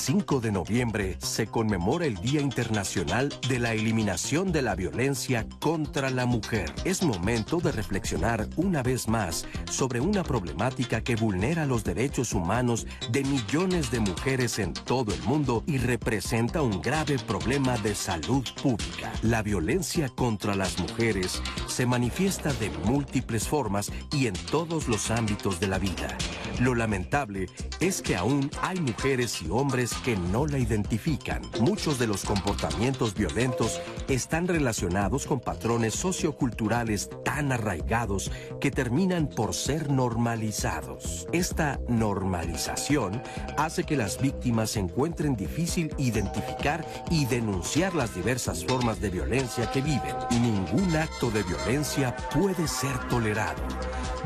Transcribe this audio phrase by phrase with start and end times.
[0.00, 6.08] 25 de noviembre se conmemora el Día Internacional de la Eliminación de la Violencia contra
[6.08, 6.72] la Mujer.
[6.86, 12.86] Es momento de reflexionar una vez más sobre una problemática que vulnera los derechos humanos
[13.10, 18.48] de millones de mujeres en todo el mundo y representa un grave problema de salud
[18.62, 19.12] pública.
[19.20, 25.60] La violencia contra las mujeres se manifiesta de múltiples formas y en todos los ámbitos
[25.60, 26.16] de la vida.
[26.58, 27.48] Lo lamentable
[27.80, 31.42] es que aún hay mujeres y hombres que no la identifican.
[31.60, 38.30] Muchos de los comportamientos violentos están relacionados con patrones socioculturales tan arraigados
[38.60, 41.26] que terminan por ser normalizados.
[41.32, 43.22] Esta normalización
[43.56, 49.80] hace que las víctimas encuentren difícil identificar y denunciar las diversas formas de violencia que
[49.80, 50.14] viven.
[50.30, 53.62] Ningún acto de violencia puede ser tolerado.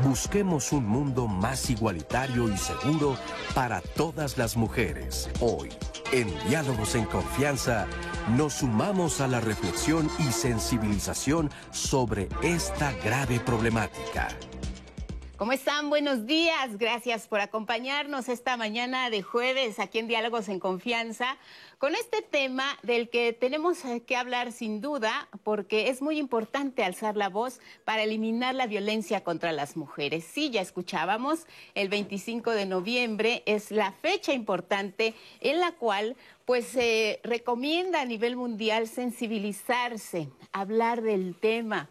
[0.03, 3.17] Busquemos un mundo más igualitario y seguro
[3.53, 5.29] para todas las mujeres.
[6.11, 7.87] En Diálogos en Confianza,
[8.37, 14.27] nos sumamos a la reflexión y sensibilización sobre esta grave problemática.
[15.37, 15.89] ¿Cómo están?
[15.89, 16.77] Buenos días.
[16.77, 21.35] Gracias por acompañarnos esta mañana de jueves aquí en Diálogos en Confianza
[21.77, 27.17] con este tema del que tenemos que hablar sin duda porque es muy importante alzar
[27.17, 30.23] la voz para eliminar la violencia contra las mujeres.
[30.23, 36.65] Sí, ya escuchábamos, el 25 de noviembre es la fecha importante en la cual pues
[36.65, 41.89] se recomienda a nivel mundial sensibilizarse, hablar del tema,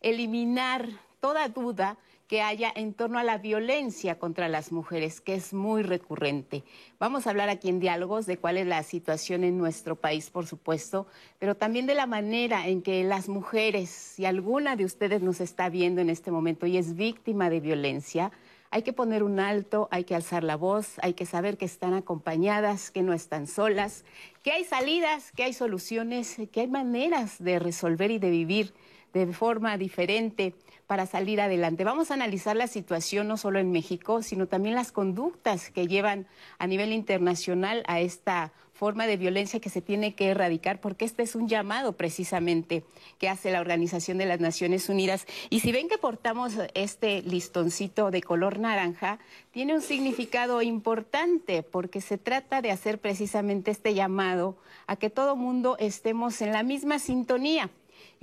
[0.00, 1.98] eliminar toda duda
[2.34, 6.64] que haya en torno a la violencia contra las mujeres, que es muy recurrente.
[6.98, 10.44] Vamos a hablar aquí en diálogos de cuál es la situación en nuestro país, por
[10.44, 11.06] supuesto,
[11.38, 15.68] pero también de la manera en que las mujeres, si alguna de ustedes nos está
[15.68, 18.32] viendo en este momento y es víctima de violencia,
[18.72, 21.94] hay que poner un alto, hay que alzar la voz, hay que saber que están
[21.94, 24.04] acompañadas, que no están solas,
[24.42, 28.74] que hay salidas, que hay soluciones, que hay maneras de resolver y de vivir
[29.12, 30.52] de forma diferente
[30.86, 31.84] para salir adelante.
[31.84, 36.26] Vamos a analizar la situación no solo en México, sino también las conductas que llevan
[36.58, 41.22] a nivel internacional a esta forma de violencia que se tiene que erradicar, porque este
[41.22, 42.84] es un llamado precisamente
[43.18, 45.26] que hace la Organización de las Naciones Unidas.
[45.48, 49.20] Y si ven que portamos este listoncito de color naranja,
[49.52, 54.56] tiene un significado importante, porque se trata de hacer precisamente este llamado
[54.86, 57.70] a que todo mundo estemos en la misma sintonía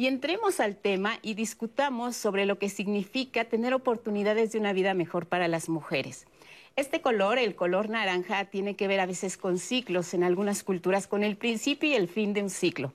[0.02, 4.96] y entremos al tema y discutamos sobre lo que significa tener oportunidades de una vida
[4.96, 6.26] mejor para las mujeres.
[6.76, 11.06] Este color, el color naranja, tiene que ver a veces con ciclos, en algunas culturas
[11.06, 12.94] con el principio y el fin de un ciclo.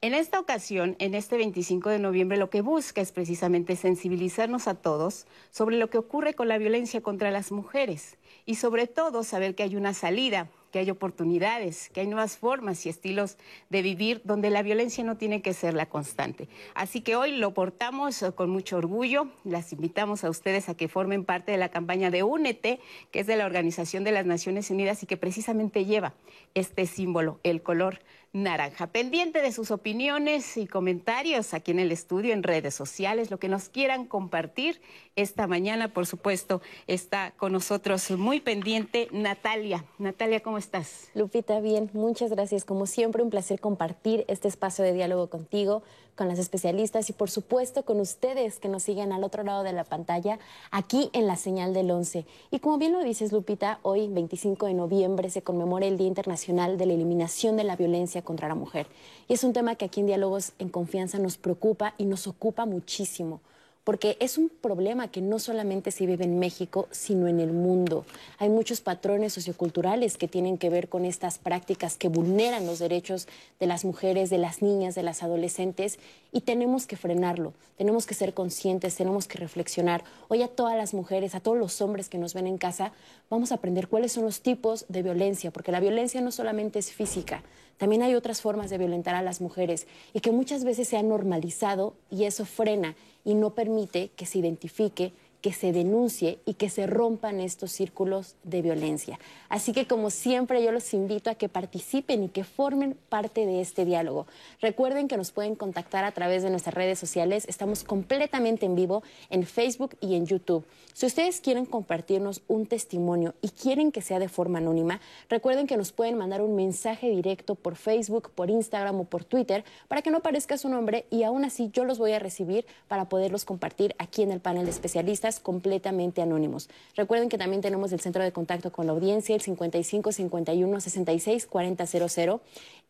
[0.00, 4.76] En esta ocasión, en este 25 de noviembre, lo que busca es precisamente sensibilizarnos a
[4.76, 9.54] todos sobre lo que ocurre con la violencia contra las mujeres y sobre todo saber
[9.54, 13.38] que hay una salida, que hay oportunidades, que hay nuevas formas y estilos
[13.70, 16.50] de vivir donde la violencia no tiene que ser la constante.
[16.74, 19.28] Así que hoy lo portamos con mucho orgullo.
[19.44, 22.78] Las invitamos a ustedes a que formen parte de la campaña de Únete,
[23.10, 26.12] que es de la Organización de las Naciones Unidas y que precisamente lleva
[26.52, 28.00] este símbolo, el color
[28.36, 28.86] naranja.
[28.88, 33.48] Pendiente de sus opiniones y comentarios aquí en el estudio, en redes sociales, lo que
[33.48, 34.80] nos quieran compartir
[35.16, 39.84] esta mañana, por supuesto, está con nosotros muy pendiente Natalia.
[39.98, 41.08] Natalia, ¿cómo estás?
[41.14, 42.64] Lupita, bien, muchas gracias.
[42.64, 45.82] Como siempre, un placer compartir este espacio de diálogo contigo,
[46.16, 49.72] con las especialistas y por supuesto con ustedes que nos siguen al otro lado de
[49.72, 50.38] la pantalla,
[50.70, 52.26] aquí en la señal del 11.
[52.50, 56.78] Y como bien lo dices, Lupita, hoy, 25 de noviembre, se conmemora el Día Internacional
[56.78, 58.86] de la Eliminación de la Violencia contra la Mujer.
[59.28, 62.66] Y es un tema que aquí en Diálogos en Confianza nos preocupa y nos ocupa
[62.66, 63.40] muchísimo
[63.86, 68.04] porque es un problema que no solamente se vive en México, sino en el mundo.
[68.38, 73.28] Hay muchos patrones socioculturales que tienen que ver con estas prácticas que vulneran los derechos
[73.60, 76.00] de las mujeres, de las niñas, de las adolescentes,
[76.32, 80.02] y tenemos que frenarlo, tenemos que ser conscientes, tenemos que reflexionar.
[80.26, 82.90] Hoy a todas las mujeres, a todos los hombres que nos ven en casa,
[83.30, 86.90] vamos a aprender cuáles son los tipos de violencia, porque la violencia no solamente es
[86.90, 87.44] física,
[87.78, 91.02] también hay otras formas de violentar a las mujeres y que muchas veces se ha
[91.02, 95.12] normalizado y eso frena y no permite que se identifique
[95.46, 99.20] que se denuncie y que se rompan estos círculos de violencia.
[99.48, 103.60] Así que como siempre yo los invito a que participen y que formen parte de
[103.60, 104.26] este diálogo.
[104.60, 107.44] Recuerden que nos pueden contactar a través de nuestras redes sociales.
[107.48, 110.64] Estamos completamente en vivo en Facebook y en YouTube.
[110.94, 115.76] Si ustedes quieren compartirnos un testimonio y quieren que sea de forma anónima, recuerden que
[115.76, 120.10] nos pueden mandar un mensaje directo por Facebook, por Instagram o por Twitter para que
[120.10, 123.94] no aparezca su nombre y aún así yo los voy a recibir para poderlos compartir
[123.98, 126.68] aquí en el panel de especialistas completamente anónimos.
[126.94, 131.46] Recuerden que también tenemos el centro de contacto con la audiencia, el 55 51 66
[131.46, 132.40] 4000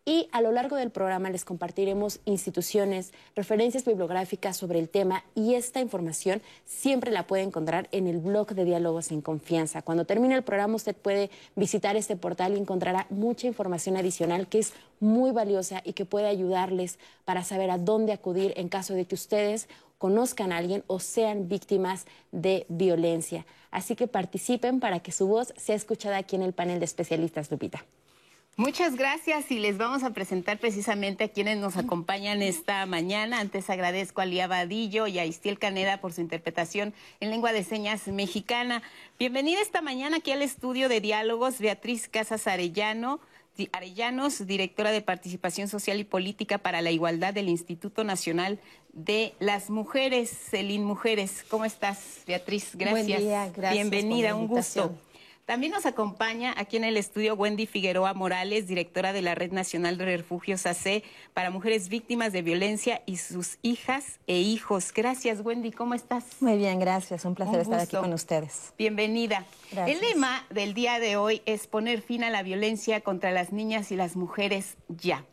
[0.08, 5.54] y a lo largo del programa les compartiremos instituciones, referencias bibliográficas sobre el tema y
[5.54, 9.82] esta información siempre la puede encontrar en el blog de Diálogos en Confianza.
[9.82, 14.60] Cuando termine el programa usted puede visitar este portal y encontrará mucha información adicional que
[14.60, 19.06] es muy valiosa y que puede ayudarles para saber a dónde acudir en caso de
[19.06, 23.46] que ustedes conozcan a alguien o sean víctimas de violencia.
[23.70, 27.50] Así que participen para que su voz sea escuchada aquí en el panel de especialistas,
[27.50, 27.84] Lupita.
[28.58, 33.38] Muchas gracias y les vamos a presentar precisamente a quienes nos acompañan esta mañana.
[33.38, 37.64] Antes agradezco a Lía Vadillo y a Istiel Caneda por su interpretación en lengua de
[37.64, 38.82] señas mexicana.
[39.18, 43.20] Bienvenida esta mañana aquí al estudio de diálogos Beatriz Casas Arellano.
[43.72, 48.58] Arellanos, directora de Participación Social y Política para la Igualdad del Instituto Nacional
[48.92, 51.44] de las Mujeres, Celín Mujeres.
[51.48, 52.70] ¿Cómo estás, Beatriz?
[52.74, 53.06] Gracias.
[53.06, 53.72] Buen día, gracias.
[53.72, 54.94] Bienvenida, un gusto.
[55.46, 59.96] También nos acompaña aquí en el estudio Wendy Figueroa Morales, directora de la Red Nacional
[59.96, 61.04] de Refugios AC
[61.34, 64.92] para Mujeres Víctimas de Violencia y sus hijas e hijos.
[64.92, 65.70] Gracias, Wendy.
[65.70, 66.24] ¿Cómo estás?
[66.40, 67.24] Muy bien, gracias.
[67.24, 68.72] Un placer estar aquí con ustedes.
[68.76, 69.44] Bienvenida.
[69.86, 73.92] El lema del día de hoy es poner fin a la violencia contra las niñas
[73.92, 75.24] y las mujeres ya.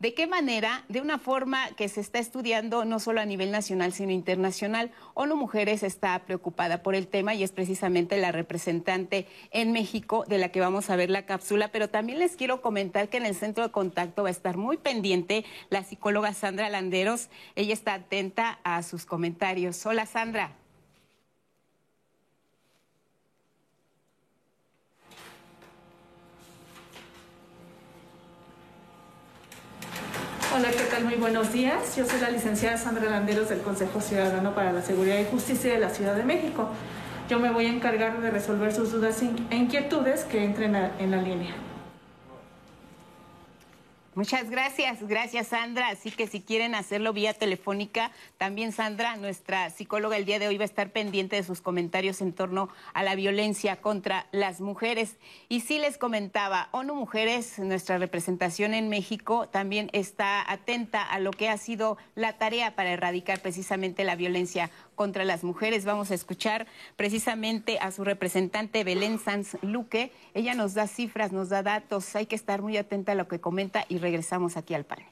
[0.00, 0.82] ¿De qué manera?
[0.88, 4.92] De una forma que se está estudiando no solo a nivel nacional, sino internacional.
[5.12, 10.38] ONU Mujeres está preocupada por el tema y es precisamente la representante en México de
[10.38, 11.68] la que vamos a ver la cápsula.
[11.70, 14.78] Pero también les quiero comentar que en el centro de contacto va a estar muy
[14.78, 17.28] pendiente la psicóloga Sandra Landeros.
[17.54, 19.84] Ella está atenta a sus comentarios.
[19.84, 20.59] Hola, Sandra.
[30.52, 31.04] Hola, ¿qué tal?
[31.04, 31.96] Muy buenos días.
[31.96, 35.78] Yo soy la licenciada Sandra Landeros del Consejo Ciudadano para la Seguridad y Justicia de
[35.78, 36.68] la Ciudad de México.
[37.28, 41.22] Yo me voy a encargar de resolver sus dudas e inquietudes que entren en la
[41.22, 41.54] línea.
[44.16, 45.88] Muchas gracias, gracias Sandra.
[45.88, 50.58] Así que si quieren hacerlo vía telefónica, también Sandra, nuestra psicóloga el día de hoy
[50.58, 55.16] va a estar pendiente de sus comentarios en torno a la violencia contra las mujeres.
[55.48, 61.30] Y sí les comentaba, ONU Mujeres, nuestra representación en México, también está atenta a lo
[61.30, 64.70] que ha sido la tarea para erradicar precisamente la violencia
[65.00, 65.86] contra las mujeres.
[65.86, 66.66] Vamos a escuchar
[66.96, 70.12] precisamente a su representante Belén Sanz Luque.
[70.34, 72.14] Ella nos da cifras, nos da datos.
[72.16, 75.06] Hay que estar muy atenta a lo que comenta y regresamos aquí al panel.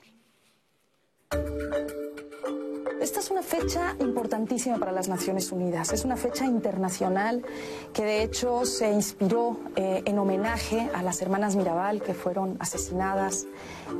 [3.01, 5.93] Esta es una fecha importantísima para las Naciones Unidas.
[5.93, 7.45] Es una fecha internacional
[7.93, 13.47] que de hecho se inspiró eh, en homenaje a las hermanas Mirabal que fueron asesinadas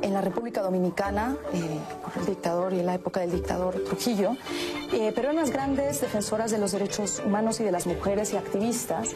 [0.01, 4.35] en la República Dominicana eh, por el dictador y en la época del dictador Trujillo.
[4.91, 8.37] Eh, pero eran las grandes defensoras de los derechos humanos y de las mujeres y
[8.37, 9.15] activistas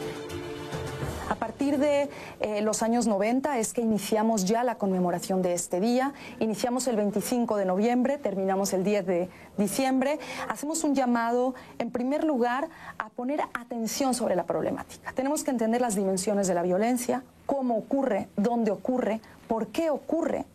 [1.30, 2.10] a partir de
[2.40, 6.14] eh, los años 90 es que iniciamos ya la conmemoración de este día.
[6.40, 10.20] Iniciamos el 25 de noviembre, terminamos el 10 de diciembre.
[10.50, 15.12] Hacemos un llamado, en primer lugar, a poner atención sobre la problemática.
[15.14, 20.46] Tenemos que entender las dimensiones de la violencia, cómo ocurre, dónde ocurre, por qué ocurre.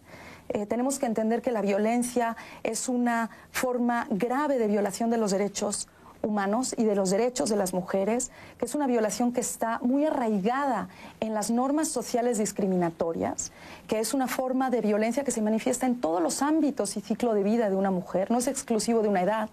[0.48, 5.30] Eh, tenemos que entender que la violencia es una forma grave de violación de los
[5.30, 5.88] derechos
[6.22, 10.04] humanos y de los derechos de las mujeres, que es una violación que está muy
[10.04, 10.88] arraigada
[11.20, 13.52] en las normas sociales discriminatorias,
[13.86, 17.34] que es una forma de violencia que se manifiesta en todos los ámbitos y ciclo
[17.34, 19.48] de vida de una mujer, no es exclusivo de una edad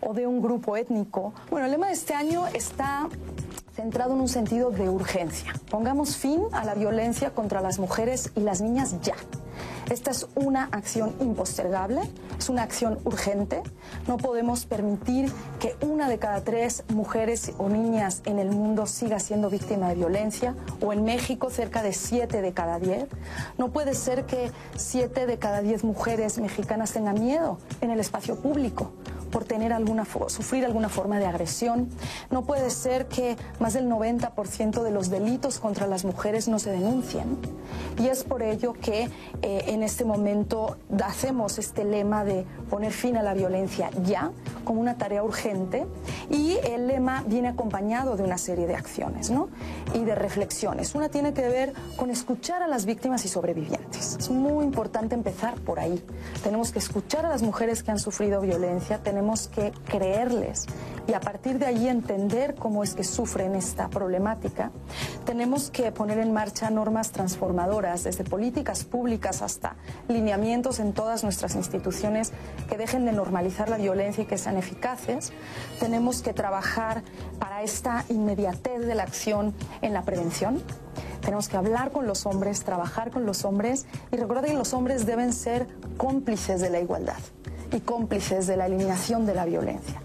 [0.00, 1.32] o de un grupo étnico.
[1.50, 3.08] Bueno, el lema de este año está
[3.80, 5.54] centrado en un sentido de urgencia.
[5.70, 9.14] Pongamos fin a la violencia contra las mujeres y las niñas ya.
[9.88, 12.02] Esta es una acción impostergable,
[12.38, 13.62] es una acción urgente.
[14.06, 19.18] No podemos permitir que una de cada tres mujeres o niñas en el mundo siga
[19.18, 23.08] siendo víctima de violencia, o en México cerca de siete de cada diez.
[23.56, 28.36] No puede ser que siete de cada diez mujeres mexicanas tengan miedo en el espacio
[28.36, 28.92] público
[29.30, 31.88] por tener alguna, sufrir alguna forma de agresión.
[32.30, 36.70] No puede ser que más del 90% de los delitos contra las mujeres no se
[36.70, 37.38] denuncien.
[37.98, 39.08] Y es por ello que
[39.42, 44.30] eh, en este momento hacemos este lema de poner fin a la violencia ya,
[44.64, 45.86] como una tarea urgente.
[46.30, 49.48] Y el lema viene acompañado de una serie de acciones ¿no?
[49.94, 50.94] y de reflexiones.
[50.94, 54.16] Una tiene que ver con escuchar a las víctimas y sobrevivientes.
[54.18, 56.02] Es muy importante empezar por ahí.
[56.42, 60.66] Tenemos que escuchar a las mujeres que han sufrido violencia, tenemos que creerles
[61.10, 64.70] y a partir de ahí entender cómo es que sufren esta problemática,
[65.24, 69.74] tenemos que poner en marcha normas transformadoras, desde políticas públicas hasta
[70.06, 72.32] lineamientos en todas nuestras instituciones
[72.68, 75.32] que dejen de normalizar la violencia y que sean eficaces.
[75.80, 77.02] Tenemos que trabajar
[77.40, 80.62] para esta inmediatez de la acción en la prevención.
[81.22, 85.06] Tenemos que hablar con los hombres, trabajar con los hombres y recordar que los hombres
[85.06, 87.18] deben ser cómplices de la igualdad
[87.72, 90.00] y cómplices de la eliminación de la violencia.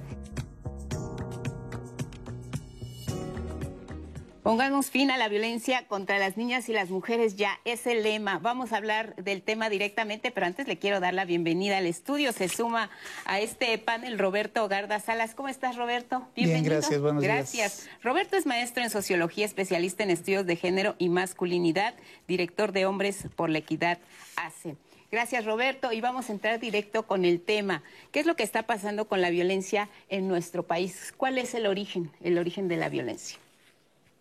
[4.46, 8.38] Pongamos fin a la violencia contra las niñas y las mujeres ya es el lema.
[8.38, 12.32] Vamos a hablar del tema directamente, pero antes le quiero dar la bienvenida al estudio.
[12.32, 12.92] Se suma
[13.26, 15.34] a este panel Roberto Garda Salas.
[15.34, 16.28] ¿Cómo estás, Roberto?
[16.36, 16.70] Bienvenido.
[16.70, 17.02] Bien, gracias.
[17.02, 17.90] Buenos gracias.
[18.04, 21.96] Roberto es maestro en sociología, especialista en estudios de género y masculinidad,
[22.28, 23.98] director de Hombres por la Equidad
[24.36, 24.78] ACE.
[25.16, 25.94] Gracias, Roberto.
[25.94, 27.84] Y vamos a entrar directo con el tema.
[28.12, 31.14] ¿Qué es lo que está pasando con la violencia en nuestro país?
[31.16, 33.40] ¿Cuál es el origen, el origen de la violencia?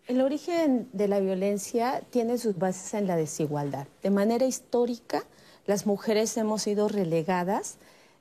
[0.07, 3.87] El origen de la violencia tiene sus bases en la desigualdad.
[4.03, 5.25] De manera histórica,
[5.65, 7.75] las mujeres hemos sido relegadas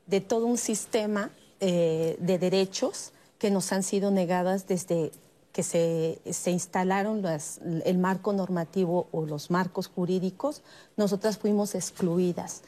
[0.09, 5.13] de todo un sistema eh, de derechos que nos han sido negadas desde
[5.55, 7.23] que se, instalaron
[7.85, 10.63] el marco normativo o los marcos jurídicos,
[10.97, 12.63] nosotras fuimos excluidas.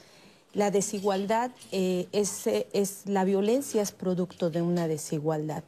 [0.54, 5.64] La desigualdad eh, es, es, la violencia es producto de una desigualdad.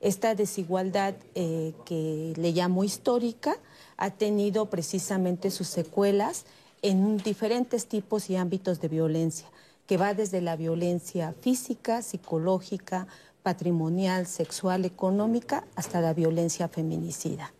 [0.00, 3.58] Esta desigualdad eh, que le llamo histórica
[3.98, 6.46] ha tenido precisamente sus secuelas
[6.80, 9.48] en diferentes tipos y ámbitos de violencia,
[9.86, 13.06] que va desde la violencia física, psicológica,
[13.44, 17.52] patrimonial, sexual, económica, hasta la violencia feminicida.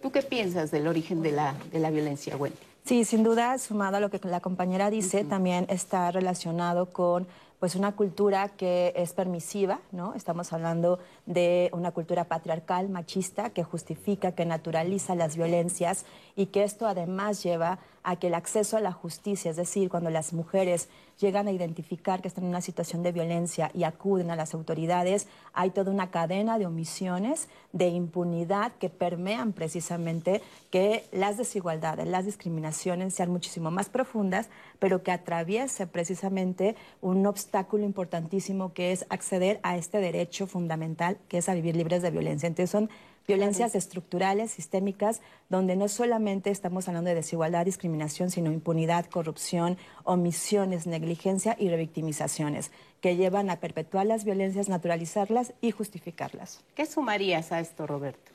[0.00, 2.58] ¿Tú qué piensas del origen de la, de la violencia, Wendy?
[2.84, 7.26] Sí, sin duda, sumado a lo que la compañera dice, también está relacionado con
[7.58, 10.14] pues una cultura que es permisiva, ¿no?
[10.14, 16.06] Estamos hablando de una cultura patriarcal, machista, que justifica, que naturaliza las violencias
[16.38, 20.08] y que esto además lleva a que el acceso a la justicia, es decir, cuando
[20.08, 24.36] las mujeres llegan a identificar que están en una situación de violencia y acuden a
[24.36, 30.40] las autoridades, hay toda una cadena de omisiones, de impunidad que permean precisamente
[30.70, 37.84] que las desigualdades, las discriminaciones sean muchísimo más profundas, pero que atraviese precisamente un obstáculo
[37.84, 42.46] importantísimo que es acceder a este derecho fundamental que es a vivir libres de violencia.
[42.46, 42.90] Entonces son
[43.28, 45.20] violencias estructurales, sistémicas,
[45.50, 52.70] donde no solamente estamos hablando de desigualdad, discriminación, sino impunidad, corrupción, omisiones, negligencia y revictimizaciones,
[53.02, 56.64] que llevan a perpetuar las violencias, naturalizarlas y justificarlas.
[56.74, 58.32] ¿Qué sumarías a esto, Roberto?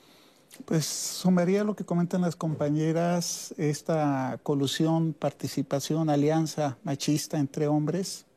[0.65, 8.27] Pues sumaría lo que comentan las compañeras, esta colusión, participación, alianza machista entre hombres,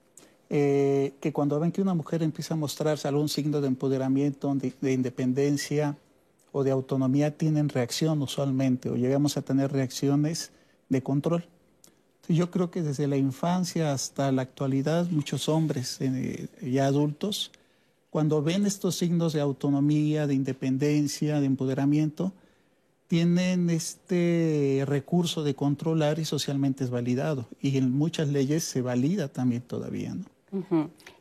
[0.48, 4.92] eh, que cuando ven que una mujer empieza a mostrarse algún signo de empoderamiento, de
[4.92, 5.98] independencia,
[6.64, 10.50] de autonomía tienen reacción usualmente o llegamos a tener reacciones
[10.88, 11.44] de control.
[12.28, 17.52] yo creo que desde la infancia hasta la actualidad muchos hombres eh, ya adultos,
[18.10, 22.32] cuando ven estos signos de autonomía, de independencia, de empoderamiento,
[23.08, 27.46] tienen este recurso de controlar y socialmente es validado.
[27.60, 30.14] Y en muchas leyes se valida también todavía.
[30.14, 30.24] ¿no?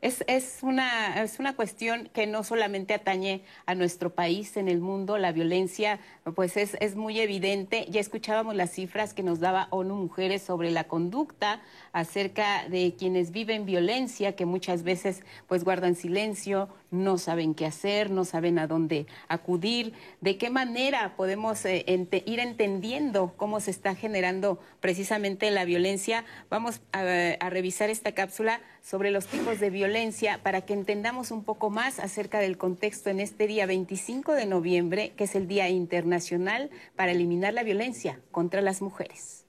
[0.01, 4.79] Es, es, una, es una cuestión que no solamente atañe a nuestro país, en el
[4.79, 6.00] mundo, la violencia
[6.36, 7.88] pues es, es muy evidente.
[7.89, 13.32] Ya escuchábamos las cifras que nos daba ONU Mujeres sobre la conducta acerca de quienes
[13.32, 18.68] viven violencia, que muchas veces pues guardan silencio, no saben qué hacer, no saben a
[18.68, 21.86] dónde acudir, de qué manera podemos eh,
[22.25, 26.25] ir entendiendo cómo se está generando precisamente la violencia.
[26.50, 31.70] Vamos a revisar esta cápsula sobre los tipos de violencia para que entendamos un poco
[31.70, 36.70] más acerca del contexto en este día 25 de noviembre, que es el Día Internacional
[36.96, 39.44] para Eliminar la Violencia contra las Mujeres.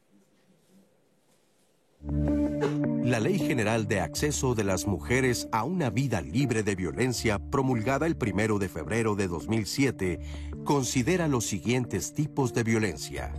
[2.08, 8.06] La Ley General de Acceso de las Mujeres a una Vida Libre de Violencia, promulgada
[8.06, 10.20] el primero de febrero de 2007,
[10.64, 13.32] considera los siguientes tipos de violencia.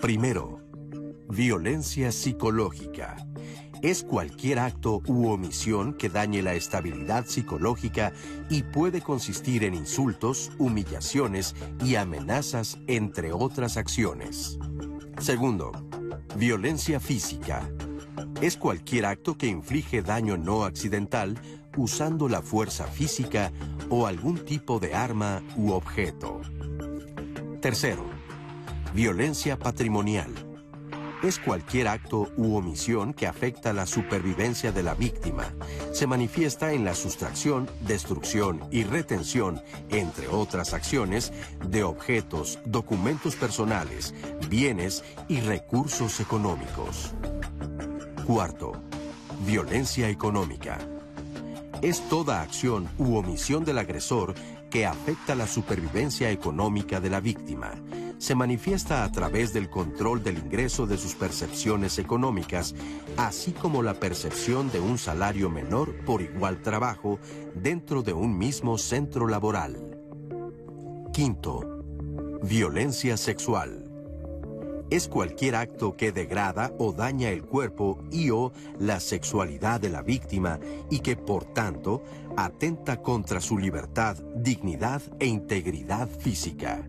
[0.00, 0.60] Primero,
[1.28, 3.16] violencia psicológica.
[3.82, 8.12] Es cualquier acto u omisión que dañe la estabilidad psicológica
[8.50, 14.58] y puede consistir en insultos, humillaciones y amenazas, entre otras acciones.
[15.18, 15.70] Segundo,
[16.36, 17.68] violencia física
[18.40, 21.38] es cualquier acto que inflige daño no accidental
[21.76, 23.52] usando la fuerza física
[23.88, 26.40] o algún tipo de arma u objeto.
[27.60, 28.04] Tercero,
[28.94, 30.47] violencia patrimonial.
[31.22, 35.52] Es cualquier acto u omisión que afecta la supervivencia de la víctima.
[35.92, 39.60] Se manifiesta en la sustracción, destrucción y retención,
[39.90, 41.32] entre otras acciones,
[41.66, 44.14] de objetos, documentos personales,
[44.48, 47.12] bienes y recursos económicos.
[48.26, 48.72] Cuarto,
[49.46, 50.78] violencia económica.
[51.82, 54.34] Es toda acción u omisión del agresor
[54.70, 57.72] que afecta la supervivencia económica de la víctima
[58.18, 62.74] se manifiesta a través del control del ingreso de sus percepciones económicas,
[63.16, 67.18] así como la percepción de un salario menor por igual trabajo
[67.54, 69.98] dentro de un mismo centro laboral.
[71.12, 71.82] Quinto,
[72.42, 73.84] violencia sexual.
[74.90, 80.00] Es cualquier acto que degrada o daña el cuerpo y o la sexualidad de la
[80.00, 80.58] víctima
[80.90, 82.02] y que, por tanto,
[82.36, 86.88] atenta contra su libertad, dignidad e integridad física.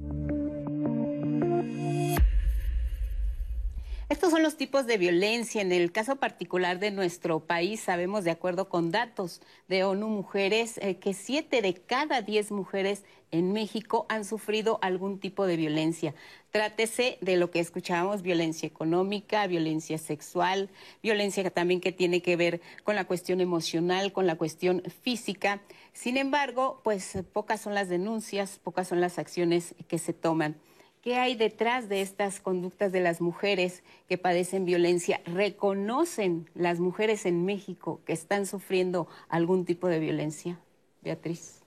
[4.29, 5.59] Son los tipos de violencia.
[5.59, 10.77] En el caso particular de nuestro país, sabemos, de acuerdo con datos de ONU Mujeres,
[10.83, 16.13] eh, que siete de cada diez mujeres en México han sufrido algún tipo de violencia.
[16.51, 20.69] Trátese de lo que escuchábamos, violencia económica, violencia sexual,
[21.01, 25.59] violencia también que tiene que ver con la cuestión emocional, con la cuestión física.
[25.91, 30.55] Sin embargo, pues pocas son las denuncias, pocas son las acciones que se toman.
[31.01, 35.21] ¿Qué hay detrás de estas conductas de las mujeres que padecen violencia?
[35.25, 40.59] ¿Reconocen las mujeres en México que están sufriendo algún tipo de violencia?
[41.01, 41.61] Beatriz.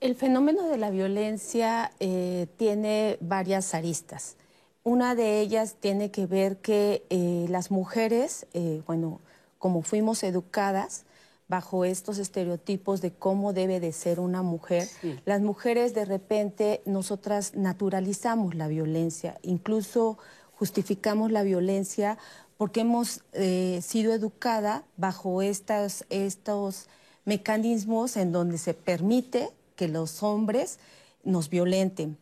[0.00, 4.36] El fenómeno de la violencia eh, tiene varias aristas.
[4.82, 9.20] Una de ellas tiene que ver que eh, las mujeres, eh, bueno,
[9.58, 11.05] como fuimos educadas,
[11.48, 14.88] bajo estos estereotipos de cómo debe de ser una mujer.
[15.24, 20.18] Las mujeres de repente nosotras naturalizamos la violencia, incluso
[20.52, 22.18] justificamos la violencia
[22.56, 26.86] porque hemos eh, sido educada bajo estas, estos
[27.24, 30.78] mecanismos en donde se permite que los hombres
[31.22, 32.16] nos violenten.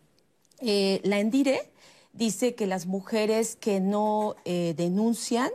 [0.60, 1.70] Eh, la Endire
[2.12, 5.50] dice que las mujeres que no eh, denuncian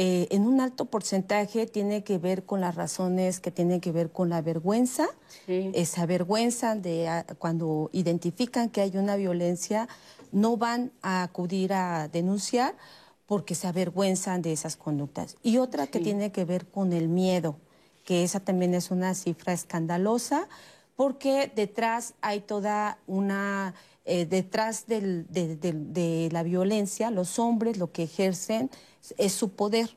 [0.00, 4.12] eh, en un alto porcentaje tiene que ver con las razones que tienen que ver
[4.12, 5.08] con la vergüenza,
[5.48, 9.88] esa vergüenza de ah, cuando identifican que hay una violencia,
[10.30, 12.76] no van a acudir a denunciar
[13.26, 15.36] porque se avergüenzan de esas conductas.
[15.42, 17.56] Y otra que tiene que ver con el miedo,
[18.04, 20.46] que esa también es una cifra escandalosa,
[20.94, 28.70] porque detrás hay toda una eh, detrás de, la violencia, los hombres lo que ejercen
[29.16, 29.96] es su poder.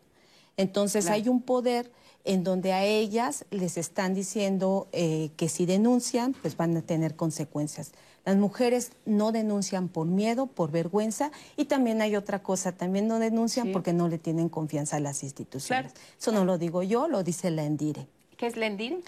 [0.58, 1.92] Entonces hay un poder
[2.24, 7.16] en donde a ellas les están diciendo eh, que si denuncian, pues van a tener
[7.16, 7.92] consecuencias.
[8.26, 13.18] Las mujeres no denuncian por miedo, por vergüenza, y también hay otra cosa, también no
[13.18, 15.94] denuncian porque no le tienen confianza a las instituciones.
[16.20, 18.08] Eso no lo digo yo, lo dice la Endire.
[18.38, 19.00] ¿Qué es la Endire?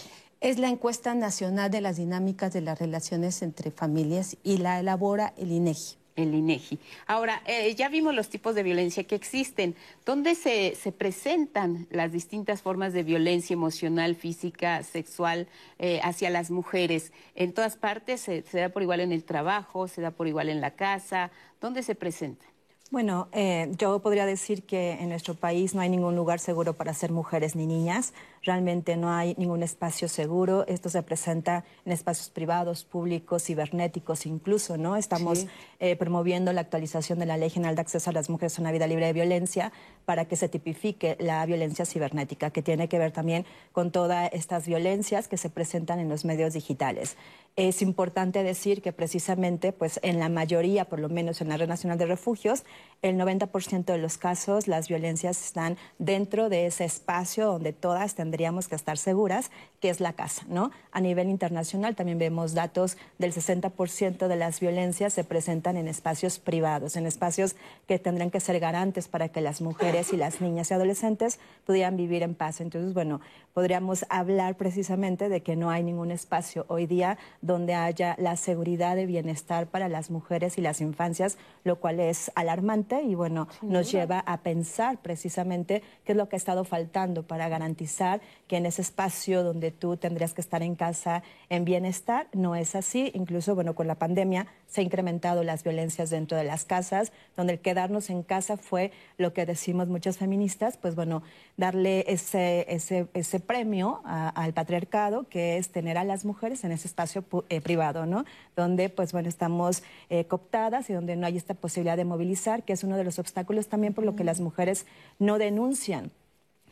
[0.44, 5.34] es la encuesta nacional de las dinámicas de las relaciones entre familias y la elabora
[5.38, 5.96] el INEGI.
[6.16, 6.80] El INEGI.
[7.08, 9.76] Ahora, eh, ya vimos los tipos de violencia que existen.
[10.06, 15.48] ¿Dónde se, presentan las distintas formas de violencia emocional, física, sexual
[15.80, 17.12] eh, hacia las mujeres?
[17.36, 20.50] ¿En todas partes se, se da por igual en el trabajo, se da por igual
[20.50, 21.32] en la casa?
[21.60, 22.46] ¿Dónde se presenta?
[22.94, 26.94] Bueno, eh, yo podría decir que en nuestro país no hay ningún lugar seguro para
[26.94, 28.14] ser mujeres ni niñas.
[28.44, 30.66] Realmente no hay ningún espacio seguro.
[30.68, 34.98] Esto se presenta en espacios privados, públicos, cibernéticos incluso, ¿no?
[34.98, 35.48] Estamos
[35.80, 38.74] eh, promoviendo la actualización de la Ley General de Acceso a las Mujeres a una
[38.74, 39.72] Vida Libre de Violencia
[40.04, 44.68] para que se tipifique la violencia cibernética, que tiene que ver también con todas estas
[44.68, 47.16] violencias que se presentan en los medios digitales.
[47.56, 51.68] Es importante decir que precisamente, pues en la mayoría, por lo menos en la Red
[51.68, 52.64] Nacional de Refugios,
[53.04, 58.68] el 90% de los casos las violencias están dentro de ese espacio donde todas tendríamos
[58.68, 59.52] que estar seguras,
[59.84, 60.72] que es la casa, ¿no?
[60.94, 66.40] A nivel internacional también vemos datos del 60% de las violencias se presentan en espacios
[66.40, 70.72] privados, en espacios que tendrán que ser garantes para que las mujeres y las niñas
[70.72, 72.62] y adolescentes pudieran vivir en paz.
[72.62, 73.20] Entonces, bueno,
[73.54, 78.96] podríamos hablar precisamente de que no hay ningún espacio hoy día donde haya la seguridad
[78.96, 83.92] de bienestar para las mujeres y las infancias, lo cual es alarmante y bueno, nos
[83.92, 88.66] lleva a pensar precisamente qué es lo que ha estado faltando para garantizar que en
[88.66, 92.28] ese espacio donde tú tendrías que estar en casa en bienestar.
[92.32, 93.12] No es así.
[93.14, 97.54] Incluso, bueno, con la pandemia se han incrementado las violencias dentro de las casas, donde
[97.54, 101.22] el quedarnos en casa fue lo que decimos muchas feministas, pues bueno,
[101.58, 106.88] darle ese, ese, ese premio al patriarcado, que es tener a las mujeres en ese
[106.88, 108.26] espacio eh, privado, ¿no?
[108.56, 112.74] Donde, pues bueno, estamos eh, cooptadas y donde no hay esta posibilidad de movilizar, que
[112.74, 114.86] es uno de los obstáculos también por lo que las mujeres
[115.20, 116.12] no denuncian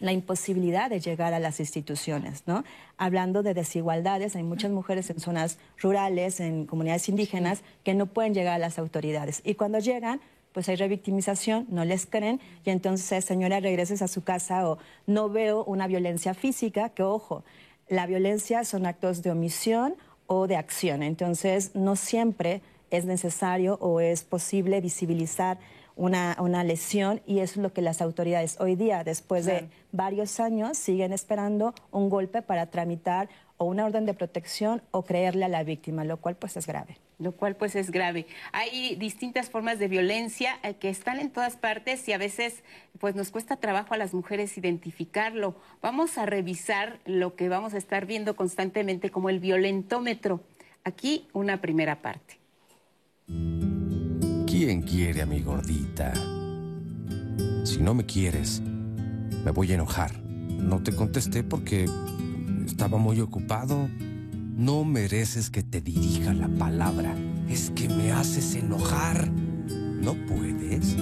[0.01, 2.63] la imposibilidad de llegar a las instituciones, ¿no?
[2.97, 8.33] Hablando de desigualdades, hay muchas mujeres en zonas rurales, en comunidades indígenas, que no pueden
[8.33, 9.41] llegar a las autoridades.
[9.45, 10.19] Y cuando llegan,
[10.53, 15.29] pues hay revictimización, no les creen, y entonces, señora, regreses a su casa o no
[15.29, 17.43] veo una violencia física, que ojo,
[17.87, 21.03] la violencia son actos de omisión o de acción.
[21.03, 25.59] Entonces, no siempre es necesario o es posible visibilizar
[26.01, 30.39] una, una, lesión y eso es lo que las autoridades hoy día, después de varios
[30.39, 35.47] años, siguen esperando un golpe para tramitar o una orden de protección o creerle a
[35.47, 36.97] la víctima, lo cual pues es grave.
[37.19, 38.25] Lo cual pues es grave.
[38.51, 42.63] Hay distintas formas de violencia eh, que están en todas partes y a veces
[42.99, 45.53] pues nos cuesta trabajo a las mujeres identificarlo.
[45.83, 50.41] Vamos a revisar lo que vamos a estar viendo constantemente como el violentómetro.
[50.83, 52.39] Aquí una primera parte.
[54.63, 56.13] ¿Quién quiere a mi gordita?
[57.63, 58.61] Si no me quieres,
[59.43, 60.21] me voy a enojar.
[60.21, 61.89] No te contesté porque
[62.67, 63.89] estaba muy ocupado.
[64.55, 67.15] No mereces que te dirija la palabra.
[67.49, 69.31] Es que me haces enojar.
[69.31, 70.95] ¿No puedes?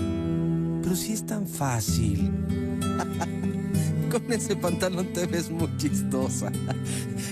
[0.82, 2.32] Pero si es tan fácil.
[4.10, 6.50] Con ese pantalón te ves muy chistosa.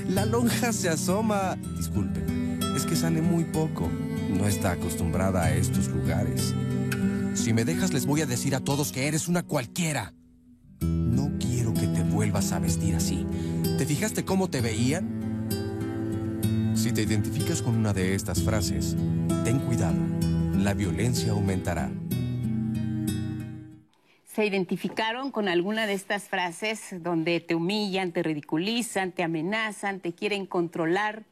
[0.10, 1.56] La lonja se asoma.
[1.78, 3.90] Disculpen, es que sale muy poco.
[4.30, 6.54] No está acostumbrada a estos lugares.
[7.34, 10.14] Si me dejas, les voy a decir a todos que eres una cualquiera.
[10.82, 13.26] No quiero que te vuelvas a vestir así.
[13.78, 15.18] ¿Te fijaste cómo te veían?
[16.76, 18.96] Si te identificas con una de estas frases,
[19.44, 19.98] ten cuidado.
[20.58, 21.92] La violencia aumentará.
[24.26, 30.14] ¿Se identificaron con alguna de estas frases donde te humillan, te ridiculizan, te amenazan, te
[30.14, 31.26] quieren controlar?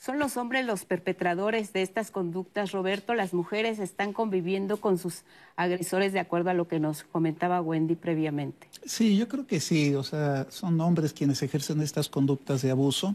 [0.00, 3.12] ¿Son los hombres los perpetradores de estas conductas, Roberto?
[3.12, 5.24] ¿Las mujeres están conviviendo con sus
[5.56, 8.66] agresores de acuerdo a lo que nos comentaba Wendy previamente?
[8.86, 9.94] Sí, yo creo que sí.
[9.94, 13.14] O sea, son hombres quienes ejercen estas conductas de abuso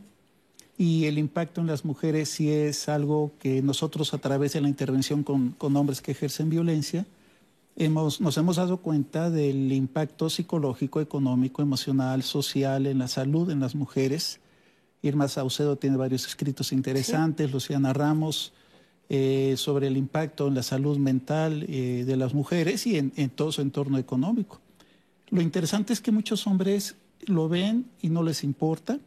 [0.77, 4.69] y el impacto en las mujeres sí es algo que nosotros a través de la
[4.69, 7.07] intervención con, hombres que ejercen violencia
[7.75, 13.59] hemos, nos hemos dado cuenta del impacto psicológico, económico, emocional, social en la salud en
[13.59, 14.39] las mujeres
[15.01, 18.53] Irma Saucedo tiene varios escritos interesantes, Luciana Ramos,
[19.07, 23.51] eh, sobre el impacto en la salud mental eh, de las mujeres y en, todo
[23.51, 24.59] su entorno económico.
[25.29, 26.95] Lo interesante es que muchos hombres
[27.27, 28.99] lo ven y no les importa.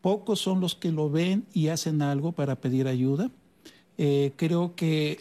[0.00, 3.30] Pocos son los que lo ven y hacen algo para pedir ayuda.
[3.98, 5.20] Eh, creo que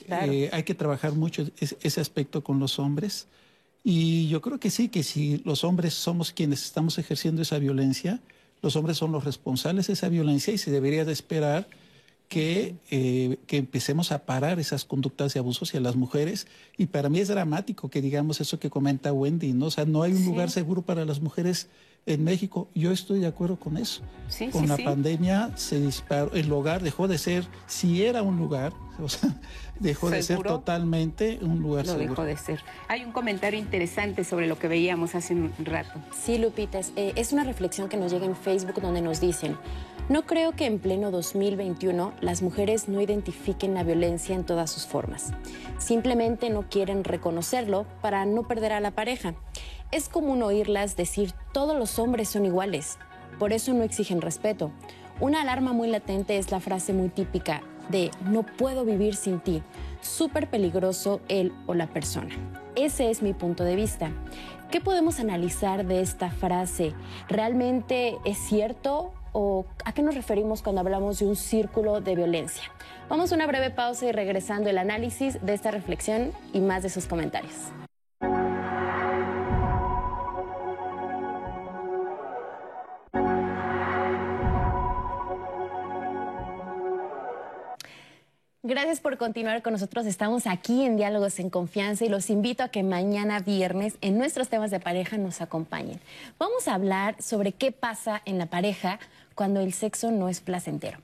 [0.51, 3.27] hay que trabajar mucho ese aspecto con los hombres.
[3.83, 8.19] Y yo creo que sí, que si los hombres somos quienes estamos ejerciendo esa violencia,
[8.61, 11.67] los hombres son los responsables de esa violencia y se debería de esperar
[12.27, 16.45] que, eh, que, empecemos a parar esas conductas de abuso hacia las mujeres.
[16.77, 19.65] Y para mí es dramático que digamos eso que comenta Wendy, ¿no?
[19.65, 21.67] O sea, no hay un lugar seguro para las mujeres
[22.05, 22.69] en México.
[22.73, 24.01] Yo estoy de acuerdo con eso.
[24.51, 29.09] con la pandemia se disparó, el hogar dejó de ser, si era un lugar, o
[29.09, 29.29] sea,
[29.79, 32.61] dejó de ser totalmente un lugar lo dejó de ser.
[32.87, 35.99] Hay un comentario interesante sobre lo que veíamos hace un rato.
[36.11, 39.57] Sí, Lupita, eh, es una reflexión que nos llega en Facebook donde nos dicen,
[40.09, 44.87] no creo que en pleno 2021 las mujeres no identifiquen la violencia en todas sus
[44.87, 45.31] formas.
[45.77, 49.35] Simplemente no quieren reconocerlo para no perder a la pareja.
[49.91, 52.99] Es común oírlas decir todos los hombres son iguales,
[53.39, 54.71] por eso no exigen respeto.
[55.19, 59.63] Una alarma muy latente es la frase muy típica de no puedo vivir sin ti.
[60.01, 62.35] Súper peligroso él o la persona.
[62.75, 64.11] Ese es mi punto de vista.
[64.69, 66.93] ¿Qué podemos analizar de esta frase?
[67.27, 72.63] ¿Realmente es cierto o a qué nos referimos cuando hablamos de un círculo de violencia?
[73.09, 76.89] Vamos a una breve pausa y regresando el análisis de esta reflexión y más de
[76.89, 77.71] sus comentarios.
[88.61, 90.05] Gracias por continuar con nosotros.
[90.05, 94.49] Estamos aquí en Diálogos en Confianza y los invito a que mañana viernes en nuestros
[94.49, 96.01] temas de pareja nos acompañen.
[96.37, 98.99] Vamos a hablar sobre qué pasa en la pareja
[99.33, 100.97] cuando el sexo no es placentero.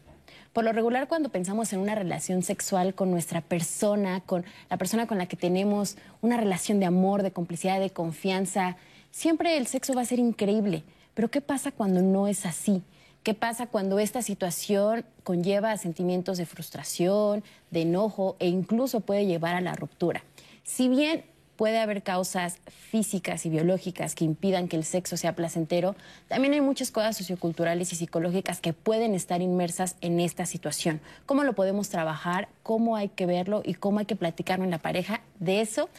[0.51, 5.07] Por lo regular, cuando pensamos en una relación sexual con nuestra persona, con la persona
[5.07, 8.75] con la que tenemos una relación de amor, de complicidad, de confianza,
[9.11, 10.83] siempre el sexo va a ser increíble.
[11.13, 12.83] Pero ¿qué pasa cuando no es así?
[13.25, 19.55] ¿Qué pasa cuando esta situación conlleva sentimientos de frustración, de enojo e incluso puede llevar
[19.55, 20.23] a la ruptura?
[20.63, 25.95] Si bien puede haber causas físicas y biológicas que impidan que el sexo sea placentero,
[26.27, 31.01] también hay muchas cosas socioculturales y psicológicas que pueden estar inmersas en esta situación.
[31.25, 32.47] ¿Cómo lo podemos trabajar?
[32.61, 33.63] ¿Cómo hay que verlo?
[33.65, 35.21] ¿Y cómo hay que platicarlo en la pareja?
[35.39, 35.89] De eso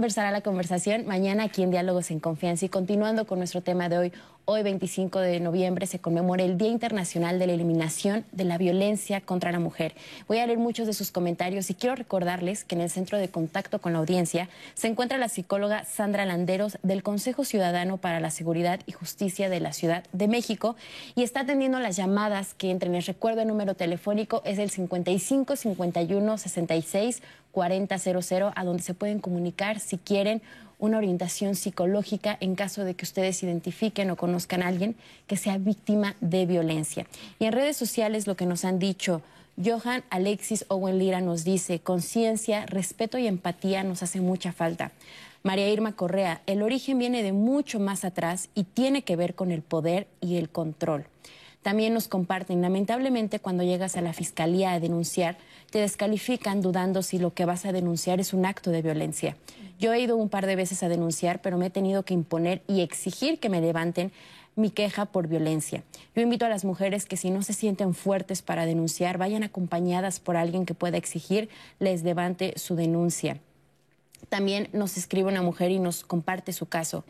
[0.00, 2.64] versará la conversación mañana aquí en Diálogos en Confianza.
[2.64, 4.12] Y continuando con nuestro tema de hoy,
[4.44, 9.20] hoy 25 de noviembre se conmemora el Día Internacional de la Eliminación de la Violencia
[9.20, 9.94] contra la Mujer.
[10.28, 13.28] Voy a leer muchos de sus comentarios y quiero recordarles que en el centro de
[13.28, 18.30] contacto con la audiencia se encuentra la psicóloga Sandra Landeros del Consejo Ciudadano para la
[18.30, 20.76] Seguridad y Justicia de la Ciudad de México
[21.14, 22.92] y está atendiendo las llamadas que entren.
[22.92, 27.22] Les recuerdo el número telefónico es el 55 51 66
[27.52, 30.42] 4000 a donde se pueden comunicar si quieren
[30.80, 35.58] una orientación psicológica en caso de que ustedes identifiquen o conozcan a alguien que sea
[35.58, 37.06] víctima de violencia.
[37.38, 39.22] Y en redes sociales lo que nos han dicho,
[39.62, 44.92] Johan Alexis Owen Lira nos dice, conciencia, respeto y empatía nos hace mucha falta.
[45.42, 49.52] María Irma Correa, el origen viene de mucho más atrás y tiene que ver con
[49.52, 51.06] el poder y el control.
[51.62, 55.36] También nos comparten, lamentablemente cuando llegas a la fiscalía a denunciar,
[55.70, 59.36] te descalifican dudando si lo que vas a denunciar es un acto de violencia.
[59.78, 62.62] Yo he ido un par de veces a denunciar, pero me he tenido que imponer
[62.66, 64.10] y exigir que me levanten
[64.56, 65.82] mi queja por violencia.
[66.14, 70.18] Yo invito a las mujeres que si no se sienten fuertes para denunciar, vayan acompañadas
[70.18, 73.38] por alguien que pueda exigir les levante su denuncia.
[74.28, 77.04] También nos escribe una mujer y nos comparte su caso.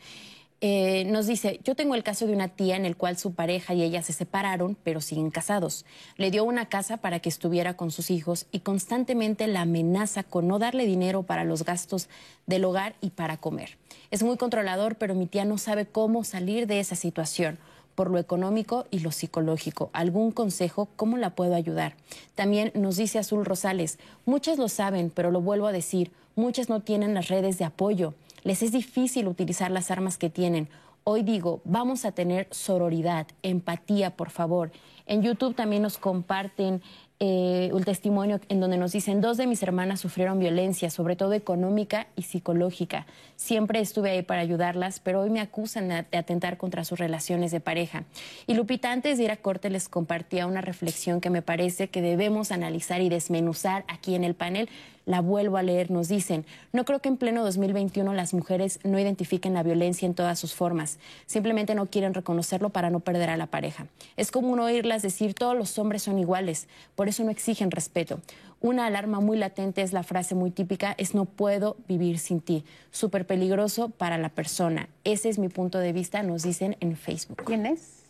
[0.62, 3.73] Eh, nos dice, yo tengo el caso de una tía en el cual su pareja
[3.73, 5.87] y ella se separaron, pero siguen casados.
[6.16, 10.49] Le dio una casa para que estuviera con sus hijos y constantemente la amenaza con
[10.49, 12.11] no darle dinero para los gastos
[12.46, 13.79] del hogar y para comer.
[14.11, 17.59] Es muy controlador, pero mi tía no sabe cómo salir de esa situación
[17.94, 19.90] por lo económico y lo psicológico.
[19.92, 20.88] ¿Algún consejo?
[20.96, 21.94] ¿Cómo la puedo ayudar?
[22.35, 26.81] También nos dice Azul Rosales, muchas lo saben, pero lo vuelvo a decir, muchas no
[26.81, 30.68] tienen las redes de apoyo les es difícil utilizar las armas que tienen.
[31.05, 34.70] Hoy digo, vamos a tener sororidad, empatía, por favor.
[35.07, 36.83] En YouTube también nos comparten
[37.22, 41.35] eh, un testimonio en donde nos dicen, dos de mis hermanas sufrieron violencia, sobre todo
[41.35, 43.07] económica y psicológica.
[43.37, 47.61] Siempre estuve ahí para ayudarlas, pero hoy me acusan de atentar contra sus relaciones de
[47.61, 48.05] pareja.
[48.46, 52.00] Y Lupita, antes de ir a corte, les compartía una reflexión que me parece que
[52.00, 54.70] debemos analizar y desmenuzar aquí en el panel
[55.11, 58.96] la vuelvo a leer, nos dicen, no creo que en pleno 2021 las mujeres no
[58.96, 63.37] identifiquen la violencia en todas sus formas, simplemente no quieren reconocerlo para no perder a
[63.37, 63.88] la pareja.
[64.16, 68.20] Es común oírlas decir, todos los hombres son iguales, por eso no exigen respeto.
[68.61, 72.62] Una alarma muy latente es la frase muy típica, es no puedo vivir sin ti.
[72.92, 74.88] Súper peligroso para la persona.
[75.03, 77.42] Ese es mi punto de vista, nos dicen en Facebook.
[77.44, 78.05] ¿Quién es?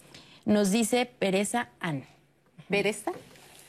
[0.45, 2.05] Nos dice Pereza Ann.
[2.69, 3.13] ¿Pereza?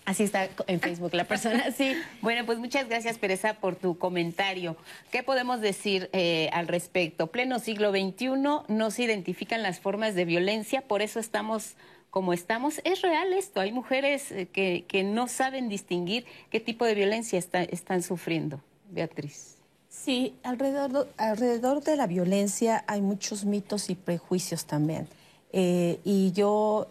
[0.05, 1.93] Así está en Facebook la persona, sí.
[2.21, 4.75] Bueno, pues muchas gracias, Pereza, por tu comentario.
[5.11, 7.27] ¿Qué podemos decir eh, al respecto?
[7.27, 8.29] Pleno siglo XXI
[8.67, 11.75] no se identifican las formas de violencia, por eso estamos
[12.09, 12.81] como estamos.
[12.83, 17.37] Es real esto, hay mujeres eh, que, que no saben distinguir qué tipo de violencia
[17.37, 18.59] están sufriendo.
[18.89, 19.57] Beatriz.
[19.87, 25.07] Sí, alrededor, alrededor de la violencia hay muchos mitos y prejuicios también.
[25.53, 26.87] Eh, y yo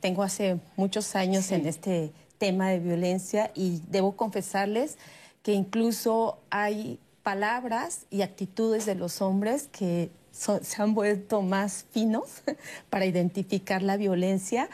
[0.00, 4.96] tengo hace muchos años en este tema de violencia y debo confesarles
[5.42, 12.42] que incluso hay palabras y actitudes de los hombres que se han vuelto más finos
[12.90, 14.68] para identificar la violencia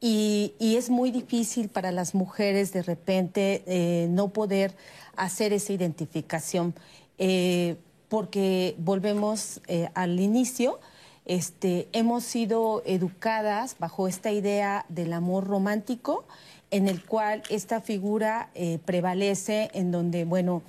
[0.00, 4.76] y, es muy difícil para las mujeres de repente eh, no poder
[5.16, 6.74] hacer esa identificación
[7.18, 7.76] eh,
[8.08, 10.78] porque volvemos eh, al inicio.
[11.26, 16.24] Este, hemos sido educadas bajo esta idea del amor romántico
[16.70, 20.62] en el cual esta figura eh, prevalece, en donde, bueno,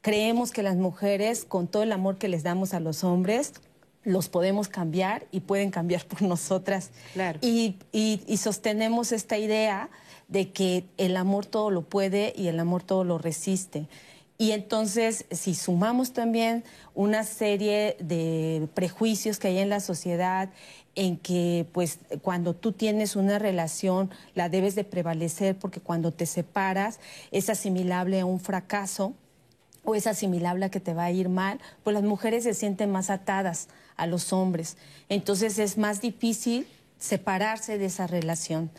[0.00, 3.54] creemos que las mujeres, con todo el amor que les damos a los hombres,
[4.02, 6.90] los podemos cambiar y pueden cambiar por nosotras.
[7.40, 9.90] Y, y, sostenemos esta idea
[10.28, 13.88] de que el amor todo lo puede y el amor todo lo resiste.
[14.38, 20.48] Y entonces, si sumamos también una serie de prejuicios que hay en la sociedad
[20.94, 26.26] en que pues cuando tú tienes una relación la debes de prevalecer porque cuando te
[26.26, 27.00] separas
[27.30, 29.14] es asimilable a un fracaso
[29.84, 32.90] o es asimilable a que te va a ir mal, pues las mujeres se sienten
[32.90, 34.76] más atadas a los hombres.
[35.08, 36.66] Entonces es más difícil
[36.98, 38.70] separarse de esa relación.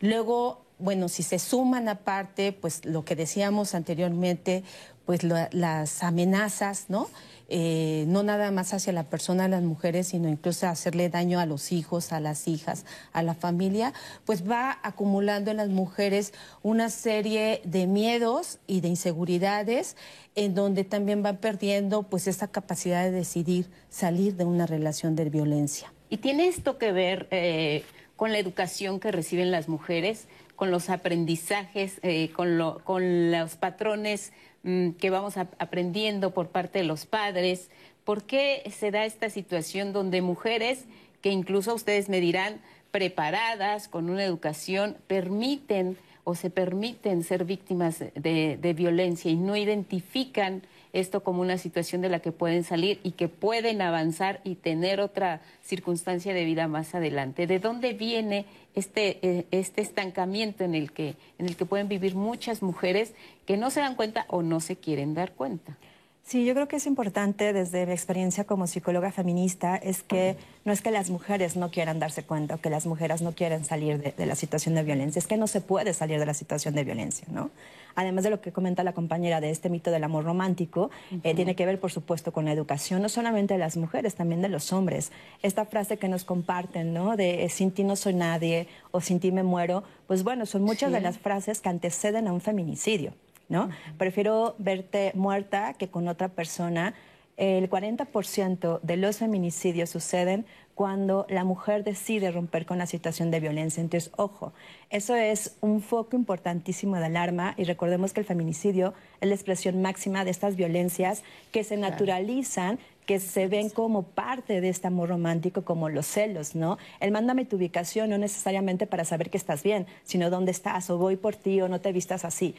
[0.00, 4.64] Luego bueno, si se suman aparte, pues lo que decíamos anteriormente,
[5.06, 7.08] pues las amenazas, ¿no?
[7.54, 11.70] Eh, no nada más hacia la persona, las mujeres, sino incluso hacerle daño a los
[11.70, 13.92] hijos, a las hijas, a la familia,
[14.24, 19.98] pues va acumulando en las mujeres una serie de miedos y de inseguridades
[20.34, 25.28] en donde también van perdiendo pues esa capacidad de decidir salir de una relación de
[25.28, 25.92] violencia.
[26.08, 27.84] ¿Y tiene esto que ver eh,
[28.16, 34.32] con la educación que reciben las mujeres, con los aprendizajes, eh, con, con los patrones
[34.64, 37.68] Mm, que vamos aprendiendo por parte de los padres.
[38.04, 40.84] ¿Por qué se da esta situación donde mujeres,
[41.20, 42.60] que incluso ustedes me dirán,
[42.92, 49.56] preparadas, con una educación, permiten o se permiten ser víctimas de, de violencia y no
[49.56, 54.56] identifican esto como una situación de la que pueden salir y que pueden avanzar y
[54.56, 57.48] tener otra circunstancia de vida más adelante.
[57.48, 62.14] ¿De dónde viene este, eh, este estancamiento en el, que, en el que pueden vivir
[62.14, 63.14] muchas mujeres
[63.46, 65.76] que no se dan cuenta o no se quieren dar cuenta?
[66.24, 70.72] Sí, yo creo que es importante desde mi experiencia como psicóloga feminista es que no
[70.72, 74.14] es que las mujeres no quieran darse cuenta o que las mujeres no quieren salir
[74.14, 76.84] de, la situación de violencia, es que no se puede salir de la situación de
[76.84, 77.50] violencia, ¿no?
[77.96, 80.90] Además de lo que comenta la compañera de este mito del amor romántico,
[81.24, 84.40] eh, tiene que ver, por supuesto, con la educación, no solamente de las mujeres, también
[84.40, 85.12] de los hombres.
[85.42, 87.16] Esta frase que nos comparten, ¿no?
[87.16, 90.62] De eh, sin ti no soy nadie o sin ti me muero, pues bueno, son
[90.62, 93.12] muchas de las frases que anteceden a un feminicidio.
[93.48, 93.70] ¿No?
[93.98, 96.94] Prefiero verte muerta que con otra persona.
[97.38, 103.40] El 40% de los feminicidios suceden cuando la mujer decide romper con la situación de
[103.40, 103.80] violencia.
[103.80, 104.52] Entonces, ojo,
[104.90, 109.82] eso es un foco importantísimo de alarma y recordemos que el feminicidio es la expresión
[109.82, 115.10] máxima de estas violencias que se naturalizan, que se ven como parte de este amor
[115.10, 116.78] romántico, como los celos, ¿no?
[117.00, 120.98] El mándame tu ubicación no necesariamente para saber que estás bien, sino dónde estás, o
[120.98, 122.54] voy por ti, o no te vistas así.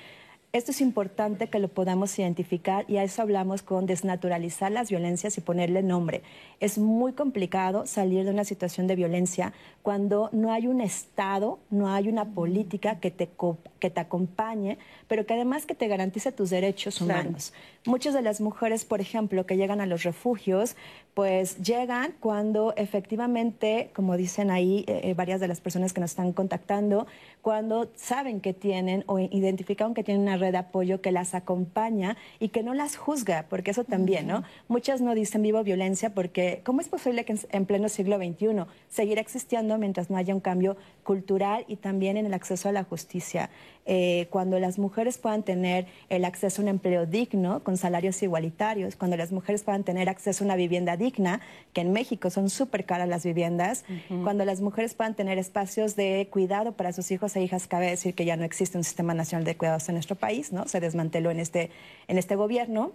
[0.55, 5.35] Esto es importante que lo podamos identificar y a eso hablamos con desnaturalizar las violencias
[5.39, 6.21] y ponerle nombre.
[6.59, 11.89] Es muy complicado salir de una situación de violencia cuando no hay un Estado, no
[11.89, 13.31] hay una política que te,
[13.79, 17.51] que te acompañe, pero que además que te garantice tus derechos humanos.
[17.87, 20.75] Muchas de las mujeres, por ejemplo, que llegan a los refugios,
[21.13, 26.11] pues llegan cuando efectivamente, como dicen ahí eh, eh, varias de las personas que nos
[26.11, 27.05] están contactando,
[27.41, 32.17] cuando saben que tienen o identifican que tienen una red de apoyo que las acompaña
[32.39, 34.43] y que no las juzga, porque eso también, ¿no?
[34.67, 39.21] Muchas no dicen vivo violencia porque ¿cómo es posible que en pleno siglo XXI seguirá
[39.21, 43.51] existiendo mientras no haya un cambio cultural y también en el acceso a la justicia?
[43.85, 48.95] Eh, cuando las mujeres puedan tener el acceso a un empleo digno, con salarios igualitarios,
[48.95, 51.41] cuando las mujeres puedan tener acceso a una vivienda digna,
[51.73, 53.83] que en México son súper caras las viviendas,
[54.23, 58.15] cuando las mujeres puedan tener espacios de cuidado para sus hijos e hijas, cabe decir
[58.15, 60.67] que ya no existe un sistema nacional de cuidados en nuestro país, ¿no?
[60.67, 61.69] Se desmanteló en este,
[62.07, 62.93] en este gobierno.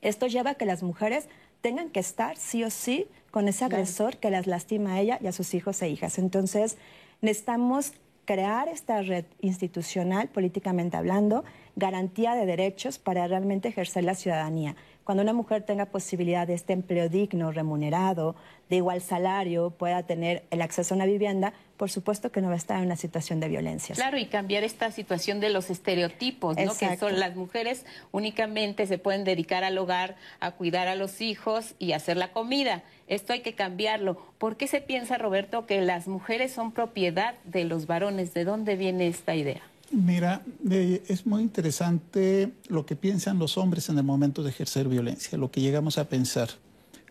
[0.00, 1.28] Esto lleva a que las mujeres
[1.60, 5.26] tengan que estar sí o sí con ese agresor que las lastima a ella y
[5.26, 6.18] a sus hijos e hijas.
[6.18, 6.76] Entonces,
[7.20, 7.92] necesitamos
[8.24, 11.44] crear esta red institucional, políticamente hablando,
[11.76, 14.76] garantía de derechos para realmente ejercer la ciudadanía.
[15.04, 18.36] Cuando una mujer tenga posibilidad de este empleo digno, remunerado,
[18.70, 22.54] de igual salario, pueda tener el acceso a una vivienda, por supuesto que no va
[22.54, 23.94] a estar en una situación de violencia.
[23.94, 26.74] Claro, y cambiar esta situación de los estereotipos, ¿no?
[26.74, 31.74] Que son las mujeres únicamente se pueden dedicar al hogar, a cuidar a los hijos
[31.78, 32.82] y hacer la comida.
[33.06, 34.18] Esto hay que cambiarlo.
[34.38, 38.34] ¿Por qué se piensa, Roberto, que las mujeres son propiedad de los varones?
[38.34, 39.62] ¿De dónde viene esta idea?
[39.90, 44.88] Mira, eh, es muy interesante lo que piensan los hombres en el momento de ejercer
[44.88, 46.48] violencia, lo que llegamos a pensar.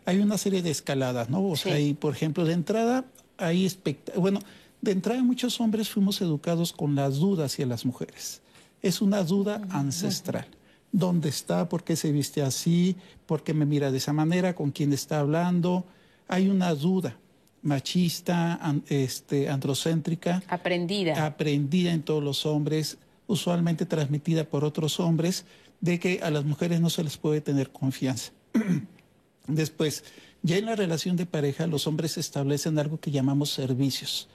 [0.06, 1.48] Hay una serie de escaladas, ¿no?
[1.48, 3.06] O sea, hay, por ejemplo, de entrada,
[3.38, 3.72] hay
[4.18, 4.40] bueno,
[4.82, 8.42] de entrada muchos hombres fuimos educados con las dudas hacia las mujeres.
[8.82, 10.46] Es una duda ancestral.
[10.94, 11.68] ¿Dónde está?
[11.70, 12.96] ¿Por qué se viste así?
[13.26, 14.54] ¿Por qué me mira de esa manera?
[14.54, 15.86] ¿Con quién está hablando?
[16.28, 17.18] Hay una duda
[17.64, 20.44] machista, este, androcéntrica.
[20.48, 21.26] Aprendida.
[21.26, 25.46] Aprendida en todos los hombres, usualmente transmitida por otros hombres,
[25.82, 28.32] de que a las mujeres no se les puede tener confianza.
[29.48, 30.04] Después,
[30.44, 34.30] ya en la relación de pareja, los hombres establecen algo que llamamos servicios.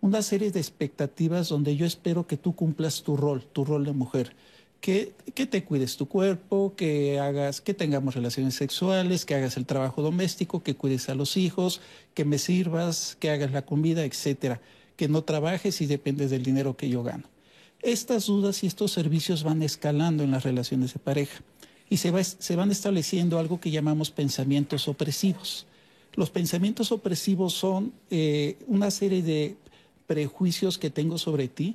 [0.00, 3.92] Una serie de expectativas donde yo espero que tú cumplas tu rol, tu rol de
[3.92, 4.36] mujer
[4.84, 5.14] que,
[5.46, 10.62] te cuides tu cuerpo, que hagas, que tengamos relaciones sexuales, que hagas el trabajo doméstico,
[10.62, 11.80] que cuides a los hijos,
[12.12, 14.60] que me sirvas, que hagas la comida, etcétera,
[14.96, 17.24] que no trabajes y dependes del dinero que yo gano.
[17.80, 21.40] Estas dudas y estos servicios van escalando en las relaciones de pareja
[21.88, 25.66] y se, van estableciendo algo que llamamos pensamientos opresivos.
[26.14, 29.56] Los pensamientos opresivos son eh, una serie de
[30.06, 31.74] prejuicios que tengo sobre ti,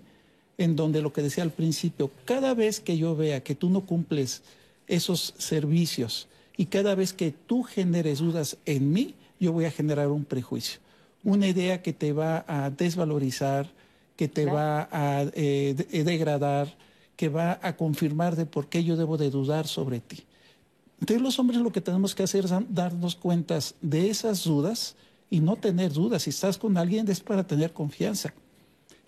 [0.60, 3.86] en donde lo que decía al principio, cada vez que yo vea que tú no
[3.86, 4.44] cumples
[4.88, 10.10] esos servicios y cada vez que tú generes dudas en mí, yo voy a generar
[10.10, 10.82] un prejuicio,
[11.24, 13.72] una idea que te va a desvalorizar,
[14.18, 16.76] que te va a eh, eh, degradar,
[17.16, 20.26] que va a confirmar de por qué yo debo de dudar sobre ti.
[21.00, 24.98] Entonces los hombres lo que tenemos que hacer es darnos cuentas de esas dudas
[25.30, 26.24] y no tener dudas.
[26.24, 28.34] Si estás con alguien es para tener confianza,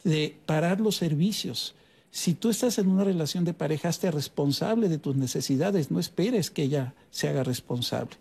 [0.03, 1.75] de parar los servicios.
[2.11, 6.51] Si tú estás en una relación de pareja, hazte responsable de tus necesidades, no esperes
[6.51, 8.17] que ella se haga responsable.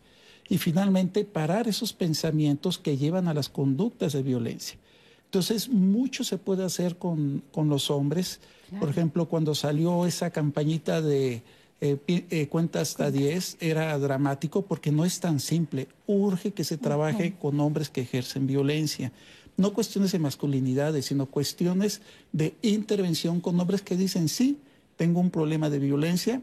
[0.49, 4.78] Y finalmente, parar esos pensamientos que llevan a las conductas de violencia.
[5.24, 8.41] Entonces, mucho se puede hacer con, los hombres.
[8.78, 11.43] Por ejemplo, cuando salió esa campañita de
[11.81, 15.89] eh, eh, cuenta hasta 10 era dramático porque no es tan simple.
[16.07, 19.12] Urge que se trabaje con hombres que ejercen violencia.
[19.57, 22.01] No cuestiones de masculinidades, sino cuestiones
[22.32, 24.59] de intervención con hombres que dicen, sí,
[24.96, 26.42] tengo un problema de violencia,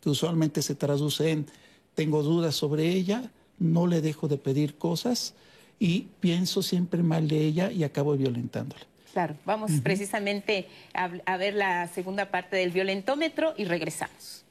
[0.00, 1.46] que usualmente se traduce en,
[1.94, 5.34] tengo dudas sobre ella, no le dejo de pedir cosas
[5.78, 8.82] y pienso siempre mal de ella y acabo violentándola.
[9.12, 14.44] Claro, vamos precisamente a, ver la segunda parte del violentómetro y regresamos.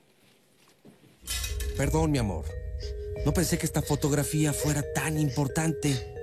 [1.77, 2.45] Perdón, mi amor.
[3.25, 6.18] No pensé que esta fotografía fuera tan importante.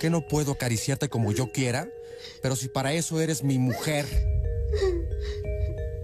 [0.00, 1.88] ¿Que no puedo acariciarte como yo quiera?
[2.42, 4.06] Pero si para eso eres mi mujer.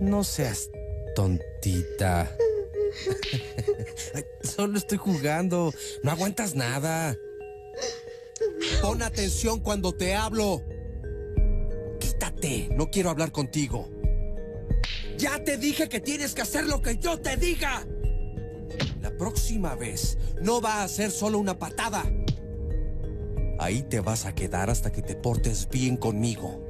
[0.01, 0.71] No seas
[1.15, 2.31] tontita.
[4.43, 5.73] Solo estoy jugando.
[6.03, 7.17] No aguantas nada.
[8.81, 10.63] Pon atención cuando te hablo.
[12.75, 13.91] No quiero hablar contigo.
[15.19, 17.87] Ya te dije que tienes que hacer lo que yo te diga.
[19.03, 22.05] La próxima vez no va a ser solo una patada.
[23.61, 26.67] Ahí te vas a quedar hasta que te portes bien conmigo.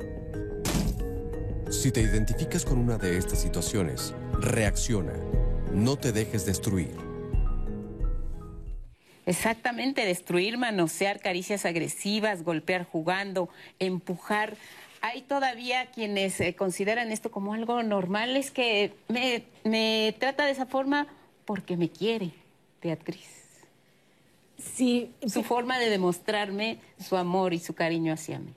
[1.71, 5.13] Si te identificas con una de estas situaciones, reacciona.
[5.73, 6.95] No te dejes destruir.
[9.25, 14.57] Exactamente, destruir, manosear, caricias agresivas, golpear jugando, empujar
[15.01, 20.67] hay todavía quienes eh, consideran esto como algo normal, es que me, trata de esa
[20.67, 21.07] forma
[21.45, 22.33] porque me quiere,
[22.83, 23.40] Beatriz.
[24.75, 25.13] Sí.
[25.27, 28.55] Su forma de demostrarme su amor y su cariño hacia mí.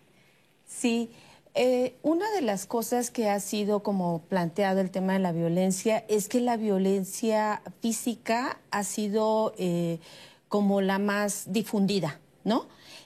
[0.68, 1.10] Sí.
[1.56, 6.04] Eh, una de las cosas que ha sido como planteado el tema de la violencia
[6.08, 10.00] es que la violencia física ha sido eh,
[10.50, 12.66] como la más difundida, ¿no?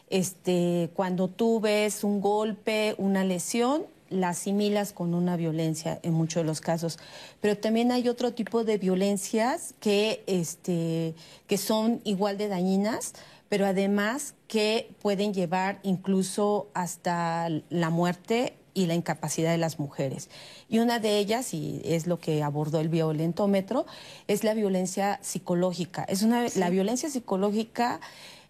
[0.09, 6.43] Este, cuando tú ves un golpe, una lesión, la asimilas con una violencia en muchos
[6.43, 6.99] de los casos.
[7.41, 11.15] Pero también hay otro tipo de violencias que, este,
[11.47, 13.13] que son igual de dañinas,
[13.49, 20.29] pero además que pueden llevar incluso hasta la muerte y la incapacidad de las mujeres.
[20.69, 23.87] Y una de ellas, y es lo que abordó el violentómetro,
[24.27, 26.03] es la violencia psicológica.
[26.03, 27.99] Es una, La violencia psicológica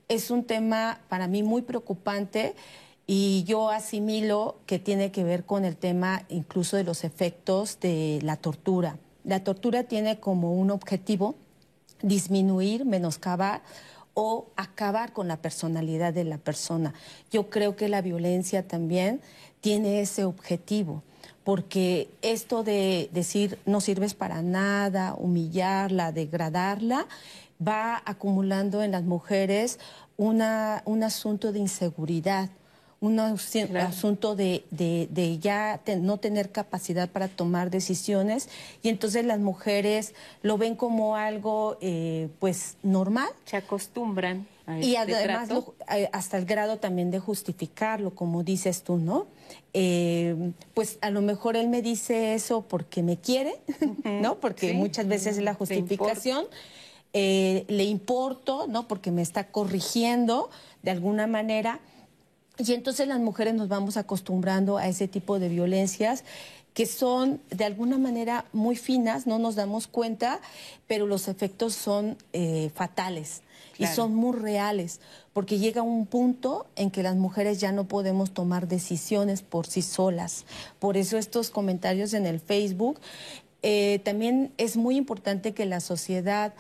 [0.10, 2.55] es un tema para mí muy preocupante
[3.08, 8.20] y yo asimilo que tiene que ver con el tema incluso de los efectos de
[8.22, 8.97] la tortura.
[9.24, 11.36] La tortura tiene como un objetivo
[12.01, 13.62] disminuir, menoscabar
[14.14, 16.93] o acabar con la personalidad de la persona.
[17.32, 19.22] Yo creo que la violencia también
[19.62, 21.03] tiene ese objetivo,
[21.43, 27.08] porque esto de decir no sirves para nada, humillarla, degradarla,
[27.66, 29.80] va acumulando en las mujeres
[30.18, 32.49] una, un asunto de inseguridad,
[33.00, 38.50] un asunto de, de, ya no tener capacidad para tomar decisiones
[38.82, 43.30] y entonces las mujeres lo ven como algo eh, pues normal.
[43.45, 44.48] Se acostumbran.
[44.66, 45.50] A y este además
[45.95, 49.28] eh, hasta el grado también de justificarlo, como dices tú, ¿no?
[49.74, 50.36] Eh,
[50.74, 53.56] pues a lo mejor él me dice eso porque me quiere,
[54.04, 54.39] ¿no?
[54.39, 56.45] Porque muchas veces es la justificación.
[57.14, 58.88] Eh, le importo, ¿no?
[58.88, 60.50] Porque me está corrigiendo
[60.84, 61.80] de alguna manera.
[62.58, 66.24] Y entonces las mujeres nos vamos acostumbrando a ese tipo de violencias
[66.78, 70.39] que son de alguna manera muy finas, no nos damos cuenta,
[70.86, 73.41] pero los efectos son eh, fatales
[73.80, 74.99] y son muy reales,
[75.34, 79.82] porque llega un punto en que las mujeres ya no podemos tomar decisiones por sí
[79.82, 80.45] solas.
[80.78, 82.99] Por eso estos comentarios en el Facebook,
[83.64, 86.53] eh, también es muy importante que la sociedad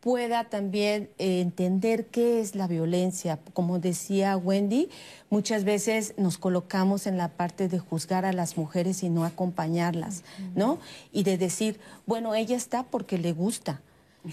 [0.00, 3.38] pueda también eh, entender qué es la violencia.
[3.52, 4.88] Como decía Wendy,
[5.30, 10.22] muchas veces nos colocamos en la parte de juzgar a las mujeres y no acompañarlas,
[10.54, 10.78] ¿no?
[11.12, 13.80] Y de decir, bueno, ella está porque le gusta,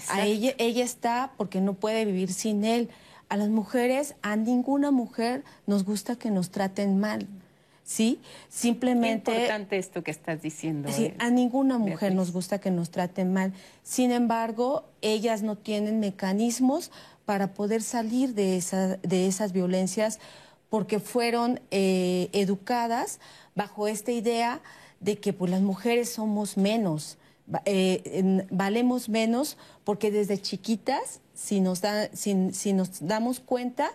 [0.08, 2.90] a ella, ella está porque no puede vivir sin él.
[3.28, 7.26] A las mujeres, a ninguna mujer nos gusta que nos traten mal.
[7.86, 8.20] ¿Sí?
[8.50, 9.30] Simplemente...
[9.32, 10.90] Qué importante esto que estás diciendo.
[10.92, 12.16] Sí, eh, a ninguna mujer Beatriz.
[12.16, 13.54] nos gusta que nos traten mal.
[13.82, 16.90] Sin embargo, ellas no tienen mecanismos
[17.24, 20.18] para poder salir de, esa- de esas violencias
[20.68, 23.20] porque fueron eh, educadas
[23.54, 24.60] bajo esta idea
[25.00, 27.18] de que pues, las mujeres somos menos,
[27.64, 33.90] eh, en- valemos menos porque desde chiquitas, si nos, da- si- si nos damos cuenta,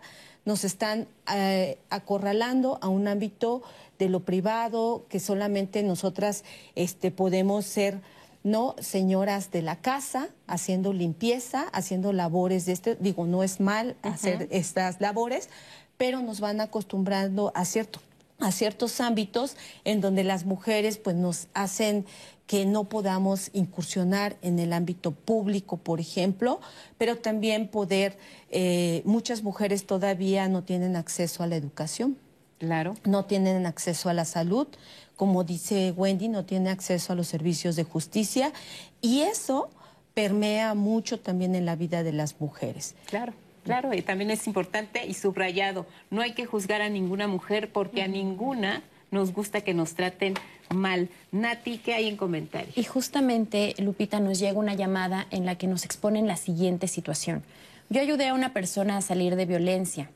[0.45, 3.61] nos están eh, acorralando a un ámbito
[3.99, 6.43] de lo privado, que solamente nosotras
[6.75, 7.99] este, podemos ser
[8.43, 13.95] no señoras de la casa, haciendo limpieza, haciendo labores de este, digo, no es mal
[14.01, 15.49] hacer estas labores,
[15.97, 17.99] pero nos van acostumbrando a cierto
[18.39, 22.05] a ciertos ámbitos en donde las mujeres pues nos hacen
[22.52, 26.60] que no podamos incursionar en el ámbito público, por ejemplo,
[26.97, 28.18] pero también poder,
[28.49, 32.18] eh, muchas mujeres todavía no tienen acceso a la educación.
[32.60, 32.93] Claro.
[33.06, 34.68] no tienen acceso a la salud,
[35.16, 38.52] como dice Wendy, no tienen acceso a los servicios de justicia.
[38.99, 39.70] Y eso
[40.14, 42.95] permea mucho también en la vida de las mujeres.
[43.06, 43.34] Claro,
[43.64, 48.04] claro, y también es importante y subrayado, no hay que juzgar a ninguna mujer porque
[48.04, 50.34] a ninguna nos gusta que nos traten
[50.74, 51.09] mal.
[51.32, 52.78] Nati, ¿qué hay en comentarios?
[52.78, 57.43] Y justamente, Lupita, nos llega una llamada en la que nos exponen la siguiente situación.
[57.89, 60.09] Yo ayudé a una persona a salir de violencia.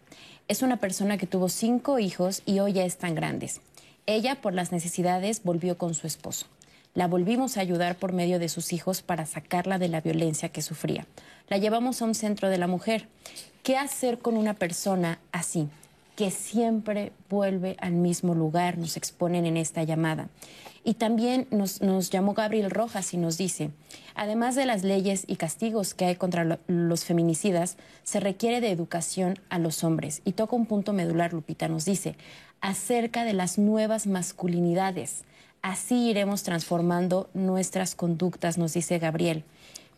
[0.48, 3.60] Es una persona que tuvo cinco hijos y hoy ya están grandes.
[4.06, 6.48] Ella, por las necesidades, volvió con su esposo.
[6.94, 10.62] La volvimos a ayudar por medio de sus hijos para sacarla de la violencia que
[10.62, 11.06] sufría.
[11.50, 13.08] La llevamos a un centro de la mujer.
[13.64, 15.68] ¿Qué hacer con una persona así?
[16.16, 20.30] Que siempre vuelve al mismo lugar, nos exponen en esta llamada.
[20.84, 23.72] Y también nos, nos llamó Gabriel Rojas y nos dice,
[24.14, 28.70] además de las leyes y castigos que hay contra lo- los feminicidas, se requiere de
[28.70, 30.22] educación a los hombres.
[30.26, 32.16] Y toca un punto medular, Lupita, nos dice,
[32.62, 35.24] acerca de las nuevas masculinidades.
[35.64, 39.44] Así iremos transformando nuestras conductas, nos dice Gabriel.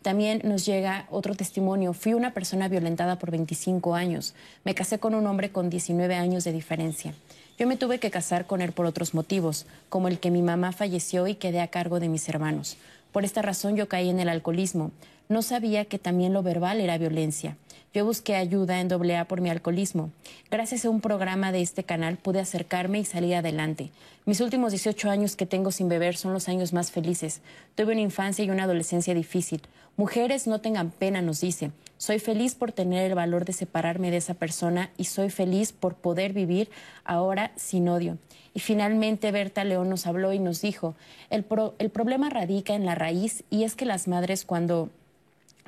[0.02, 1.92] También nos llega otro testimonio.
[1.92, 4.34] Fui una persona violentada por 25 años.
[4.64, 7.14] Me casé con un hombre con 19 años de diferencia.
[7.58, 10.70] Yo me tuve que casar con él por otros motivos, como el que mi mamá
[10.70, 12.76] falleció y quedé a cargo de mis hermanos.
[13.10, 14.92] Por esta razón yo caí en el alcoholismo.
[15.28, 17.56] No sabía que también lo verbal era violencia.
[17.94, 20.10] Yo busqué ayuda en AA por mi alcoholismo.
[20.50, 23.90] Gracias a un programa de este canal pude acercarme y salir adelante.
[24.26, 27.40] Mis últimos 18 años que tengo sin beber son los años más felices.
[27.74, 29.62] Tuve una infancia y una adolescencia difícil.
[29.96, 31.72] Mujeres, no tengan pena, nos dice.
[31.96, 35.94] Soy feliz por tener el valor de separarme de esa persona y soy feliz por
[35.94, 36.68] poder vivir
[37.04, 38.18] ahora sin odio.
[38.54, 40.94] Y finalmente Berta León nos habló y nos dijo,
[41.30, 44.90] el, pro- el problema radica en la raíz y es que las madres cuando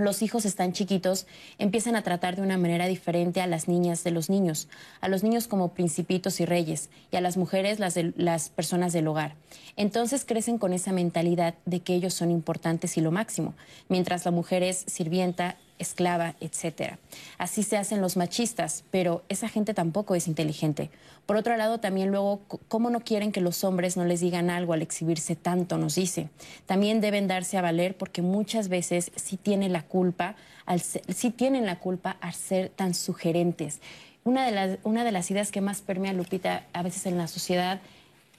[0.04, 1.26] los hijos están chiquitos,
[1.58, 4.68] empiezan a tratar de una manera diferente a las niñas de los niños,
[5.00, 9.34] a los niños como principitos y reyes, y a las mujeres las, personas del hogar.
[9.76, 13.54] Entonces crecen con esa mentalidad de que ellos son importantes y lo máximo,
[13.88, 16.98] mientras la mujer es sirvienta, esclava, etcétera.
[17.38, 20.90] Así se hacen los machistas, pero esa gente tampoco es inteligente.
[21.24, 24.74] Por otro lado, también luego, ¿cómo no quieren que los hombres no les digan algo
[24.74, 25.78] al exhibirse tanto?
[25.78, 26.28] Nos dice.
[26.66, 30.34] También deben darse a valer porque muchas veces sí tienen la culpa,
[30.66, 33.80] al ser- sí tienen la culpa al ser tan sugerentes.
[34.22, 37.26] Una de, las, una de las ideas que más permea Lupita a veces en la
[37.26, 37.80] sociedad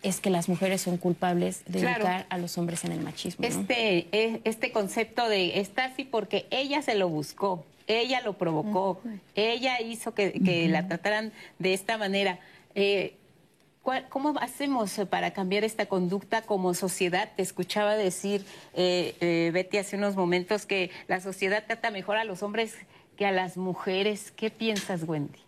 [0.03, 1.99] es que las mujeres son culpables de Claro.
[2.05, 3.47] educar a los hombres en el machismo.
[3.47, 3.47] ¿no?
[3.47, 8.99] Este, este concepto de está así porque ella se lo buscó, ella lo provocó,
[9.35, 12.39] ella hizo que, que la trataran de esta manera.
[12.73, 13.15] Eh,
[13.83, 17.29] ¿cuál- ¿Cómo hacemos para cambiar esta conducta como sociedad?
[17.35, 18.43] Te escuchaba decir,
[18.73, 22.73] eh, eh, Betty, hace unos momentos que la sociedad trata mejor a los hombres
[23.17, 24.31] que a las mujeres.
[24.31, 25.39] ¿Qué piensas, Wendy?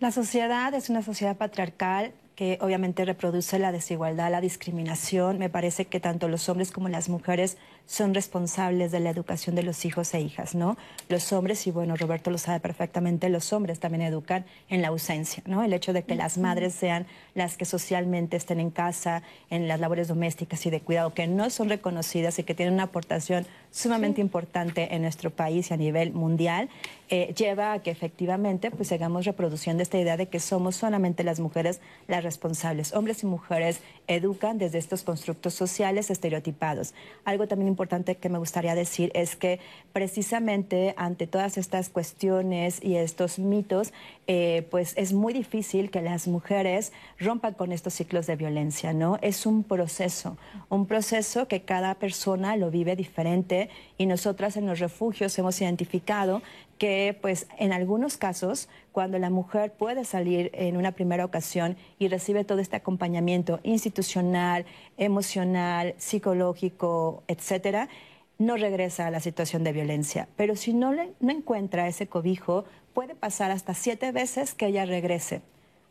[0.00, 5.38] La sociedad es una sociedad patriarcal que obviamente reproduce la desigualdad, la discriminación.
[5.38, 7.56] Me parece que tanto los hombres como las mujeres
[7.86, 10.76] son responsables de la educación de los hijos e hijas, ¿no?
[11.08, 15.42] Los hombres, y bueno, Roberto lo sabe perfectamente, los hombres también educan en la ausencia,
[15.46, 15.62] ¿no?
[15.62, 19.80] El hecho de que las madres sean las que socialmente estén en casa, en las
[19.80, 24.20] labores domésticas y de cuidado, que no son reconocidas y que tienen una aportación sumamente
[24.20, 26.68] importante en nuestro país y a nivel mundial,
[27.10, 31.38] eh, lleva a que efectivamente pues sigamos reproduciendo esta idea de que somos solamente las
[31.38, 32.94] mujeres las responsables.
[32.94, 36.94] Hombres y mujeres educan desde estos constructos sociales estereotipados.
[37.24, 39.58] Algo también importante que me gustaría decir es que
[39.92, 43.92] precisamente ante todas estas cuestiones y estos mitos,
[44.26, 49.18] eh, pues es muy difícil que las mujeres rompan con estos ciclos de violencia, ¿no?
[49.22, 50.36] Es un proceso,
[50.68, 53.68] un proceso que cada persona lo vive diferente
[53.98, 56.42] y nosotras en los refugios hemos identificado
[56.84, 62.08] que pues en algunos casos, cuando la mujer puede salir en una primera ocasión y
[62.08, 64.66] recibe todo este acompañamiento institucional,
[64.98, 67.88] emocional, psicológico, etcétera,
[68.36, 70.28] no regresa a la situación de violencia.
[70.36, 74.84] Pero si no, le, no encuentra ese cobijo, puede pasar hasta siete veces que ella
[74.84, 75.40] regrese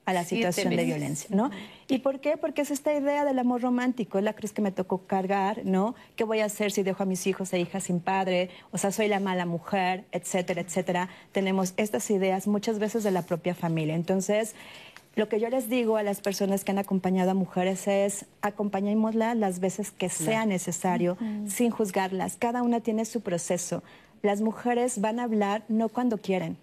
[0.05, 1.49] a la situación de violencia, ¿no?
[1.87, 2.35] ¿Y por qué?
[2.35, 5.95] Porque es esta idea del amor romántico, es la cruz que me tocó cargar, ¿no?
[6.15, 8.49] ¿Qué voy a hacer si dejo a mis hijos e hijas sin padre?
[8.71, 11.09] O sea, soy la mala mujer, etcétera, etcétera.
[11.31, 13.95] Tenemos estas ideas muchas veces de la propia familia.
[13.95, 14.55] Entonces,
[15.15, 19.35] lo que yo les digo a las personas que han acompañado a mujeres es acompañémosla
[19.35, 22.35] las veces que sea necesario, sin juzgarlas.
[22.37, 23.83] Cada una tiene su proceso.
[24.21, 26.57] Las mujeres van a hablar no cuando quieren,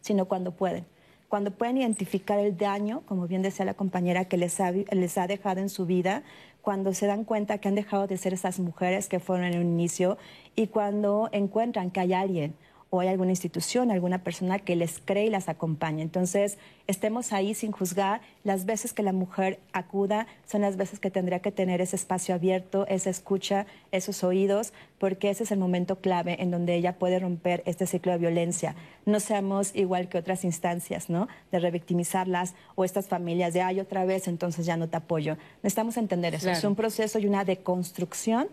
[0.00, 0.93] sino cuando pueden
[1.34, 5.26] cuando pueden identificar el daño, como bien decía la compañera, que les ha, les ha
[5.26, 6.22] dejado en su vida,
[6.62, 9.66] cuando se dan cuenta que han dejado de ser esas mujeres que fueron en un
[9.66, 10.16] inicio
[10.54, 12.54] y cuando encuentran que hay alguien
[12.94, 16.00] o hay alguna institución, alguna persona que les cree y las acompaña.
[16.00, 18.20] Entonces, estemos ahí sin juzgar.
[18.44, 22.36] Las veces que la mujer acuda son las veces que tendría que tener ese espacio
[22.36, 27.18] abierto, esa escucha, esos oídos, porque ese es el momento clave en donde ella puede
[27.18, 28.76] romper este ciclo de violencia.
[29.06, 31.26] No seamos igual que otras instancias, ¿no?
[31.50, 35.36] De revictimizarlas o estas familias de, ay, otra vez, entonces ya no te apoyo.
[35.64, 36.48] Necesitamos entender eso.
[36.48, 38.46] Es un proceso y una deconstrucción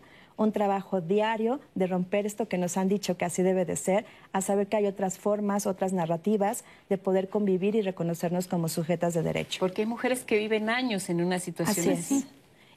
[0.43, 4.05] un trabajo diario de romper esto que nos han dicho que así debe de ser,
[4.33, 9.13] a saber que hay otras formas, otras narrativas de poder convivir y reconocernos como sujetas
[9.13, 9.59] de derecho.
[9.59, 12.25] Porque hay mujeres que viven años en una situación así.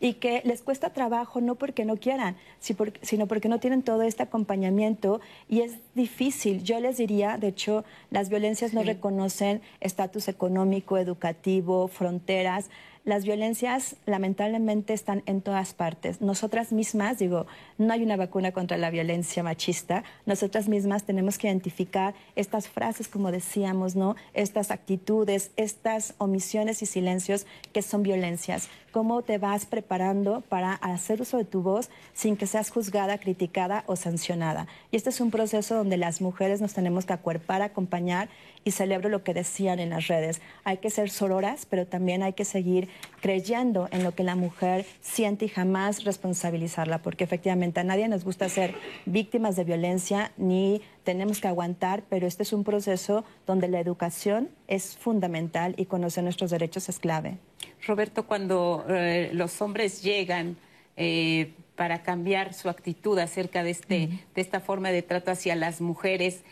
[0.00, 4.22] y que les cuesta trabajo no porque no quieran, sino porque no tienen todo este
[4.22, 6.62] acompañamiento y es difícil.
[6.62, 12.68] Yo les diría, de hecho, las violencias no reconocen estatus económico, educativo, fronteras
[13.05, 16.22] las violencias lamentablemente están en todas partes.
[16.22, 17.46] Nosotras mismas, digo,
[17.76, 23.09] no hay una vacuna contra la violencia machista, nosotras mismas tenemos que identificar estas frases,
[23.09, 24.16] como decíamos, ¿no?
[24.32, 28.68] Estas actitudes, estas omisiones y silencios que son violencias.
[28.95, 33.82] ¿Cómo te vas preparando para hacer uso de tu voz sin que seas juzgada, criticada
[33.88, 34.68] o sancionada?
[34.92, 38.28] Y este es un proceso donde las mujeres nos tenemos que acuerpar, acompañar
[38.62, 40.40] y celebro lo que decían en las redes.
[40.62, 42.88] Hay que ser sororas, pero también hay que seguir
[43.20, 48.22] creyendo en lo que la mujer siente y jamás responsabilizarla, porque efectivamente a nadie nos
[48.24, 48.76] gusta ser
[49.07, 54.51] víctimas de violencia ni tenemos que aguantar, pero este es un proceso donde la educación
[54.68, 57.38] es fundamental y conocer nuestros derechos es clave.
[57.87, 60.57] Roberto, cuando eh, los hombres llegan
[60.97, 65.80] eh, para cambiar su actitud acerca de, este, de esta forma de trato hacia las
[65.80, 66.43] mujeres,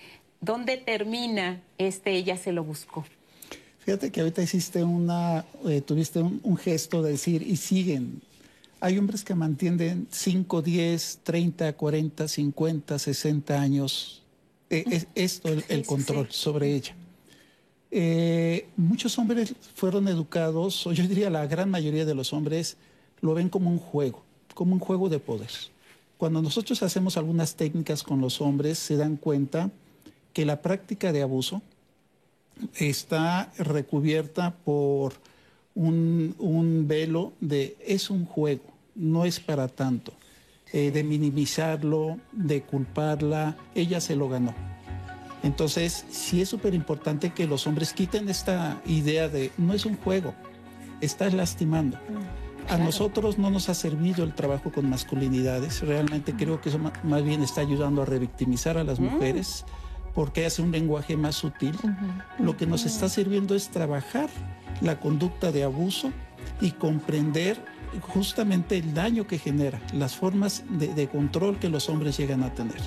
[0.42, 3.04] ¿Dónde termina este ella se lo buscó?
[3.78, 8.20] Fíjate que ahorita hiciste una, eh, tuviste un, gesto de decir, y siguen.
[8.80, 14.22] Hay hombres que mantienen 5, 10, 30, 40, 50, 60 años.
[14.68, 16.96] Eh, es esto el, control sobre ella.
[17.94, 22.78] Eh, muchos hombres fueron educados, o yo diría la gran mayoría de los hombres,
[23.20, 24.24] lo ven como un juego,
[24.54, 25.50] como un juego de poder.
[26.16, 29.70] Cuando nosotros hacemos algunas técnicas con los hombres, se dan cuenta
[30.32, 31.60] que la práctica de abuso
[32.76, 35.12] está recubierta por
[35.74, 38.64] un, velo de es un juego,
[38.94, 40.14] no es para tanto,
[40.72, 44.54] eh, de minimizarlo, de culparla, ella se lo ganó.
[45.42, 49.96] Entonces, sí es súper importante que los hombres quiten esta idea de no es un
[49.96, 50.34] juego,
[51.00, 51.98] estás lastimando.
[52.68, 57.24] A nosotros no nos ha servido el trabajo con masculinidades, realmente creo que eso más
[57.24, 59.04] bien está ayudando a revictimizar a las mm.
[59.04, 59.64] mujeres
[60.14, 61.76] porque hace un lenguaje más sutil.
[62.38, 64.28] Lo que nos está sirviendo es trabajar
[64.80, 66.10] la conducta de abuso
[66.60, 67.62] y comprender
[68.00, 72.80] justamente el daño que genera, las formas de, control que los hombres llegan a tener.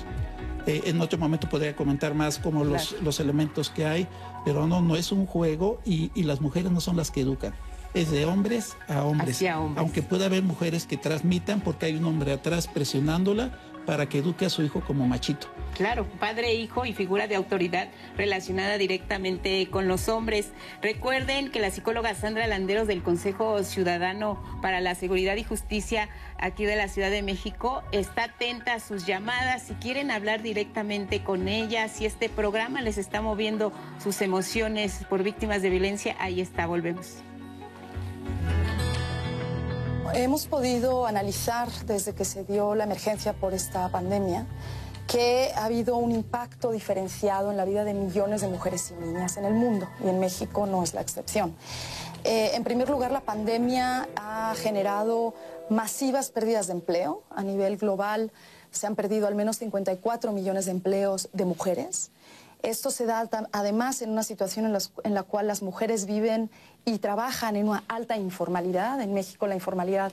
[0.66, 4.08] Eh, en otro momento podría comentar más como los, los, elementos que hay,
[4.44, 7.54] pero no, no es un juego y, y, las mujeres no son las que educan.
[7.94, 9.40] Es de hombres a hombres.
[9.42, 9.78] hombres.
[9.78, 14.44] Aunque pueda haber mujeres que transmitan porque hay un hombre atrás presionándola, para que eduque
[14.46, 15.48] a su hijo como machito.
[15.76, 20.52] Claro, padre, hijo y figura de autoridad relacionada directamente con los hombres.
[20.80, 26.08] Recuerden que la psicóloga Sandra Landeros del Consejo Ciudadano para la Seguridad y Justicia
[26.38, 29.64] aquí de la Ciudad de México está atenta a sus llamadas.
[29.64, 33.70] Si quieren hablar directamente con ella, si este programa les está moviendo
[34.02, 37.18] sus emociones por víctimas de violencia, ahí está, volvemos.
[40.14, 44.46] Hemos podido analizar desde que se dio la emergencia por esta pandemia
[45.06, 49.36] que ha habido un impacto diferenciado en la vida de millones de mujeres y niñas
[49.36, 51.54] en el mundo y en México no es la excepción.
[52.24, 55.34] Eh, en primer lugar, la pandemia ha generado
[55.70, 58.32] masivas pérdidas de empleo a nivel global.
[58.72, 62.10] Se han perdido al menos 54 millones de empleos de mujeres.
[62.62, 66.50] Esto se da además en una situación en, la cual las mujeres viven
[66.88, 69.00] y trabajan en una alta informalidad.
[69.00, 70.12] En México la informalidad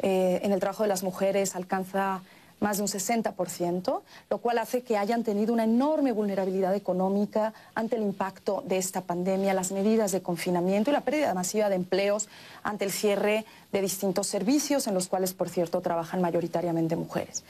[0.00, 2.22] eh, en el trabajo de las mujeres alcanza
[2.58, 7.94] más de un 60%, lo cual hace que hayan tenido una enorme vulnerabilidad económica ante
[7.94, 12.28] el impacto de esta pandemia, las medidas de confinamiento y la pérdida masiva de empleos
[12.64, 17.44] ante el cierre de distintos servicios en los cuales, por cierto, trabajan mayoritariamente mujeres.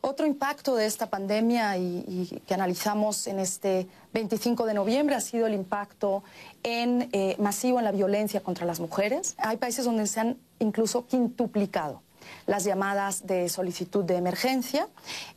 [0.00, 5.46] Otro impacto de esta pandemia y, que analizamos en este 25 de noviembre ha sido
[5.46, 6.22] el impacto
[6.62, 9.34] en, eh, masivo en la violencia contra las mujeres.
[9.38, 12.02] Hay países donde se han incluso quintuplicado
[12.46, 14.88] las llamadas de solicitud de emergencia.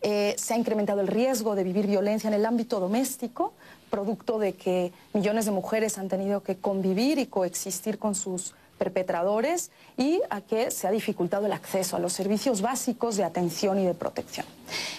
[0.01, 3.53] Eh, se ha incrementado el riesgo de vivir violencia en el ámbito doméstico,
[3.89, 9.69] producto de que millones de mujeres han tenido que convivir y coexistir con sus perpetradores
[9.95, 13.85] y a que se ha dificultado el acceso a los servicios básicos de atención y
[13.85, 14.47] de protección.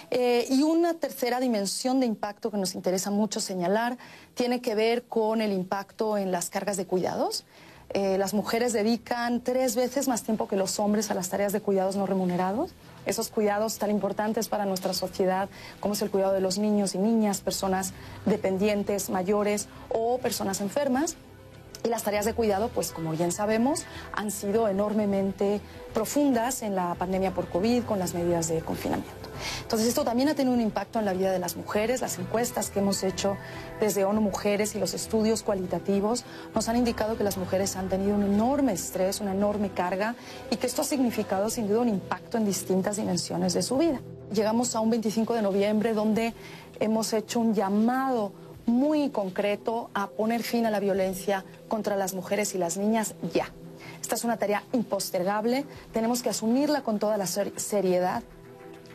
[0.09, 3.97] Eh, y una tercera dimensión de impacto que nos interesa mucho señalar
[4.35, 7.43] tiene que ver con el impacto en las cargas de cuidados.
[7.89, 11.59] Eh, las mujeres dedican tres veces más tiempo que los hombres a las tareas de
[11.59, 12.71] cuidados no remunerados.
[13.05, 15.49] Esos cuidados tan importantes para nuestra sociedad,
[15.81, 17.91] como es el cuidado de los niños y niñas, personas
[18.25, 21.17] dependientes, mayores o personas enfermas.
[21.83, 25.59] Y las tareas de cuidado, pues como bien sabemos, han sido enormemente
[25.93, 29.23] profundas en la pandemia por COVID con las medidas de confinamiento.
[29.61, 32.01] Entonces esto también ha tenido un impacto en la vida de las mujeres.
[32.01, 33.35] Las encuestas que hemos hecho
[33.79, 36.23] desde ONU Mujeres y los estudios cualitativos
[36.55, 40.15] nos han indicado que las mujeres han tenido un enorme estrés, una enorme carga
[40.49, 43.99] y que esto ha significado sin duda un impacto en distintas dimensiones de su vida.
[44.31, 46.33] Llegamos a un 25 de noviembre donde
[46.79, 48.31] hemos hecho un llamado
[48.65, 53.51] muy concreto a poner fin a la violencia contra las mujeres y las niñas ya.
[54.01, 58.23] Esta es una tarea impostergable, tenemos que asumirla con toda la seriedad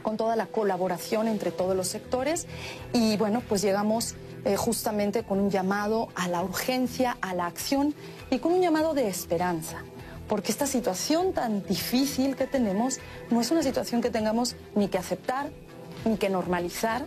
[0.03, 2.47] con toda la colaboración entre todos los sectores
[2.93, 4.15] y bueno, pues llegamos
[4.45, 7.95] eh, justamente con un llamado a la urgencia, a la acción
[8.31, 9.83] y con un llamado de esperanza.
[10.29, 13.01] Porque esta situación tan difícil que tenemos
[13.31, 15.51] no es una situación que tengamos ni que aceptar,
[16.05, 17.07] ni que normalizar,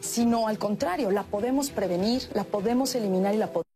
[0.00, 3.68] sino al contrario, la podemos prevenir, la podemos eliminar y la podemos...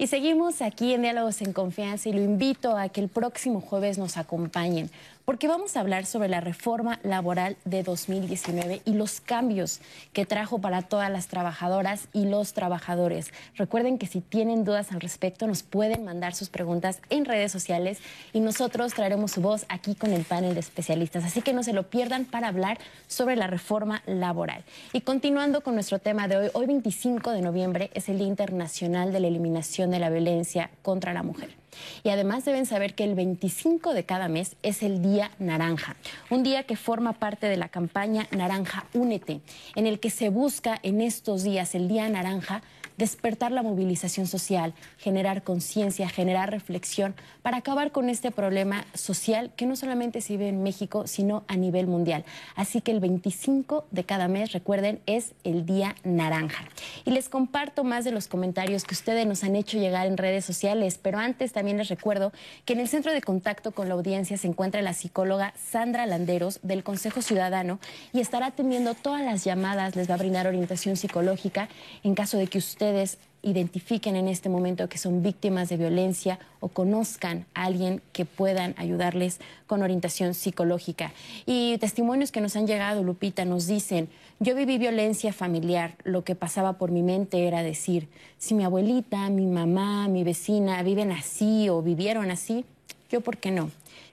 [0.00, 3.98] Y seguimos aquí en Diálogos en Confianza y lo invito a que el próximo jueves
[3.98, 4.90] nos acompañen
[5.24, 9.80] porque vamos a hablar sobre la reforma laboral de 2019 y los cambios
[10.12, 13.32] que trajo para todas las trabajadoras y los trabajadores.
[13.56, 17.98] Recuerden que si tienen dudas al respecto nos pueden mandar sus preguntas en redes sociales
[18.32, 21.24] y nosotros traeremos su voz aquí con el panel de especialistas.
[21.24, 24.64] Así que no se lo pierdan para hablar sobre la reforma laboral.
[24.92, 29.12] Y continuando con nuestro tema de hoy, hoy 25 de noviembre es el Día Internacional
[29.12, 31.59] de la Eliminación de la Violencia contra la Mujer.
[32.02, 35.96] Y además deben saber que el 25 de cada mes es el Día Naranja,
[36.30, 39.40] un día que forma parte de la campaña Naranja Únete,
[39.74, 42.62] en el que se busca en estos días, el Día Naranja,
[43.00, 49.64] despertar la movilización social, generar conciencia, generar reflexión para acabar con este problema social que
[49.64, 52.26] no solamente se vive en México, sino a nivel mundial.
[52.56, 56.64] Así que el 25 de cada mes, recuerden, es el Día Naranja.
[57.06, 60.44] Y les comparto más de los comentarios que ustedes nos han hecho llegar en redes
[60.44, 62.32] sociales, pero antes también les recuerdo
[62.66, 66.60] que en el centro de contacto con la audiencia se encuentra la psicóloga Sandra Landeros
[66.62, 67.80] del Consejo Ciudadano
[68.12, 71.70] y estará atendiendo todas las llamadas, les va a brindar orientación psicológica
[72.04, 72.58] en caso de que
[72.90, 78.26] usted identifiquen en este momento que son víctimas de violencia o conozcan a alguien que
[78.26, 81.12] puedan ayudarles con orientación psicológica.
[81.46, 84.10] Y testimonios que nos han llegado, Lupita, nos dicen,
[84.40, 89.30] yo viví violencia familiar, lo que pasaba por mi mente era decir, si mi abuelita,
[89.30, 92.66] mi mamá, mi vecina viven así o vivieron así,
[93.10, 93.70] yo por qué no.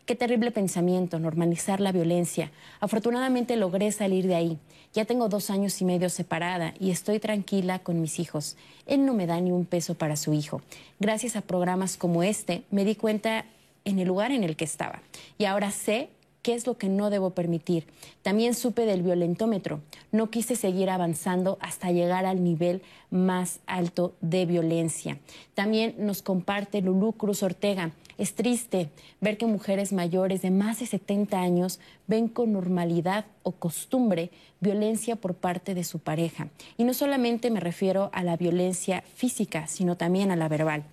[0.08, 2.50] Qué terrible pensamiento, normalizar la violencia.
[2.80, 4.58] Afortunadamente logré salir de ahí.
[4.94, 8.56] Ya tengo dos años y medio separada y estoy tranquila con mis hijos.
[8.86, 10.62] Él no me da ni un peso para su hijo.
[11.02, 13.44] Gracias a programas como este me di cuenta
[13.84, 15.02] en el lugar en el que estaba.
[15.38, 16.08] Y ahora sé
[16.42, 17.86] qué es lo que no debo permitir.
[18.22, 19.82] También supe del violentómetro.
[20.14, 22.82] No quise seguir avanzando hasta llegar al nivel
[23.12, 25.18] más alto de violencia.
[25.54, 27.92] También nos comparte Lulú Cruz Ortega.
[28.18, 28.90] Es triste
[29.22, 35.16] ver que mujeres mayores de más de 70 años ven con normalidad o costumbre violencia
[35.16, 36.50] por parte de su pareja.
[36.78, 40.84] Y no solamente me refiero a la violencia física, sino también a la verbal.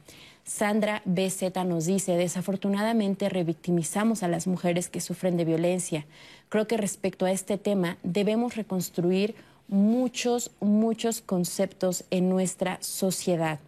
[0.44, 6.04] Sandra BZ nos dice, desafortunadamente revictimizamos a las mujeres que sufren de violencia.
[6.50, 9.34] Creo que respecto a este tema debemos reconstruir
[9.68, 13.58] muchos, muchos conceptos en nuestra sociedad.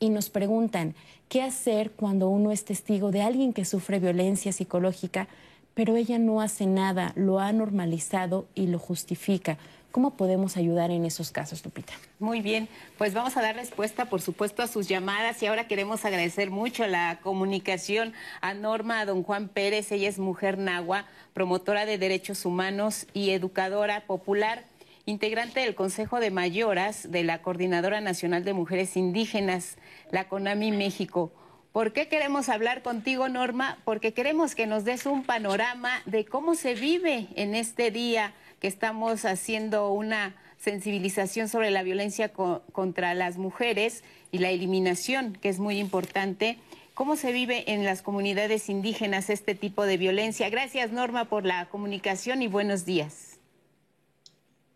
[0.00, 0.94] y nos preguntan
[1.28, 5.28] qué hacer cuando uno es testigo de alguien que sufre violencia psicológica,
[5.74, 9.58] pero ella no hace nada, lo ha normalizado y lo justifica.
[9.92, 11.94] ¿Cómo podemos ayudar en esos casos, Lupita?
[12.18, 12.68] Muy bien,
[12.98, 16.86] pues vamos a dar respuesta, por supuesto, a sus llamadas y ahora queremos agradecer mucho
[16.86, 22.44] la comunicación a Norma, a don Juan Pérez, ella es mujer nagua, promotora de derechos
[22.44, 24.64] humanos y educadora popular
[25.08, 29.78] integrante del Consejo de Mayoras de la Coordinadora Nacional de Mujeres Indígenas,
[30.10, 31.32] la CONAMI México.
[31.72, 33.78] ¿Por qué queremos hablar contigo, Norma?
[33.86, 38.68] Porque queremos que nos des un panorama de cómo se vive en este día que
[38.68, 45.58] estamos haciendo una sensibilización sobre la violencia contra las mujeres y la eliminación, que es
[45.58, 46.58] muy importante.
[46.92, 50.50] ¿Cómo se vive en las comunidades indígenas este tipo de violencia?
[50.50, 53.27] Gracias, Norma, por la comunicación y buenos días.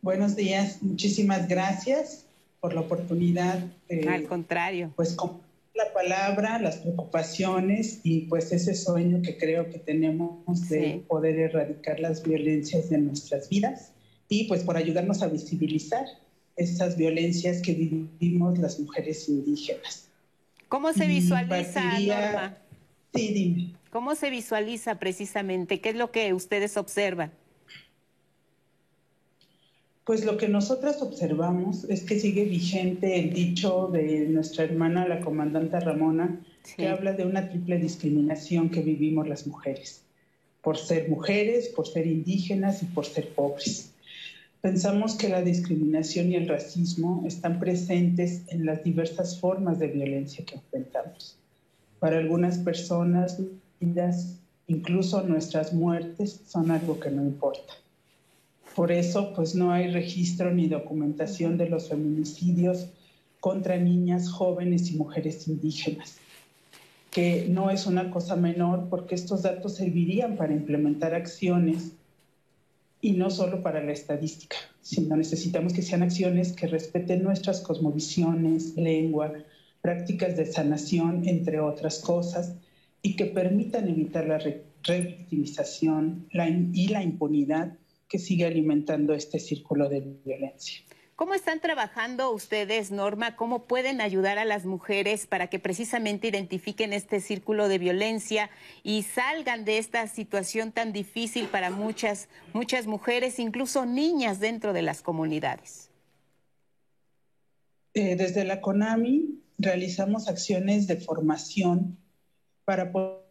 [0.03, 2.27] Buenos días, muchísimas gracias
[2.59, 3.61] por la oportunidad.
[4.09, 4.93] Al contrario.
[4.97, 5.41] Pues con
[5.75, 12.01] la palabra, las preocupaciones y pues ese sueño que creo que tenemos de poder erradicar
[12.01, 13.93] las violencias de nuestras vidas
[14.29, 16.05] y pues por ayudarnos a visibilizar
[16.57, 20.09] esas violencias que vivimos las mujeres indígenas.
[20.69, 22.59] ¿Cómo se visualiza, Norma?
[23.15, 23.75] Sí, dime.
[23.93, 25.81] ¿Cómo se visualiza precisamente?
[25.81, 27.31] ¿Qué es lo que ustedes observan?
[30.05, 35.21] Pues lo que nosotras observamos es que sigue vigente el dicho de nuestra hermana, la
[35.21, 36.41] comandante Ramona,
[36.77, 40.03] que habla de una triple discriminación que vivimos las mujeres,
[40.61, 43.93] por ser mujeres, por ser indígenas y por ser pobres.
[44.61, 50.45] Pensamos que la discriminación y el racismo están presentes en las diversas formas de violencia
[50.45, 51.37] que enfrentamos.
[52.01, 53.41] Para algunas personas,
[54.67, 57.75] incluso nuestras muertes son algo que no importa.
[58.75, 62.89] Por eso, pues no hay registro ni documentación de los feminicidios
[63.39, 66.17] contra niñas, jóvenes y mujeres indígenas,
[67.11, 71.93] que no es una cosa menor porque estos datos servirían para implementar acciones
[73.03, 78.77] y no solo para la estadística, sino necesitamos que sean acciones que respeten nuestras cosmovisiones,
[78.77, 79.35] lengua,
[79.83, 82.55] prácticas de sanación, entre otras cosas,
[83.03, 84.39] y que permitan evitar la
[84.85, 86.27] revictimización
[86.73, 87.77] y la impunidad
[88.13, 90.83] que sigue alimentando este círculo de violencia.
[91.17, 93.37] ¿Cómo están trabajando ustedes, Norma?
[93.37, 98.51] ¿Cómo pueden ayudar a las mujeres para que precisamente identifiquen este círculo de violencia
[98.83, 104.83] y salgan de esta situación tan difícil para muchas, muchas mujeres, incluso niñas dentro de
[104.83, 105.89] las comunidades?
[107.95, 111.97] Eh, desde la CONAMI realizamos acciones de formación
[112.67, 113.22] para poder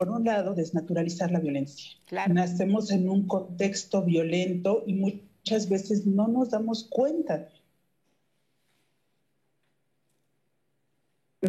[0.00, 1.90] por un lado, desnaturalizar la violencia.
[2.30, 7.50] Nacemos en un contexto violento y muchas veces no nos damos cuenta.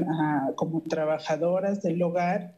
[0.05, 2.55] Ah, como trabajadoras del hogar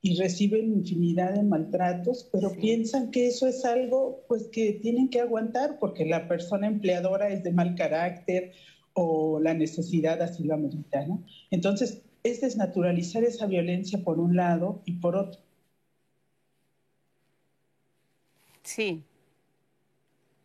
[0.00, 5.20] y reciben infinidad de maltratos, pero piensan que eso es algo pues que tienen que
[5.20, 8.52] aguantar porque la persona empleadora es de mal carácter
[8.94, 11.22] o la necesidad así lo amerita, ¿no?
[11.50, 15.40] Entonces, es desnaturalizar esa violencia por un lado y por otro.
[18.62, 19.04] Sí.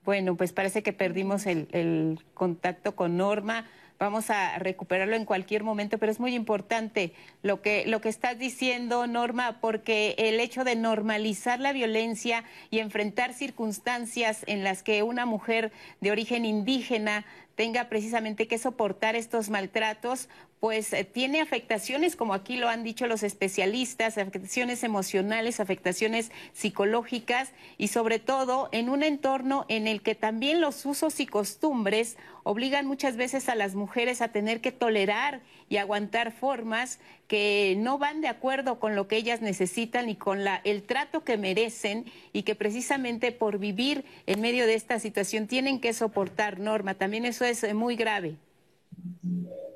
[0.04, 3.66] Bueno, pues parece que perdimos el, contacto con Norma
[4.00, 7.14] vamos a recuperarlo en cualquier momento, pero es muy importante
[7.44, 12.80] lo que, lo que estás diciendo, Norma, porque el hecho de normalizar la violencia y
[12.80, 17.26] enfrentar circunstancias en las que una mujer de origen indígena
[17.56, 20.30] tenga precisamente que soportar estos maltratos,
[20.60, 27.52] pues eh, tiene afectaciones, como aquí lo han dicho los especialistas, afectaciones emocionales, afectaciones psicológicas
[27.78, 32.86] y sobre todo en un entorno en el que también los usos y costumbres obligan
[32.86, 38.22] muchas veces a las mujeres a tener que tolerar y aguantar formas que no van
[38.22, 42.44] de acuerdo con lo que ellas necesitan y con la, el trato que merecen y
[42.44, 46.96] que precisamente por vivir en medio de esta situación tienen que soportar norma.
[46.96, 48.36] También eso es eh, muy grave.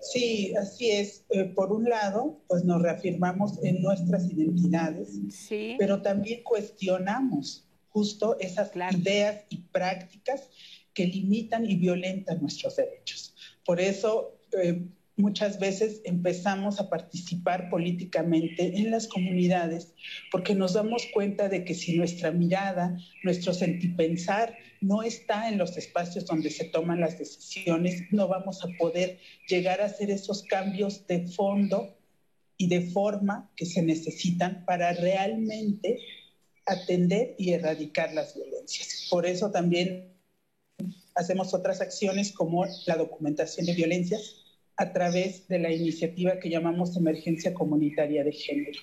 [0.01, 1.25] Sí, así es.
[1.29, 5.19] Eh, por un lado, pues nos reafirmamos en nuestras identidades,
[5.79, 10.49] pero también cuestionamos justo esas ideas y prácticas
[10.95, 13.35] que limitan y violentan nuestros derechos.
[13.63, 14.87] Por eso, eh,
[15.17, 19.93] muchas veces empezamos a participar políticamente en las comunidades
[20.31, 25.77] porque nos damos cuenta de que si nuestra mirada, nuestro sentipensar no está en los
[25.77, 31.05] espacios donde se toman las decisiones, no vamos a poder llegar a hacer esos cambios
[31.07, 31.97] de fondo
[32.57, 35.99] y de forma que se necesitan para realmente
[36.65, 39.07] atender y erradicar las violencias.
[39.09, 40.14] Por eso también
[41.15, 44.45] hacemos otras acciones como la documentación de violencias
[44.77, 48.79] a través de la iniciativa que llamamos Emergencia Comunitaria de Género,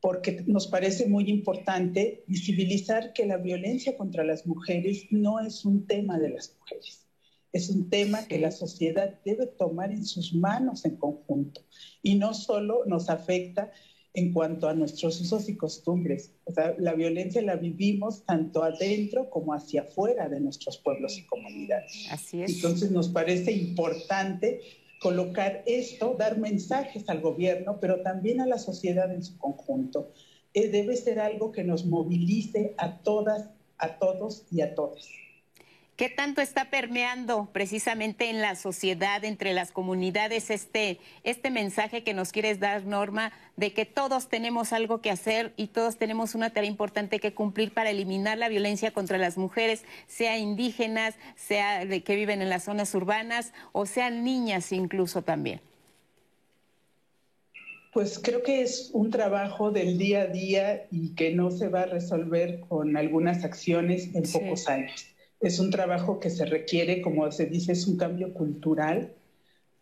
[0.00, 5.86] porque nos parece muy importante visibilizar que la violencia contra las mujeres no es un
[5.86, 7.06] tema de las mujeres,
[7.52, 11.62] es un tema que la sociedad debe tomar en sus manos en conjunto.
[12.02, 13.72] Y no solo nos afecta
[14.14, 16.32] en cuanto a nuestros usos y costumbres.
[16.44, 21.26] O sea, la violencia la vivimos tanto adentro como hacia afuera de nuestros pueblos y
[21.26, 22.08] comunidades.
[22.10, 22.56] Así es.
[22.56, 24.60] Entonces nos parece importante
[25.00, 30.12] colocar esto, dar mensajes al gobierno, pero también a la sociedad en su conjunto.
[30.54, 35.08] Eh, debe ser algo que nos movilice a todas, a todos y a todas.
[35.98, 42.14] ¿Qué tanto está permeando precisamente en la sociedad, entre las comunidades, este, este mensaje que
[42.14, 46.50] nos quieres dar, Norma, de que todos tenemos algo que hacer y todos tenemos una
[46.50, 52.04] tarea importante que cumplir para eliminar la violencia contra las mujeres, sea indígenas, sea de
[52.04, 55.60] que viven en las zonas urbanas o sean niñas incluso también?
[57.92, 61.80] Pues creo que es un trabajo del día a día y que no se va
[61.80, 65.08] a resolver con algunas acciones en pocos años
[65.40, 69.12] es un trabajo que se requiere, como se dice, es un cambio cultural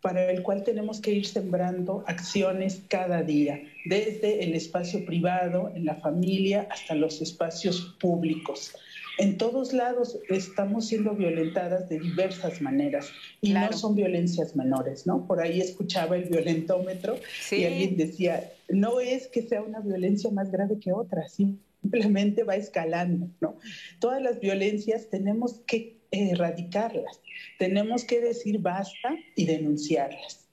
[0.01, 5.85] para el cual tenemos que ir sembrando acciones cada día, desde el espacio privado, en
[5.85, 8.73] la familia, hasta los espacios públicos.
[9.17, 13.09] En todos lados estamos siendo violentadas de diversas maneras
[13.41, 15.25] y no son violencias menores, ¿no?
[15.25, 17.15] Por ahí escuchaba el violentómetro
[17.49, 21.57] y alguien decía, no es que sea una violencia más grave que otra, ¿sí?
[21.81, 23.57] Simplemente va escalando, ¿no?
[23.99, 27.21] Todas las violencias tenemos que erradicarlas,
[27.59, 30.47] tenemos que decir basta y denunciarlas,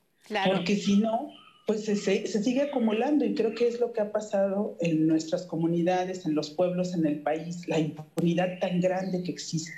[0.47, 1.31] porque si no,
[1.67, 5.47] pues se, se, sigue acumulando y creo que es lo que ha pasado en nuestras
[5.47, 9.73] comunidades, en los pueblos, en el país, la impunidad tan grande que existe.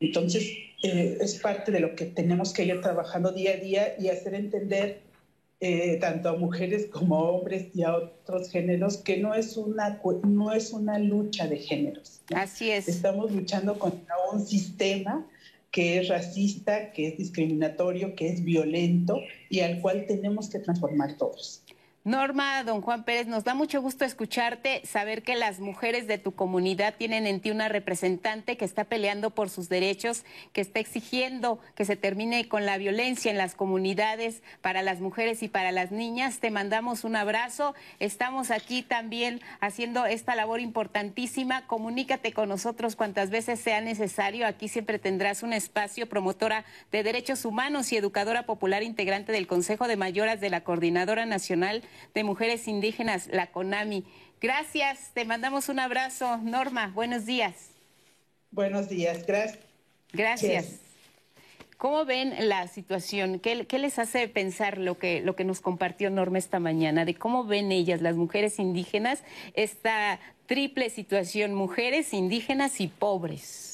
[0.00, 0.50] Entonces,
[0.82, 4.34] eh, es parte de lo que tenemos que ir trabajando día a día y hacer
[4.34, 5.02] entender
[5.60, 10.00] eh, tanto a mujeres como a hombres y a otros géneros, que no es una,
[10.24, 12.22] no es una lucha de géneros.
[12.34, 12.88] Así es.
[12.88, 15.26] Estamos luchando contra un sistema
[15.70, 21.16] que es racista, que es discriminatorio, que es violento y al cual tenemos que transformar
[21.16, 21.59] todos.
[22.02, 26.32] Norma, don Juan Pérez, nos da mucho gusto escucharte, saber que las mujeres de tu
[26.32, 30.24] comunidad tienen en ti una representante que está peleando por sus derechos,
[30.54, 35.42] que está exigiendo que se termine con la violencia en las comunidades para las mujeres
[35.42, 36.38] y para las niñas.
[36.38, 37.74] Te mandamos un abrazo.
[37.98, 41.66] Estamos aquí también haciendo esta labor importantísima.
[41.66, 44.46] Comunícate con nosotros cuantas veces sea necesario.
[44.46, 49.86] Aquí siempre tendrás un espacio promotora de derechos humanos y educadora popular integrante del Consejo
[49.86, 51.82] de Mayoras de la Coordinadora Nacional
[52.14, 54.04] de Mujeres Indígenas, la CONAMI.
[54.40, 56.38] Gracias, te mandamos un abrazo.
[56.38, 57.70] Norma, buenos días.
[58.50, 59.58] Buenos días, gracias.
[60.12, 60.80] Gracias.
[61.80, 63.38] ¿Cómo ven la situación?
[63.38, 67.06] ¿Qué, les hace pensar lo que, lo que nos compartió Norma esta mañana?
[67.06, 69.22] De cómo ven ellas, las mujeres indígenas,
[69.54, 73.69] esta triple situación, mujeres indígenas y pobres.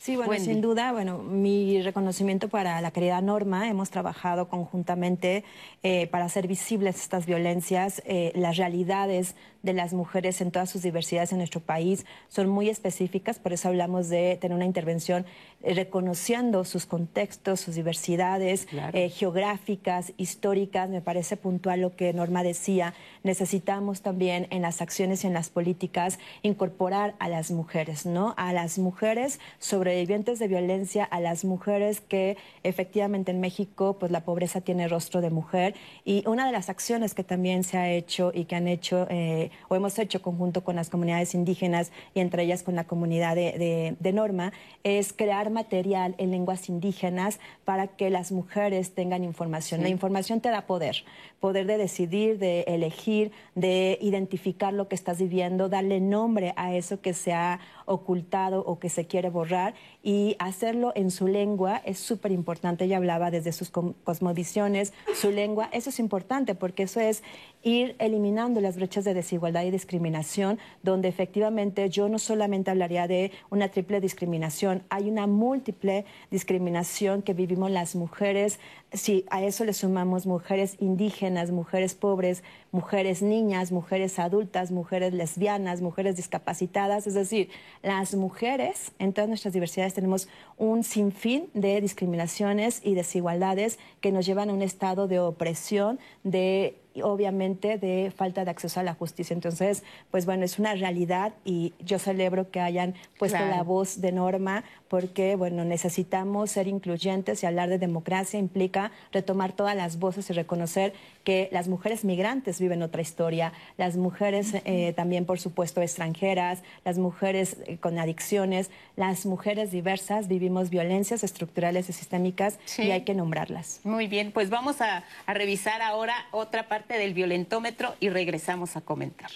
[0.00, 3.68] Sí, bueno, sin duda, bueno, mi reconocimiento para la querida Norma.
[3.68, 5.44] Hemos trabajado conjuntamente
[5.82, 10.82] eh, para hacer visibles estas violencias, eh, las realidades de las mujeres en todas sus
[10.82, 15.26] diversidades en nuestro país son muy específicas, por eso hablamos de tener una intervención
[15.62, 18.66] eh, reconociendo sus contextos, sus diversidades
[19.10, 20.88] geográficas, históricas.
[20.88, 22.94] Me parece puntual lo que Norma decía.
[23.22, 28.34] Necesitamos también en las acciones y en las políticas incorporar a las mujeres, ¿no?
[28.36, 34.12] A las mujeres sobre sobrevivientes de violencia, a las mujeres que efectivamente en México pues
[34.12, 37.90] la pobreza tiene rostro de mujer y una de las acciones que también se ha
[37.90, 42.20] hecho y que han hecho eh, o hemos hecho conjunto con las comunidades indígenas y
[42.20, 48.10] entre ellas con la comunidad de, Norma es crear material en lenguas indígenas para que
[48.10, 49.82] las mujeres tengan información.
[49.82, 51.04] La información te da poder,
[51.38, 57.00] poder de decidir, de elegir, de identificar lo que estás viviendo, darle nombre a eso
[57.00, 57.60] que se ha
[57.90, 62.84] ocultado o que se quiere borrar y hacerlo en su lengua es súper importante.
[62.84, 67.22] Ella hablaba desde sus cosmovisiones, su lengua, eso es importante porque eso es
[67.62, 73.32] ir eliminando las brechas de desigualdad y discriminación, donde efectivamente yo no solamente hablaría de
[73.50, 78.60] una triple discriminación, hay una múltiple discriminación que vivimos las mujeres,
[78.92, 85.80] si a eso le sumamos mujeres indígenas, mujeres pobres, mujeres niñas, mujeres adultas, mujeres lesbianas,
[85.80, 87.50] mujeres discapacitadas, es decir,
[87.82, 94.26] las mujeres en todas nuestras diversidades tenemos un sinfín de discriminaciones y desigualdades que nos
[94.26, 99.34] llevan a un estado de opresión, de obviamente de falta de acceso a la justicia.
[99.34, 104.12] Entonces, pues bueno, es una realidad y yo celebro que hayan puesto la voz de
[104.12, 110.28] Norma porque, bueno, necesitamos ser incluyentes y hablar de democracia implica retomar todas las voces
[110.30, 115.80] y reconocer que las mujeres migrantes viven otra historia, las mujeres eh, también, por supuesto,
[115.80, 122.90] extranjeras, las mujeres eh, con adicciones, las mujeres diversas vivimos violencias estructurales y sistémicas y
[122.90, 123.80] hay que nombrarlas.
[123.84, 128.80] Muy bien, pues vamos a, a revisar ahora otra parte del violentómetro y regresamos a
[128.80, 129.30] comentar.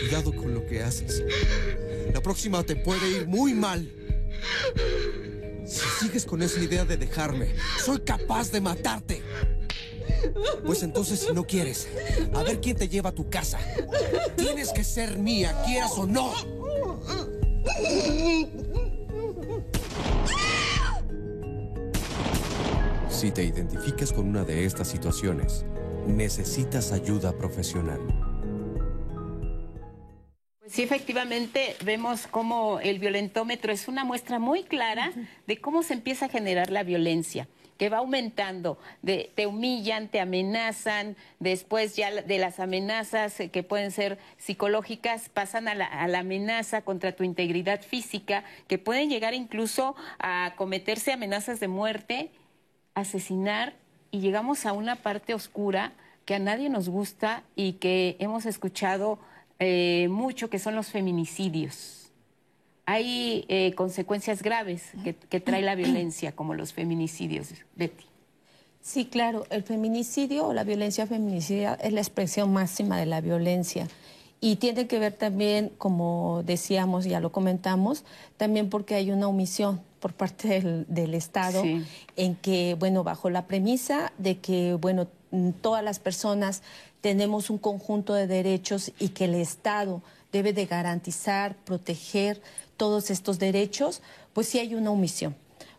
[0.00, 1.22] Cuidado con lo que haces.
[2.12, 3.90] La próxima te puede ir muy mal.
[5.66, 9.22] Si sigues con esa idea de dejarme, soy capaz de matarte.
[10.64, 11.88] Pues entonces si no quieres,
[12.34, 13.58] a ver quién te lleva a tu casa.
[14.36, 16.32] Tienes que ser mía, quieras o no.
[23.24, 25.64] Si te identificas con una de estas situaciones,
[26.06, 27.98] necesitas ayuda profesional.
[30.60, 35.10] Pues sí, efectivamente, vemos cómo el violentómetro es una muestra muy clara
[35.46, 37.48] de cómo se empieza a generar la violencia
[37.78, 43.62] que va aumentando, de, te humillan, te amenazan, después ya de las amenazas eh, que
[43.62, 49.08] pueden ser psicológicas pasan a la, a la, amenaza contra tu integridad física, que pueden
[49.08, 52.30] llegar incluso a cometerse amenazas de muerte,
[52.94, 53.74] asesinar,
[54.10, 55.92] y llegamos a una parte oscura
[56.24, 59.18] que a nadie nos gusta y que hemos escuchado
[59.58, 62.04] eh, mucho, que son los feminicidios
[62.86, 68.04] hay eh, consecuencias graves que, que, trae la violencia, como los feminicidios, Betty.
[68.82, 73.88] Sí, claro, el feminicidio o la violencia feminicida es la expresión máxima de la violencia.
[74.40, 78.04] Y tiene que ver también, como decíamos, ya lo comentamos,
[78.36, 81.82] también porque hay una omisión por parte del, del Estado sí.
[82.16, 85.08] en que, bueno, bajo la premisa de que, bueno,
[85.62, 86.60] todas las personas
[87.00, 92.42] tenemos un conjunto de derechos y que el Estado debe de garantizar, proteger,
[92.76, 94.02] todos estos derechos,
[94.34, 95.34] pues sí hay una omisión,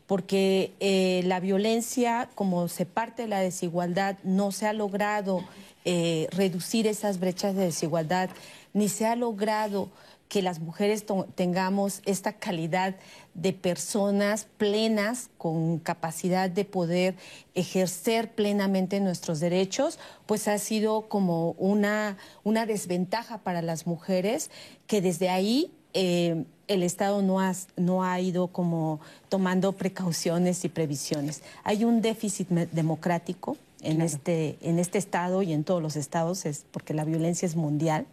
[0.07, 5.43] porque eh, la violencia, como se parte de la desigualdad, no se ha logrado
[5.83, 8.31] eh, reducir esas brechas de desigualdad,
[8.73, 9.89] ni se ha logrado
[10.29, 11.05] que las mujeres
[11.35, 12.95] tengamos esta calidad
[13.35, 17.15] de personas plenas con capacidad de poder
[17.53, 24.49] ejercer plenamente nuestros derechos, pues ha sido como una, una desventaja para las mujeres
[24.87, 28.99] que desde ahí eh, el Estado no ha, no ha ido como
[29.29, 31.43] tomando precauciones y previsiones.
[31.63, 34.05] Hay un déficit democrático en, claro.
[34.05, 38.07] este, en este Estado y en todos los estados, es porque la violencia es mundial.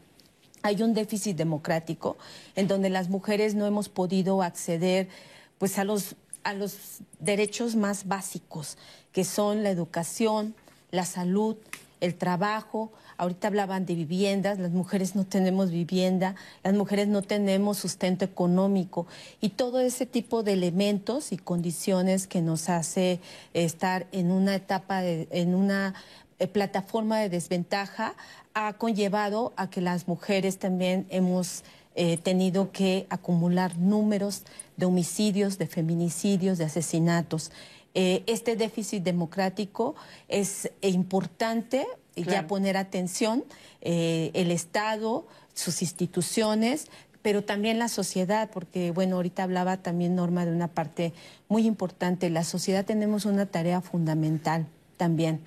[0.63, 2.17] Hay un déficit democrático
[2.57, 5.09] en donde las mujeres no hemos podido acceder
[5.59, 8.79] pues, a, los, a los derechos más básicos,
[9.13, 10.55] que son la educación,
[10.91, 11.57] la salud,
[12.01, 12.93] el trabajo,
[13.23, 16.35] Ahorita hablaban de viviendas, las mujeres no tenemos vivienda,
[16.65, 19.07] las mujeres no tenemos sustento económico
[19.41, 23.21] y todo ese tipo de elementos y condiciones que nos hace
[23.55, 25.95] estar en una etapa, de, en una
[26.41, 28.15] eh, plataforma de desventaja
[28.55, 34.43] ha conllevado a que las mujeres también hemos eh, tenido que acumular números
[34.77, 37.53] de homicidios, de feminicidios, de asesinatos.
[37.95, 39.95] Eh, este déficit democrático
[40.29, 42.31] es importante claro.
[42.31, 43.45] ya poner atención,
[43.83, 46.87] eh, el Estado, sus instituciones,
[47.21, 51.13] pero también la sociedad, porque bueno, ahorita hablaba también Norma de una parte
[51.49, 55.41] muy importante, la sociedad tenemos una tarea fundamental también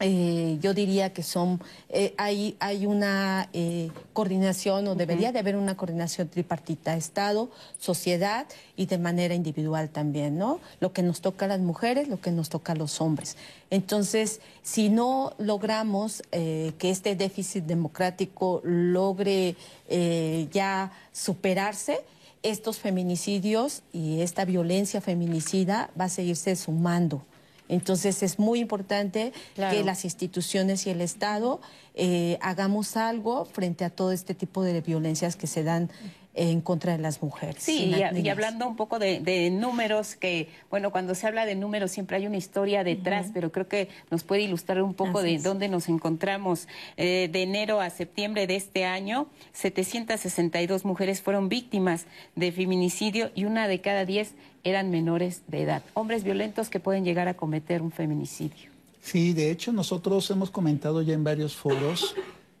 [0.00, 5.34] eh, yo diría que son, eh, hay, hay una eh, coordinación o debería uh -huh.
[5.34, 10.60] de haber una coordinación tripartita, Estado, sociedad y de manera individual también, ¿no?
[10.80, 13.36] Lo que nos toca a las mujeres, lo que nos toca a los hombres.
[13.70, 19.56] Entonces, si no logramos eh, que este déficit democrático logre
[19.88, 22.00] eh, ya superarse,
[22.42, 27.22] estos feminicidios y esta violencia feminicida va a seguirse sumando.
[27.68, 29.76] Entonces es muy importante claro.
[29.76, 31.60] que las instituciones y el Estado
[31.94, 35.90] eh, hagamos algo frente a todo este tipo de violencias que se dan
[36.34, 37.56] en contra de las mujeres.
[37.58, 41.54] Sí, y, y, hablando un poco de, de, números, que bueno, cuando se habla de
[41.54, 43.32] números siempre hay una historia detrás, uh -huh.
[43.34, 45.42] pero creo que nos puede ilustrar un poco Así de es.
[45.42, 46.66] dónde nos encontramos.
[46.96, 53.44] Eh, de enero a septiembre de este año, 762 mujeres fueron víctimas de feminicidio y
[53.44, 54.34] una de cada diez
[54.64, 55.82] eran menores de edad.
[55.94, 58.70] Hombres violentos que pueden llegar a cometer un feminicidio.
[59.02, 62.14] Sí, de hecho nosotros hemos comentado ya en varios foros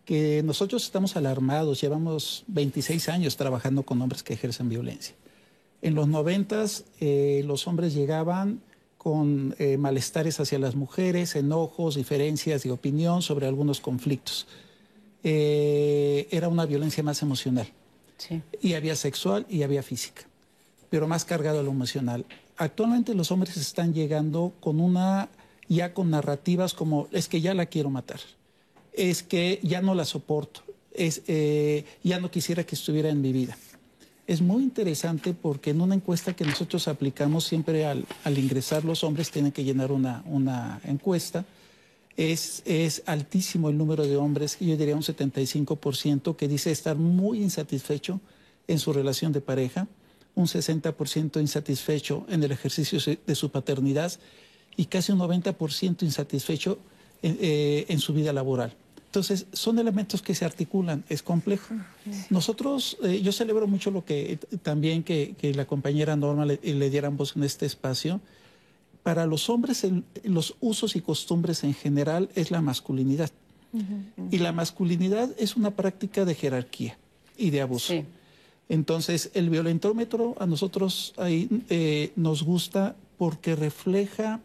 [0.04, 5.14] que nosotros estamos alarmados, llevamos 26 años trabajando con hombres que ejercen violencia.
[5.82, 6.64] En los 90
[7.00, 8.60] eh, los hombres llegaban
[8.98, 14.46] con eh, malestares hacia las mujeres, enojos, diferencias de opinión sobre algunos conflictos.
[15.22, 17.68] Eh, era una violencia más emocional.
[18.62, 20.22] Y había sexual y había física,
[20.88, 22.24] pero más cargado a lo emocional.
[22.56, 25.28] Actualmente los hombres están llegando con una,
[25.68, 28.20] ya con narrativas como, es que ya la quiero matar,
[28.94, 30.62] es que ya no la soporto,
[30.92, 33.56] es, eh, ya no quisiera que estuviera en mi vida.
[34.26, 38.06] Es muy interesante porque en una encuesta que nosotros aplicamos siempre al,
[38.38, 41.44] ingresar los hombres tienen que llenar una, una encuesta.
[42.16, 47.42] Es, es, altísimo el número de hombres, yo diría un 75%, que dice estar muy
[47.42, 48.20] insatisfecho
[48.68, 49.88] en su relación de pareja,
[50.36, 54.12] un 60% insatisfecho en el ejercicio de su paternidad
[54.76, 56.78] y casi un 90% insatisfecho
[57.22, 58.74] eh, en su vida laboral.
[59.14, 61.72] Entonces, son elementos que se articulan, es complejo.
[62.30, 66.90] Nosotros, eh, yo celebro mucho lo que eh, también que, la compañera Norma le, le,
[66.90, 68.20] diera voz en este espacio.
[69.04, 69.86] Para los hombres,
[70.24, 73.30] los usos y costumbres en general es la masculinidad.
[74.32, 76.98] Y la masculinidad es una práctica de jerarquía
[77.38, 77.94] y de abuso.
[78.68, 84.40] Entonces, el violentómetro a nosotros ahí eh, nos gusta porque refleja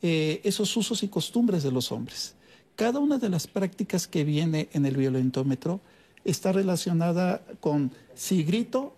[0.00, 2.37] esos usos y costumbres de los hombres.
[2.78, 5.80] Cada una de las prácticas que viene en el violentómetro
[6.24, 8.94] está relacionada con si grito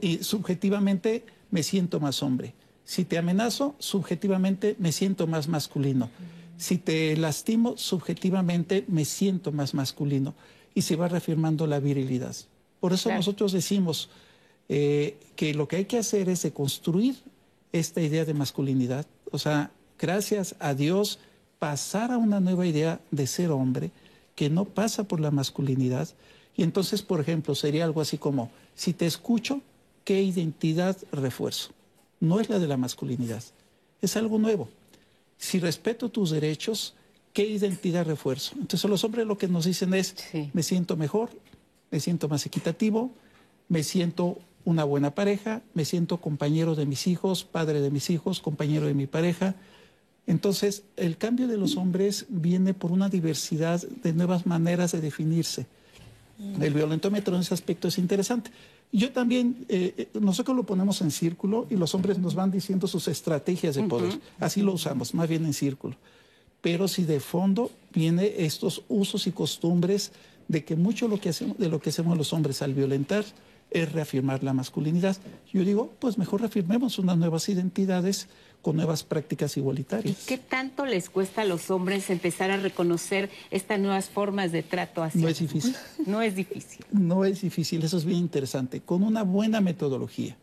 [0.00, 2.52] y subjetivamente me siento más hombre.
[2.84, 6.10] Si te amenazo, subjetivamente me siento más masculino.
[6.56, 10.34] Si te lastimo, subjetivamente me siento más masculino.
[10.74, 12.34] Y se va reafirmando la virilidad.
[12.80, 14.10] Por eso nosotros decimos
[14.68, 17.14] eh, que lo que hay que hacer es construir
[17.70, 19.06] esta idea de masculinidad.
[19.30, 21.20] O sea, gracias a Dios
[21.64, 23.90] pasar a una nueva idea de ser hombre
[24.34, 26.10] que no pasa por la masculinidad.
[26.54, 29.62] Y entonces, por ejemplo, sería algo así como, si te escucho,
[30.04, 31.70] ¿qué identidad refuerzo?
[32.20, 33.42] No es la de la masculinidad,
[34.02, 34.68] es algo nuevo.
[35.38, 36.92] Si respeto tus derechos,
[37.32, 38.52] ¿qué identidad refuerzo?
[38.60, 40.16] Entonces los hombres lo que nos dicen es,
[40.52, 41.30] me siento mejor,
[41.90, 43.10] me siento más equitativo,
[43.70, 44.36] me siento
[44.66, 48.92] una buena pareja, me siento compañero de mis hijos, padre de mis hijos, compañero de
[48.92, 49.54] mi pareja,
[50.26, 55.66] entonces, el cambio de los hombres viene por una diversidad de nuevas maneras de definirse.
[56.60, 58.50] El violentómetro en ese aspecto es interesante.
[58.90, 62.86] Yo también, eh, eh, nosotros lo ponemos en círculo y los hombres nos van diciendo
[62.86, 64.18] sus estrategias de poder.
[64.40, 65.96] Así lo usamos, más bien en círculo.
[66.60, 70.12] Pero si de fondo viene estos usos y costumbres
[70.48, 73.24] de que mucho lo que hacemos, de lo que hacemos los hombres al violentar
[73.70, 75.16] es reafirmar la masculinidad.
[75.52, 78.28] Yo digo, pues mejor reafirmemos unas nuevas identidades
[78.64, 80.22] con nuevas prácticas igualitarias.
[80.22, 84.62] ¿Y qué tanto les cuesta a los hombres empezar a reconocer estas nuevas formas de
[84.62, 85.76] trato hacia No es difícil.
[86.06, 86.86] No es difícil.
[86.90, 88.80] No es difícil, eso es bien interesante.
[88.80, 90.38] Con una buena metodología,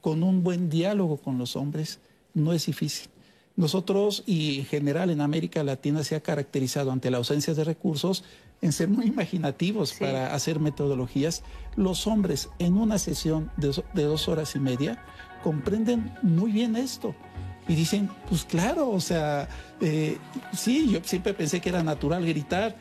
[0.00, 1.98] con un buen diálogo con los hombres,
[2.32, 3.08] no es difícil.
[3.56, 8.22] Nosotros y en general en América Latina se ha caracterizado ante la ausencia de recursos
[8.62, 11.42] en ser muy imaginativos para hacer metodologías.
[11.74, 15.04] Los hombres en una sesión de, de dos horas y media
[15.42, 17.16] comprenden muy bien esto
[17.66, 19.48] y dicen, pues claro, o sea,
[19.80, 20.18] eh,
[20.52, 22.76] sí, yo siempre pensé que era natural gritar,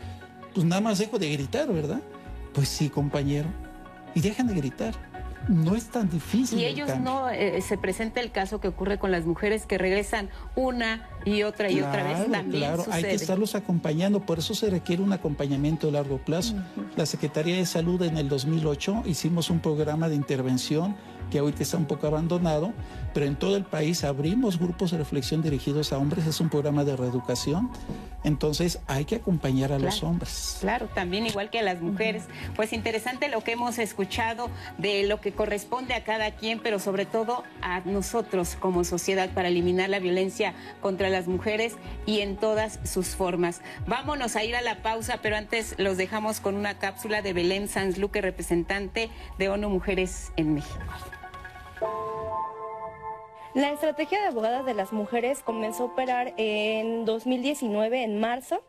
[0.54, 2.02] pues nada más dejo de gritar, ¿verdad?
[2.54, 3.48] Pues sí, compañero,
[4.14, 4.94] y dejan de gritar.
[5.50, 6.60] No es tan difícil.
[6.60, 10.30] Y ellos no, eh, se presenta el caso que ocurre con las mujeres que regresan
[10.56, 12.64] una y otra y otra vez también.
[12.64, 16.56] Claro, hay que estarlos acompañando, por eso se requiere un acompañamiento a largo plazo.
[16.96, 20.96] La Secretaría de Salud en el 2008 hicimos un programa de intervención
[21.30, 22.74] que ahorita está un poco abandonado,
[23.14, 26.84] pero en todo el país abrimos grupos de reflexión dirigidos a hombres, es un programa
[26.84, 27.70] de reeducación,
[28.24, 30.58] entonces hay que acompañar a los hombres.
[30.62, 32.24] Claro, también igual que a las mujeres.
[32.56, 37.06] Pues interesante lo que hemos escuchado de lo que corresponde a cada quien, pero sobre
[37.06, 41.76] todo a nosotros como sociedad para eliminar la violencia contra las mujeres
[42.06, 43.62] y en todas sus formas.
[43.88, 47.68] Vámonos a ir a la pausa, pero antes los dejamos con una cápsula de Belén
[47.68, 50.80] Sanz Luque, representante de ONU Mujeres en México.
[53.54, 58.64] La estrategia de abogadas de las mujeres comenzó a operar en 2019, en marzo.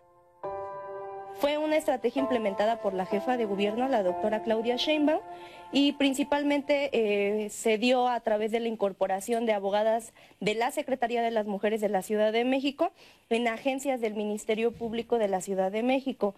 [1.40, 5.20] Fue una estrategia implementada por la jefa de gobierno, la doctora Claudia Sheinbaum,
[5.72, 11.22] y principalmente eh, se dio a través de la incorporación de abogadas de la Secretaría
[11.22, 12.92] de las Mujeres de la Ciudad de México
[13.30, 16.34] en agencias del Ministerio Público de la Ciudad de México.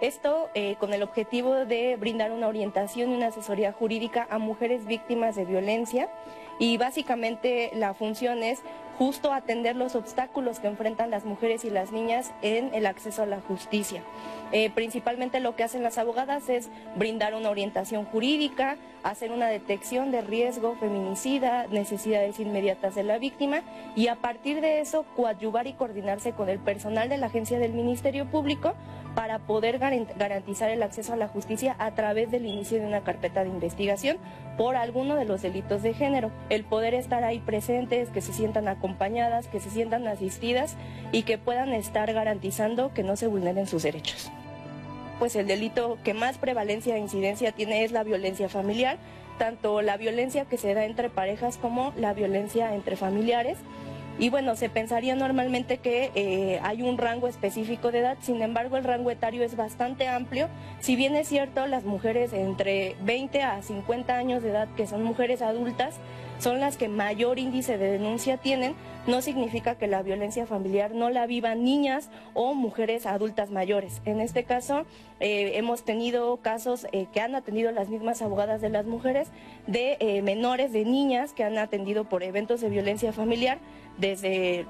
[0.00, 4.86] Esto eh, con el objetivo de brindar una orientación y una asesoría jurídica a mujeres
[4.86, 6.10] víctimas de violencia
[6.58, 8.62] y básicamente la función es
[8.98, 13.26] justo atender los obstáculos que enfrentan las mujeres y las niñas en el acceso a
[13.26, 14.02] la justicia.
[14.52, 20.10] Eh, principalmente lo que hacen las abogadas es brindar una orientación jurídica, hacer una detección
[20.12, 23.62] de riesgo feminicida, necesidades inmediatas de la víctima
[23.94, 27.72] y a partir de eso coadyuvar y coordinarse con el personal de la agencia del
[27.72, 28.74] Ministerio Público
[29.16, 33.44] para poder garantizar el acceso a la justicia a través del inicio de una carpeta
[33.44, 34.18] de investigación
[34.58, 36.30] por alguno de los delitos de género.
[36.50, 40.76] El poder estar ahí presentes, que se sientan acompañadas, que se sientan asistidas
[41.10, 44.30] y que puedan estar garantizando que no se vulneren sus derechos.
[45.18, 48.98] Pues el delito que más prevalencia e incidencia tiene es la violencia familiar,
[49.38, 53.58] tanto la violencia que se da entre parejas como la violencia entre familiares.
[54.18, 58.78] Y bueno, se pensaría normalmente que eh, hay un rango específico de edad, sin embargo
[58.78, 60.48] el rango etario es bastante amplio.
[60.80, 65.02] Si bien es cierto, las mujeres entre 20 a 50 años de edad, que son
[65.02, 65.96] mujeres adultas,
[66.38, 68.74] son las que mayor índice de denuncia tienen,
[69.06, 74.02] no significa que la violencia familiar no la vivan niñas o mujeres adultas mayores.
[74.04, 74.84] En este caso,
[75.20, 79.28] eh, hemos tenido casos eh, que han atendido las mismas abogadas de las mujeres,
[79.66, 83.58] de eh, menores, de niñas que han atendido por eventos de violencia familiar,
[83.98, 84.66] desde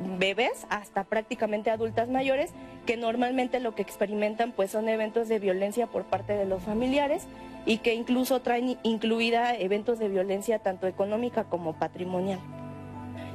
[0.00, 2.52] bebés hasta prácticamente adultas mayores
[2.86, 7.26] que normalmente lo que experimentan pues son eventos de violencia por parte de los familiares
[7.66, 12.40] y que incluso traen incluida eventos de violencia tanto económica como patrimonial.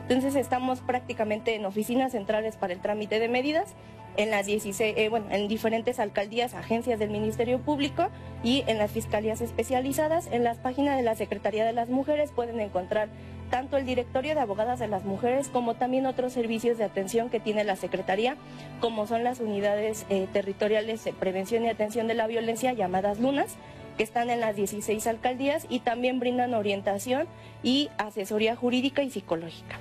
[0.02, 3.76] Entonces estamos prácticamente en oficinas centrales para el trámite de medidas
[4.18, 8.08] en las 16, eh, bueno, en diferentes alcaldías, agencias del Ministerio Público
[8.44, 10.28] y en las fiscalías especializadas.
[10.32, 13.10] En las páginas de la Secretaría de las Mujeres pueden encontrar
[13.50, 17.40] tanto el directorio de abogadas de las mujeres como también otros servicios de atención que
[17.40, 18.38] tiene la Secretaría,
[18.80, 23.56] como son las unidades eh, territoriales de prevención y atención de la violencia llamadas LUNAS,
[23.98, 27.28] que están en las 16 alcaldías y también brindan orientación
[27.64, 29.78] y asesoría jurídica y psicológica.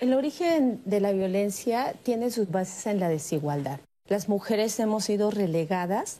[0.00, 3.78] El origen de la violencia tiene sus bases en la desigualdad.
[4.08, 6.18] Las mujeres hemos sido relegadas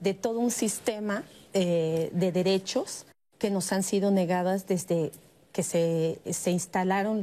[0.00, 1.24] de todo un sistema
[1.54, 3.06] eh, de derechos
[3.38, 5.10] que nos han sido negadas desde
[5.52, 7.22] que se, instalaron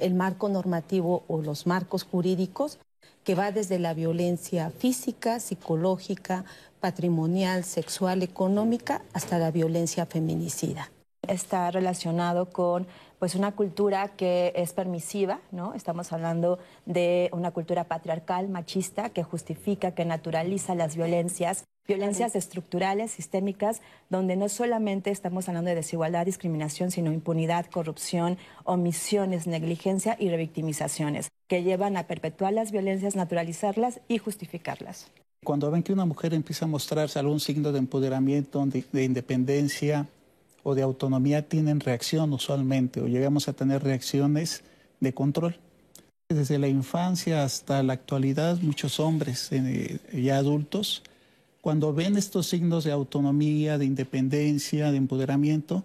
[0.00, 2.78] el marco normativo o los marcos jurídicos,
[3.22, 6.44] que va desde la violencia física, psicológica,
[6.80, 10.90] patrimonial, sexual, económica, hasta la violencia feminicida.
[11.30, 12.88] Está relacionado con
[13.20, 15.74] pues una cultura que es permisiva, ¿no?
[15.74, 23.12] Estamos hablando de una cultura patriarcal, machista, que justifica, que naturaliza las violencias, violencias estructurales,
[23.12, 30.30] sistémicas, donde no solamente estamos hablando de desigualdad, discriminación, sino impunidad, corrupción, omisiones, negligencia y
[30.30, 35.12] revictimizaciones, que llevan a perpetuar las violencias, naturalizarlas y justificarlas.
[35.44, 40.08] Cuando ven que una mujer empieza a mostrarse algún signo de empoderamiento, de independencia,
[40.62, 44.62] o de autonomía tienen reacción usualmente o llegamos a tener reacciones
[45.00, 45.56] de control.
[46.28, 51.02] Desde la infancia hasta la actualidad, muchos hombres eh, ya adultos,
[51.60, 55.84] cuando ven estos signos de autonomía, de independencia, de empoderamiento,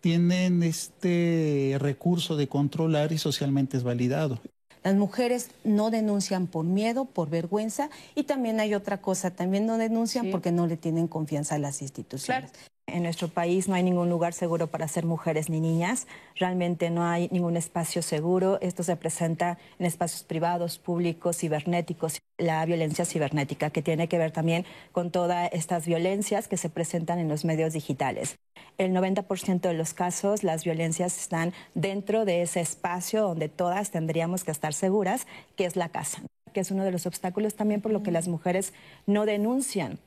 [0.00, 4.40] tienen este recurso de controlar y socialmente es validado.
[4.82, 9.78] Las mujeres no denuncian por miedo, por vergüenza y también hay otra cosa, también no
[9.78, 12.50] denuncian porque no le tienen confianza a las instituciones.
[12.88, 16.06] En nuestro país no hay ningún lugar seguro para ser mujeres ni niñas.
[16.34, 18.58] Realmente no hay ningún espacio seguro.
[18.60, 22.20] Esto se presenta en espacios privados, públicos, cibernéticos.
[22.38, 27.18] La violencia cibernética, que tiene que ver también con todas estas violencias que se presentan
[27.18, 28.38] en los medios digitales.
[28.78, 34.44] El 90% de los casos, las violencias están dentro de ese espacio donde todas tendríamos
[34.44, 35.26] que estar seguras,
[35.56, 36.22] que es la casa,
[36.52, 38.74] que es uno de los obstáculos también por lo que las mujeres
[39.06, 39.98] no denuncian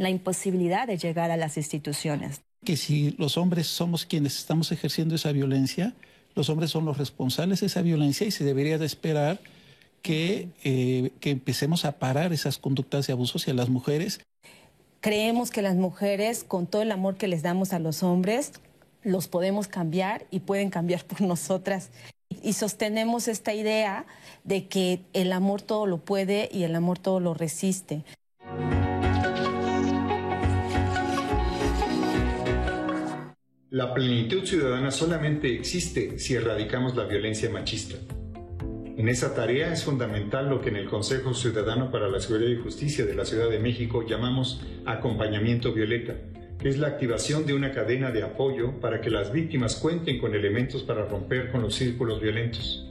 [0.00, 2.40] la imposibilidad de llegar a las instituciones.
[2.64, 5.92] Que si los hombres somos quienes estamos ejerciendo esa violencia,
[6.34, 9.40] los hombres son los responsables de esa violencia y se debería de esperar
[10.00, 14.20] que, eh, que empecemos a parar esas conductas de abuso hacia las mujeres.
[15.00, 18.52] Creemos que las mujeres, con todo el amor que les damos a los hombres,
[19.02, 21.90] los podemos cambiar y pueden cambiar por nosotras.
[22.42, 24.06] Y sostenemos esta idea
[24.44, 28.02] de que el amor todo lo puede y el amor todo lo resiste.
[33.70, 37.98] La plenitud ciudadana solamente existe si erradicamos la violencia machista.
[38.96, 42.56] En esa tarea es fundamental lo que en el Consejo Ciudadano para la Seguridad y
[42.64, 46.16] Justicia de la Ciudad de México llamamos acompañamiento violeta,
[46.58, 50.34] que es la activación de una cadena de apoyo para que las víctimas cuenten con
[50.34, 52.84] elementos para romper con los círculos violentos.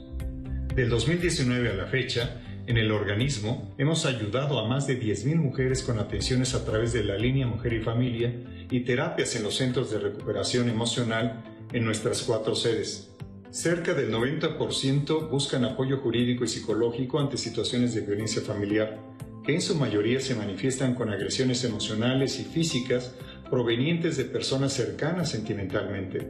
[0.74, 5.82] Del 2019 a la fecha, en el organismo hemos ayudado a más de 10.000 mujeres
[5.82, 8.32] con atenciones a través de la línea Mujer y Familia
[8.70, 11.42] y terapias en los centros de recuperación emocional
[11.72, 13.10] en nuestras cuatro sedes.
[13.50, 18.98] Cerca del 90% buscan apoyo jurídico y psicológico ante situaciones de violencia familiar,
[19.44, 23.14] que en su mayoría se manifiestan con agresiones emocionales y físicas
[23.50, 26.28] provenientes de personas cercanas sentimentalmente,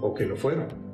[0.00, 0.89] o que lo fueron.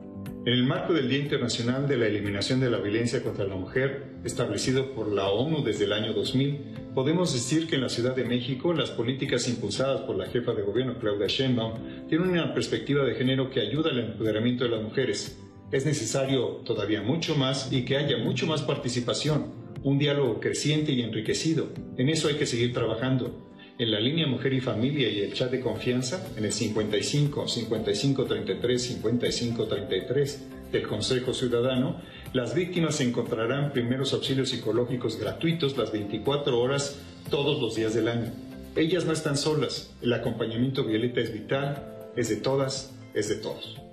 [0.47, 4.13] En el marco del Día Internacional de la Eliminación de la Violencia contra la Mujer,
[4.23, 6.61] establecido por la ONU desde el año 2000,
[6.95, 10.63] podemos decir que en la Ciudad de México las políticas impulsadas por la jefa de
[10.63, 15.37] gobierno Claudia Sheinbaum tienen una perspectiva de género que ayuda al empoderamiento de las mujeres.
[15.73, 19.47] Es necesario todavía mucho más y que haya mucho más participación,
[19.83, 21.71] un diálogo creciente y enriquecido.
[21.97, 23.46] En eso hay que seguir trabajando
[23.79, 28.25] en la línea Mujer y Familia y el chat de confianza en el 55 55
[28.25, 32.01] 33 55 33 del Consejo Ciudadano,
[32.33, 36.99] las víctimas encontrarán primeros auxilios psicológicos gratuitos las 24 horas
[37.31, 38.33] todos los días del año.
[38.75, 43.86] Ellas no están solas, el acompañamiento Violeta es vital, es de todas, es de todos.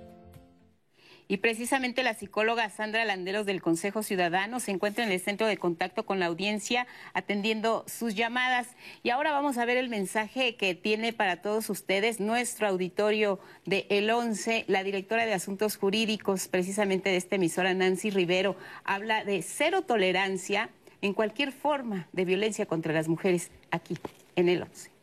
[1.26, 5.56] Y precisamente la psicóloga Sandra Landeros del Consejo Ciudadano se encuentra en el centro de
[5.56, 8.68] contacto con la audiencia atendiendo sus llamadas.
[9.02, 13.86] Y ahora vamos a ver el mensaje que tiene para todos ustedes nuestro auditorio de
[13.88, 19.40] El 11, la directora de Asuntos Jurídicos precisamente de esta emisora, Nancy Rivero, habla de
[19.40, 20.68] cero tolerancia
[21.00, 23.96] en cualquier forma de violencia contra las mujeres aquí
[24.36, 24.93] en El 11.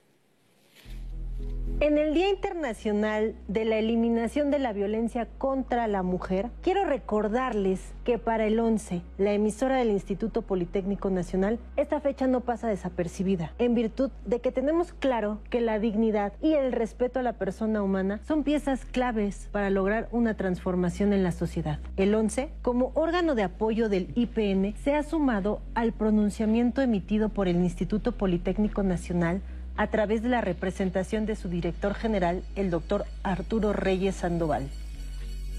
[1.82, 7.82] En el Día Internacional de la Eliminación de la Violencia contra la Mujer, quiero recordarles
[8.03, 13.53] que para el 11, la emisora del Instituto Politécnico Nacional, esta fecha no pasa desapercibida,
[13.58, 17.82] en virtud de que tenemos claro que la dignidad y el respeto a la persona
[17.82, 21.80] humana son piezas claves para lograr una transformación en la sociedad.
[21.98, 27.48] El 11, como órgano de apoyo del IPN, se ha sumado al pronunciamiento emitido por
[27.48, 29.41] el Instituto Politécnico Nacional
[29.77, 34.69] a través de la representación de su director general, el doctor Arturo Reyes Sandoval.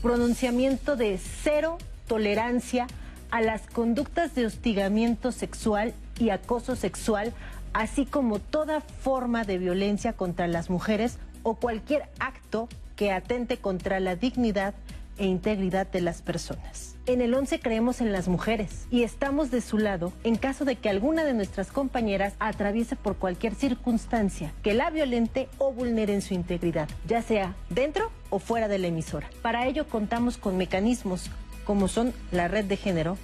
[0.02, 2.86] Pronunciamiento de cero tolerancia
[3.30, 7.32] a las conductas de hostigamiento sexual y acoso sexual,
[7.72, 14.01] así como toda forma de violencia contra las mujeres o cualquier acto que atente contra
[14.01, 14.74] la dignidad
[15.23, 16.97] e integridad de las personas.
[17.07, 20.77] En el 11 creemos en las mujeres y estamos de su lado en caso de
[20.77, 26.23] que alguna de nuestras compañeras atraviese por cualquier circunstancia que la violente o vulnere en
[26.23, 29.31] su integridad, ya sea dentro o fuera de la emisora.
[29.43, 31.31] Para ello contamos con mecanismos
[31.65, 33.16] como son la red de género,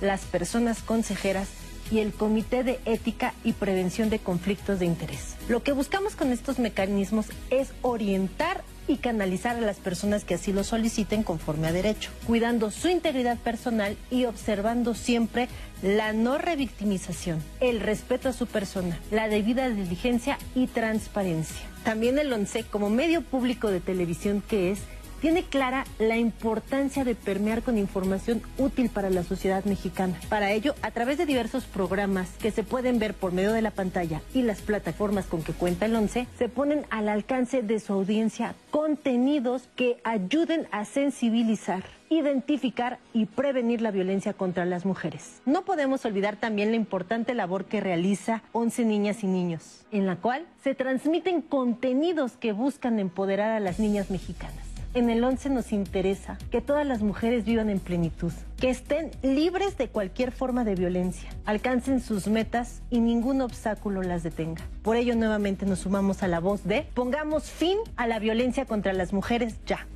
[0.00, 1.48] las personas consejeras
[1.92, 5.36] y el Comité de Ética y Prevención de Conflictos de Interés.
[5.48, 10.52] Lo que buscamos con estos mecanismos es orientar y canalizar a las personas que así
[10.52, 15.48] lo soliciten conforme a derecho, cuidando su integridad personal y observando siempre
[15.82, 21.66] la no revictimización, el respeto a su persona, la debida diligencia y transparencia.
[21.84, 24.80] También el ONCE, como medio público de televisión que es,
[25.20, 30.18] tiene clara la importancia de permear con información útil para la sociedad mexicana.
[30.28, 33.70] Para ello, a través de diversos programas que se pueden ver por medio de la
[33.70, 37.92] pantalla y las plataformas con que cuenta el ONCE, se ponen al alcance de su
[37.92, 45.40] audiencia contenidos que ayuden a sensibilizar identificar y prevenir la violencia contra las mujeres.
[45.44, 50.16] No podemos olvidar también la importante labor que realiza 11 Niñas y Niños, en la
[50.16, 54.65] cual se transmiten contenidos que buscan empoderar a las niñas mexicanas.
[54.96, 59.76] En el 11 nos interesa que todas las mujeres vivan en plenitud, que estén libres
[59.76, 64.66] de cualquier forma de violencia, alcancen sus metas y ningún obstáculo las detenga.
[64.82, 68.94] Por ello nuevamente nos sumamos a la voz de pongamos fin a la violencia contra
[68.94, 69.86] las mujeres ya.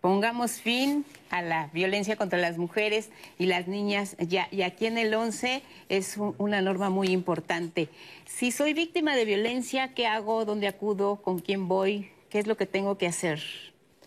[0.00, 4.46] Pongamos fin a la violencia contra las mujeres y las niñas ya.
[4.52, 7.88] Y aquí en el 11 es una norma muy importante.
[8.26, 10.44] Si soy víctima de violencia, ¿qué hago?
[10.44, 11.16] ¿Dónde acudo?
[11.16, 12.12] ¿Con quién voy?
[12.28, 13.40] ¿Qué es lo que tengo que hacer,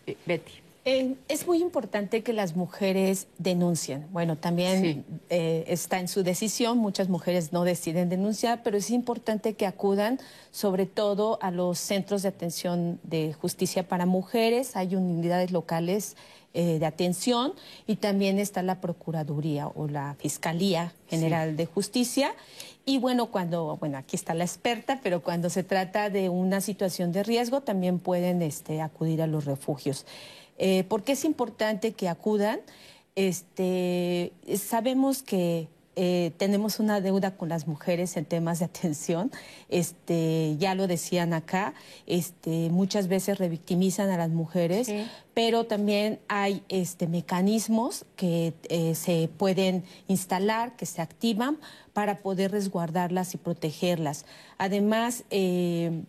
[0.06, 0.52] eh, Betty?
[0.84, 4.06] Eh, es muy importante que las mujeres denuncien.
[4.10, 9.54] Bueno, también eh, está en su decisión, muchas mujeres no deciden denunciar, pero es importante
[9.54, 10.18] que acudan
[10.50, 14.74] sobre todo a los centros de atención de justicia para mujeres.
[14.74, 16.16] Hay unidades locales
[16.52, 17.54] de atención
[17.86, 22.34] y también está la Procuraduría o la Fiscalía General de Justicia
[22.84, 27.12] y bueno, cuando, bueno, aquí está la experta, pero cuando se trata de una situación
[27.12, 30.04] de riesgo, también pueden este, acudir a los refugios.
[30.58, 32.60] Eh, ¿Por qué es importante que acudan?
[33.14, 39.30] Este, sabemos que eh, tenemos una deuda con las mujeres en temas de atención.
[39.68, 41.74] Este, ya lo decían acá,
[42.06, 44.90] este, muchas veces revictimizan a las mujeres,
[45.34, 51.58] pero también hay este, mecanismos que eh, se pueden instalar, que se activan
[51.92, 54.24] para poder resguardarlas y protegerlas.
[54.56, 56.04] Además, eh,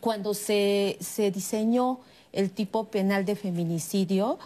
[0.00, 2.00] cuando se, se diseñó
[2.32, 4.38] el tipo penal de feminicidio,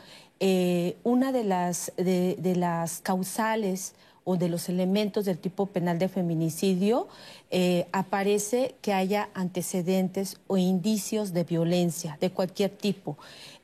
[1.03, 3.95] una de las, de, de las causales
[4.28, 7.07] o de los elementos del tipo penal de feminicidio,
[7.53, 13.16] eh, aparece que haya antecedentes o indicios de violencia de cualquier tipo.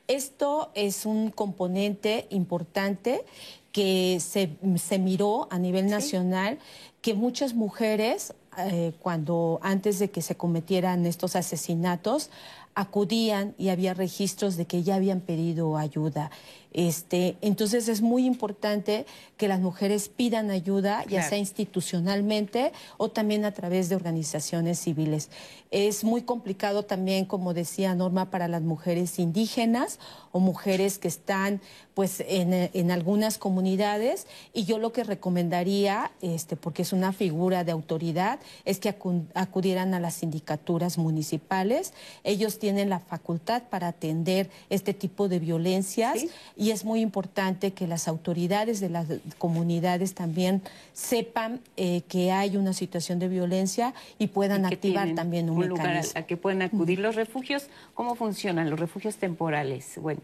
[0.07, 3.25] Esto es un componente importante
[3.73, 6.59] que se, miró a nivel nacional,
[7.01, 12.29] que muchas mujeres, eh, cuando antes de que se cometieran estos asesinatos,
[12.75, 16.31] acudían y había registros de que ya habían pedido ayuda.
[16.73, 19.05] Este, entonces es muy importante
[19.37, 25.29] que las mujeres pidan ayuda, ya sea institucionalmente o también a través de organizaciones civiles.
[25.69, 29.99] Es muy complicado también, como decía Norma, para las mujeres indígenas
[30.31, 31.61] o mujeres que están
[31.93, 37.71] pues en, algunas comunidades y yo lo que recomendaría, este, porque es una figura de
[37.71, 38.95] autoridad, es que
[39.35, 41.93] acudieran a las sindicaturas municipales.
[42.23, 46.25] Ellos tienen la facultad para atender este tipo de violencias
[46.63, 49.07] y es muy importante que las autoridades de las
[49.37, 50.61] comunidades también
[50.93, 56.23] sepan eh, que hay una situación de violencia y puedan activar también un, lugar a,
[56.23, 56.99] que pueden acudir.
[56.99, 58.69] Los refugios, ¿cómo funcionan?
[58.69, 59.97] Los refugios temporales.
[59.97, 60.21] Bueno.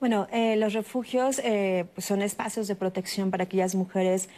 [0.00, 4.30] Bueno, eh, los refugios eh, pues son espacios de protección para aquellas mujeres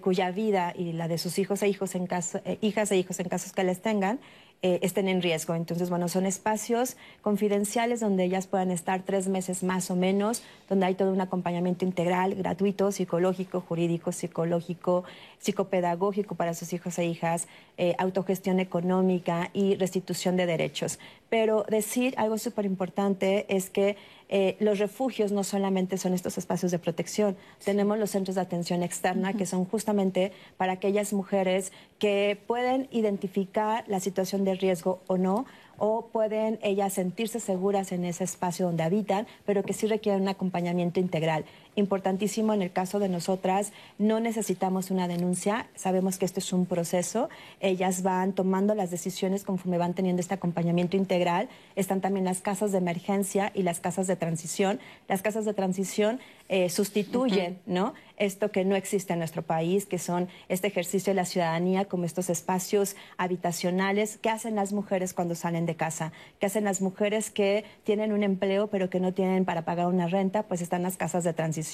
[0.00, 3.28] cuya vida y la de sus hijos e hijos en caso, hijas e hijos en
[3.28, 4.18] casos que les tengan
[4.60, 5.54] eh, estén en riesgo.
[5.54, 10.86] Entonces, bueno, son espacios confidenciales donde ellas puedan estar tres meses más o menos, donde
[10.86, 15.04] hay todo un acompañamiento integral, gratuito, psicológico, jurídico, psicológico,
[15.38, 20.98] psicopedagógico para sus hijos e hijas, eh, autogestión económica y restitución de derechos.
[21.28, 23.96] Pero decir algo súper importante es que
[24.30, 28.82] eh, los refugios no solamente son estos espacios de protección, tenemos los centros de atención
[28.82, 35.16] externa que son justamente para aquellas mujeres que pueden identificar la situación de riesgo o
[35.16, 35.46] no
[35.78, 40.28] o pueden ellas sentirse seguras en ese espacio donde habitan, pero que sí requieren un
[40.28, 41.44] acompañamiento integral.
[41.78, 46.66] Importantísimo en el caso de nosotras, no necesitamos una denuncia, sabemos que esto es un
[46.66, 47.28] proceso,
[47.60, 52.72] ellas van tomando las decisiones conforme van teniendo este acompañamiento integral, están también las casas
[52.72, 54.80] de emergencia y las casas de transición.
[55.06, 56.18] Las casas de transición
[56.48, 57.94] eh, sustituyen, ¿no?
[58.16, 62.04] Esto que no existe en nuestro país, que son este ejercicio de la ciudadanía como
[62.04, 66.10] estos espacios habitacionales que hacen las mujeres cuando salen de casa,
[66.40, 70.08] que hacen las mujeres que tienen un empleo pero que no tienen para pagar una
[70.08, 71.67] renta, pues están las casas de transición.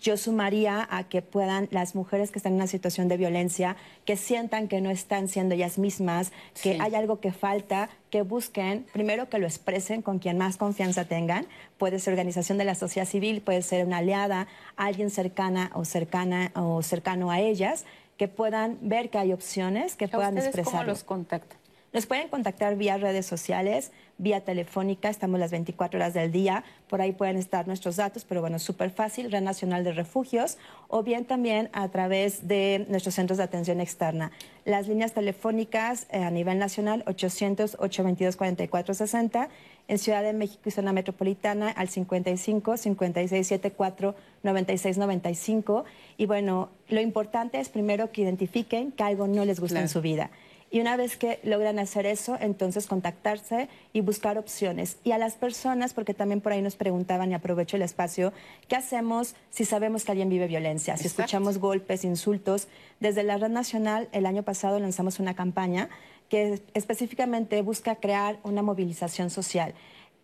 [0.00, 4.16] Yo sumaría a que puedan las mujeres que están en una situación de violencia, que
[4.16, 6.30] sientan que no están siendo ellas mismas,
[6.62, 11.06] que hay algo que falta, que busquen, primero que lo expresen con quien más confianza
[11.06, 11.46] tengan,
[11.78, 14.46] puede ser organización de la sociedad civil, puede ser una aliada,
[14.76, 17.84] alguien cercana o cercana o cercano a ellas,
[18.16, 20.72] que puedan ver que hay opciones, que puedan expresar.
[20.74, 21.58] ¿Cómo los contactan?
[21.90, 27.00] Nos pueden contactar vía redes sociales, vía telefónica, estamos las 24 horas del día, por
[27.00, 30.58] ahí pueden estar nuestros datos, pero bueno, súper fácil, Red Nacional de Refugios,
[30.88, 34.32] o bien también a través de nuestros centros de atención externa.
[34.66, 39.48] Las líneas telefónicas eh, a nivel nacional, 800-822-4460,
[39.88, 45.86] en Ciudad de México y zona metropolitana al 55 5674 9695
[46.18, 50.02] y bueno, lo importante es primero que identifiquen que algo no les gusta en su
[50.02, 50.30] vida.
[50.70, 54.98] Y una vez que logran hacer eso, entonces contactarse y buscar opciones.
[55.02, 58.32] Y a las personas, porque también por ahí nos preguntaban y aprovecho el espacio,
[58.68, 60.96] ¿qué hacemos si sabemos que alguien vive violencia?
[60.96, 62.68] Si escuchamos golpes, insultos.
[63.00, 65.88] Desde la Red Nacional, el año pasado lanzamos una campaña
[66.28, 69.74] que específicamente busca crear una movilización social.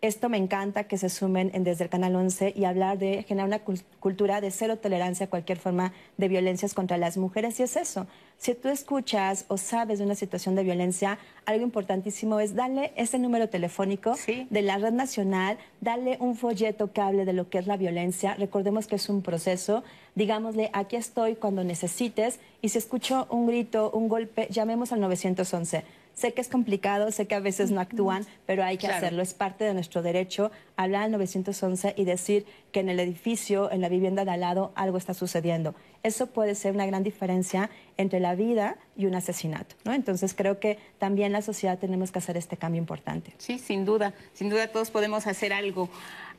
[0.01, 3.47] Esto me encanta que se sumen en desde el Canal 11 y hablar de generar
[3.47, 3.61] una
[3.99, 7.59] cultura de cero tolerancia a cualquier forma de violencias contra las mujeres.
[7.59, 8.05] Y es eso.
[8.37, 13.17] Si tú escuchas o sabes de una situación de violencia, algo importantísimo es darle ese
[13.17, 17.65] número telefónico de la red nacional, darle un folleto que hable de lo que es
[17.65, 18.35] la violencia.
[18.35, 19.83] Recordemos que es un proceso.
[20.13, 22.39] Digámosle, aquí estoy cuando necesites.
[22.61, 25.83] Y si escucho un grito, un golpe, llamemos al 911
[26.15, 29.21] Sé que es complicado, sé que a veces no actúan, pero hay que hacerlo.
[29.21, 33.81] Es parte de nuestro derecho hablar al 911 y decir que en el edificio, en
[33.81, 35.75] la vivienda de al lado, algo está sucediendo.
[36.03, 39.75] Eso puede ser una gran diferencia entre la vida y un asesinato.
[39.83, 39.93] ¿no?
[39.93, 43.33] Entonces creo que también la sociedad tenemos que hacer este cambio importante.
[43.37, 44.13] Sí, sin duda.
[44.33, 45.89] Sin duda todos podemos hacer algo.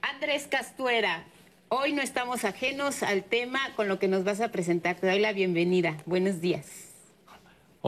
[0.01, 1.25] Andrés Castuera,
[1.69, 4.95] Hoy no estamos ajenos al tema con lo que nos vas a presentar.
[4.95, 5.97] Te doy la bienvenida.
[6.07, 6.96] Buenos días.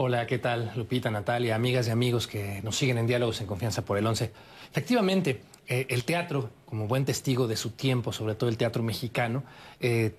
[0.01, 0.71] Hola, ¿qué tal?
[0.77, 4.31] Lupita, Natalia, amigas y amigos que nos siguen en Diálogos en Confianza por el 11.
[4.71, 9.43] Efectivamente, eh, el teatro, como buen testigo de su tiempo, sobre todo el teatro mexicano,
[9.81, 10.15] eh,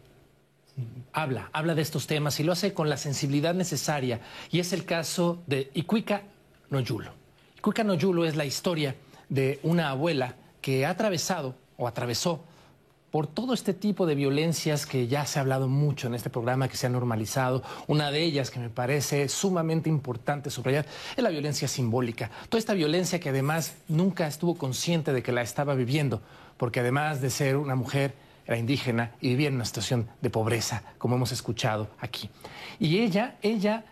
[1.14, 4.20] habla, habla de estos temas y lo hace con la sensibilidad necesaria.
[4.50, 6.24] Y es el caso de Icuica
[6.68, 7.14] Noyulo.
[7.56, 8.96] Icuica Noyulo es la historia
[9.30, 12.44] de una abuela que ha atravesado o atravesó
[13.10, 16.68] por todo este tipo de violencias que ya se ha hablado mucho en este programa,
[16.68, 17.62] que se ha normalizado.
[17.88, 22.30] Una de ellas que me parece sumamente importante subrayar es la violencia simbólica.
[22.48, 26.22] Toda esta violencia que además nunca estuvo consciente de que la estaba viviendo,
[26.56, 28.14] porque además de ser una mujer,
[28.46, 32.30] era indígena y vivía en una situación de pobreza, como hemos escuchado aquí.
[32.78, 33.84] Y ella, ella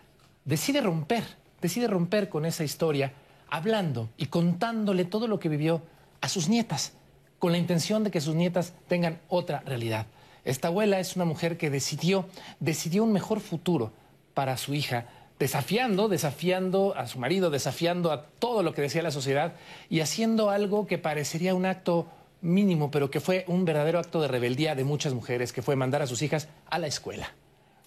[0.43, 1.23] decide romper,
[1.61, 3.13] decide romper con esa historia,
[3.49, 5.81] hablando y contándole todo lo que vivió
[6.21, 6.93] a sus nietas
[7.39, 10.05] con la intención de que sus nietas tengan otra realidad.
[10.45, 12.27] Esta abuela es una mujer que decidió,
[12.59, 13.91] decidió un mejor futuro
[14.33, 15.05] para su hija,
[15.39, 19.53] desafiando, desafiando a su marido, desafiando a todo lo que decía la sociedad
[19.89, 22.07] y haciendo algo que parecería un acto
[22.41, 26.01] mínimo, pero que fue un verdadero acto de rebeldía de muchas mujeres, que fue mandar
[26.01, 27.33] a sus hijas a la escuela.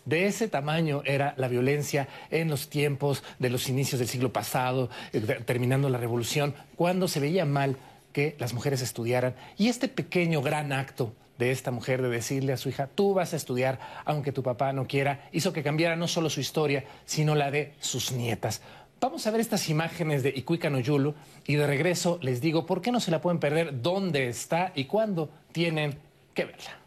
[0.05, 4.91] De ese tamaño era la violencia en los tiempos de los inicios del siglo pasado,
[5.13, 7.77] eh, terminando la revolución, cuando se veía mal
[8.13, 9.35] que las mujeres estudiaran.
[9.57, 13.33] Y este pequeño gran acto de esta mujer de decirle a su hija, tú vas
[13.33, 17.35] a estudiar aunque tu papá no quiera, hizo que cambiara no solo su historia, sino
[17.35, 18.63] la de sus nietas.
[19.01, 21.15] Vamos a ver estas imágenes de Ikuika Noyulu
[21.45, 24.85] y de regreso les digo por qué no se la pueden perder, dónde está y
[24.85, 25.99] cuándo tienen
[26.35, 26.79] que verla.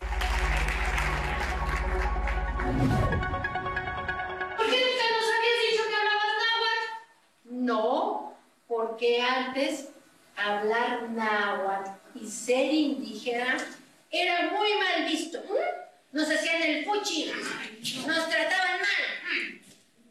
[0.00, 0.08] ¿Por
[4.66, 7.64] qué nunca nos habías dicho que hablabas náhuatl?
[7.64, 8.34] No,
[8.66, 9.90] porque antes
[10.38, 13.58] hablar náhuatl y ser indígena
[14.10, 15.42] era muy mal visto.
[16.12, 17.30] Nos hacían el fuchi,
[18.06, 19.60] nos trataban mal.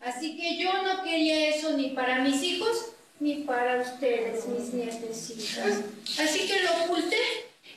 [0.01, 5.81] Así que yo no quería eso ni para mis hijos ni para ustedes, mis nietecitas.
[6.19, 7.17] Así que lo oculté.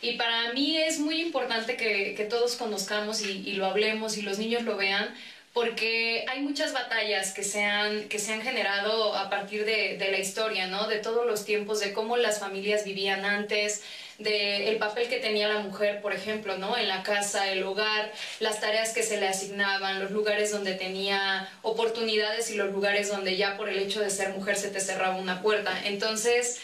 [0.02, 4.38] Y para mí es muy importante que, que todos conozcamos y, lo hablemos y los
[4.38, 5.14] niños lo vean,
[5.52, 10.10] porque hay muchas batallas que se han, que se han generado a partir de, de
[10.12, 10.86] la historia, ¿no?
[10.86, 13.82] De todos los tiempos, de cómo las familias vivían antes,
[14.18, 16.76] del el papel que tenía la mujer, por ejemplo, ¿no?
[16.76, 21.48] En la casa, el hogar, las tareas que se le asignaban, los lugares donde tenía
[21.62, 25.16] oportunidades y los lugares donde ya por el hecho de ser mujer se te cerraba
[25.16, 25.72] una puerta.
[25.84, 26.60] Entonces,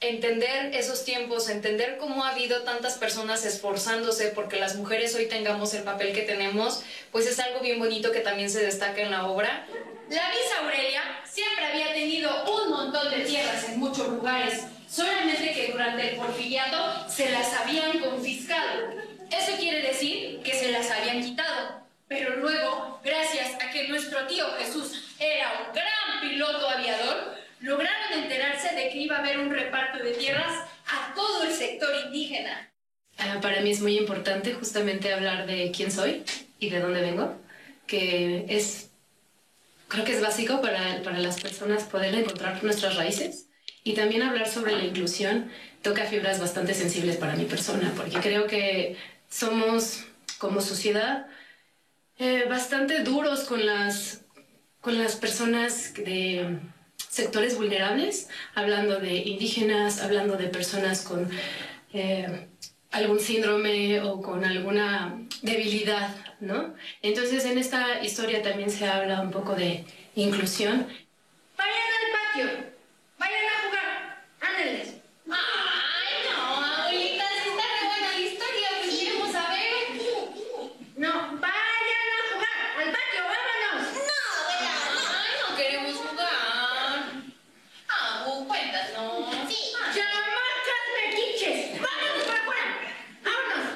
[0.00, 5.74] entender esos tiempos, entender cómo ha habido tantas personas esforzándose porque las mujeres hoy tengamos
[5.74, 6.82] el papel que tenemos,
[7.12, 9.66] pues es algo bien bonito que también se destaca en la obra.
[10.10, 15.72] La Miss Aurelia siempre había tenido un montón de tierras en muchos lugares, solamente que
[15.72, 18.90] durante el porfiriato se las habían confiscado.
[19.30, 21.80] Eso quiere decir que se las habían quitado.
[22.08, 28.74] Pero luego, gracias a que nuestro tío Jesús era un gran piloto aviador, lograron enterarse
[28.74, 32.70] de que iba a haber un reparto de tierras a todo el sector indígena.
[33.18, 36.24] Uh, para mí es muy importante justamente hablar de quién soy
[36.58, 37.36] y de dónde vengo,
[37.86, 38.90] que es,
[39.88, 43.48] creo que es básico para, para las personas poder encontrar nuestras raíces
[43.84, 45.50] y también hablar sobre la inclusión
[45.82, 48.96] toca fibras bastante sensibles para mi persona, porque creo que
[49.28, 50.04] somos
[50.38, 51.26] como sociedad
[52.18, 54.22] eh, bastante duros con las,
[54.80, 56.60] con las personas de
[57.12, 61.28] sectores vulnerables, hablando de indígenas, hablando de personas con
[61.92, 62.48] eh,
[62.90, 66.08] algún síndrome o con alguna debilidad,
[66.40, 66.74] ¿no?
[67.02, 69.84] Entonces en esta historia también se habla un poco de
[70.14, 70.86] inclusión.
[71.58, 72.46] Vayan al patio,
[73.18, 74.88] vayan a jugar, ándenles.
[75.28, 79.68] Ay, no, abuelita, si está re buena la historia, pues queremos saber.
[80.96, 83.82] No, vayan a jugar, al patio, vámonos.
[84.08, 84.74] No, abuela,
[85.20, 86.32] Ay, no queremos jugar.
[87.88, 89.34] Abu, cuéntanos.
[89.48, 89.72] Sí.
[89.94, 92.66] Chamacas metiches, vámonos para afuera.
[93.24, 93.66] Vámonos.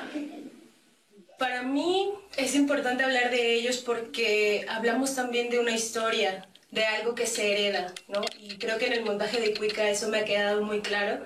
[1.39, 2.13] Para mí
[2.47, 7.53] es importante hablar de ellos porque hablamos también de una historia, de algo que se
[7.53, 8.21] hereda, ¿no?
[8.39, 11.25] Y creo que en el montaje de Cuica eso me ha quedado muy claro,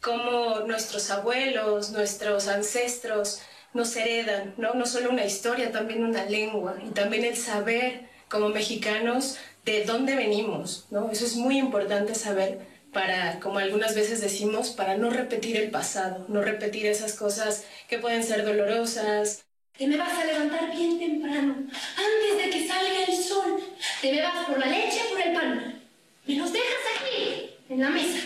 [0.00, 3.42] cómo nuestros abuelos, nuestros ancestros
[3.74, 4.72] nos heredan, ¿no?
[4.72, 9.36] No solo una historia, también una lengua y también el saber como mexicanos
[9.66, 11.10] de dónde venimos, ¿no?
[11.10, 12.60] Eso es muy importante saber
[12.94, 17.98] para, como algunas veces decimos, para no repetir el pasado, no repetir esas cosas que
[17.98, 19.44] pueden ser dolorosas,
[19.76, 23.58] te me vas a levantar bien temprano, antes de que salga el sol.
[24.02, 25.82] Te me vas por la leche, por el pan.
[26.26, 28.18] Me los dejas aquí, en la mesa.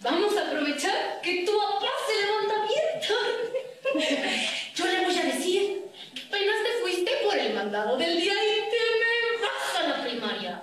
[0.00, 4.40] Vamos a aprovechar que tu papá se levanta bien tarde.
[4.74, 5.82] Yo le voy a decir
[6.14, 10.02] que apenas te fuiste por el mandado del día y te me vas a la
[10.02, 10.62] primaria.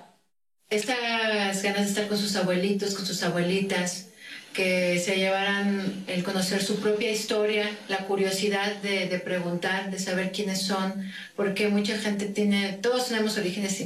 [0.70, 4.08] Estas ganas de estar con sus abuelitos, con sus abuelitas,
[4.52, 10.62] que se llevaran el conocer su propia historia, la curiosidad de, preguntar, de saber quiénes
[10.62, 10.94] son,
[11.36, 13.80] porque mucha gente tiene, todos tenemos orígenes,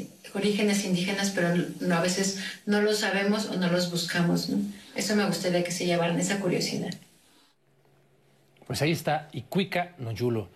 [0.84, 4.48] indígenas, pero no, a veces no los sabemos o no los buscamos.
[4.94, 6.92] Eso me gustaría que se llevaran, esa curiosidad.
[8.66, 10.48] Pues ahí está Icuica Noyulo.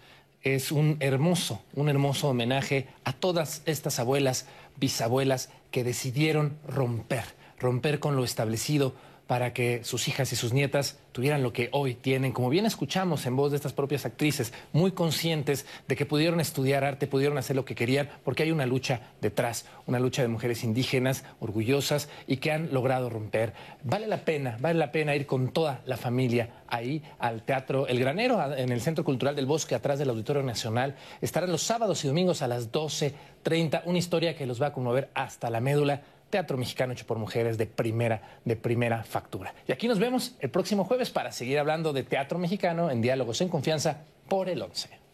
[0.43, 4.47] Es un hermoso, un hermoso homenaje a todas estas abuelas,
[4.77, 7.25] bisabuelas que decidieron romper,
[7.59, 8.95] romper con lo establecido,
[9.27, 12.33] para que sus hijas y sus nietas tuvieran lo que hoy tienen.
[12.33, 16.85] Como bien escuchamos en voz de estas propias actrices, muy conscientes de que pudieron estudiar
[16.85, 20.63] arte, pudieron hacer lo que querían, porque hay una lucha detrás, una lucha de mujeres
[20.63, 23.55] indígenas orgullosas y que han logrado romper.
[23.83, 27.99] Vale la pena, vale la pena ir con toda la familia ahí al Teatro El
[27.99, 30.97] Granero, en el Centro Cultural del Bosque, atrás del Auditorio Nacional.
[31.21, 35.11] Estarán los sábados y domingos a las 12.30, una historia que los va a conmover
[35.15, 39.55] hasta la médula teatro mexicano hecho por mujeres de primera, de primera factura.
[39.67, 43.41] Y aquí nos vemos el próximo jueves para seguir hablando de teatro mexicano en Diálogos
[43.41, 43.99] en Confianza
[44.29, 45.06] por el 11.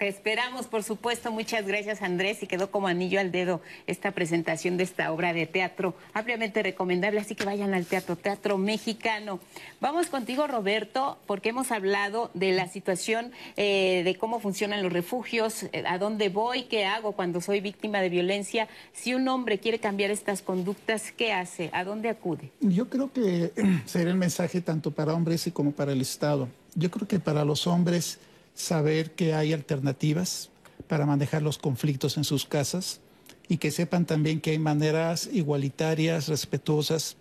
[0.00, 1.30] Te esperamos, por supuesto.
[1.30, 2.42] Muchas gracias, Andrés.
[2.42, 7.20] Y quedó como anillo al dedo esta presentación de esta obra de teatro, ampliamente recomendable.
[7.20, 9.40] Así que vayan al teatro, teatro mexicano.
[9.78, 15.64] Vamos contigo, Roberto, porque hemos hablado de la situación eh, de cómo funcionan los refugios,
[15.64, 18.68] eh, a dónde voy, qué hago cuando soy víctima de violencia.
[18.94, 21.68] Si un hombre quiere cambiar estas conductas, ¿qué hace?
[21.74, 22.50] ¿A dónde acude?
[22.60, 23.52] Yo creo que
[23.84, 26.48] sería el mensaje tanto para hombres y como para el Estado.
[26.74, 28.18] Yo creo que para los hombres
[28.54, 30.50] saber que hay alternativas
[30.86, 33.00] para manejar los conflictos en sus casas
[33.48, 37.16] y que sepan también que hay maneras igualitarias, respetuosas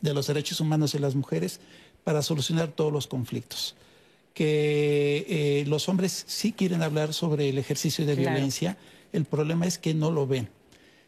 [0.00, 1.60] de los derechos humanos de las mujeres
[2.04, 3.76] para solucionar todos los conflictos.
[4.34, 8.76] Que eh, los hombres sí quieren hablar sobre el ejercicio de violencia,
[9.12, 10.48] el problema es que no lo ven.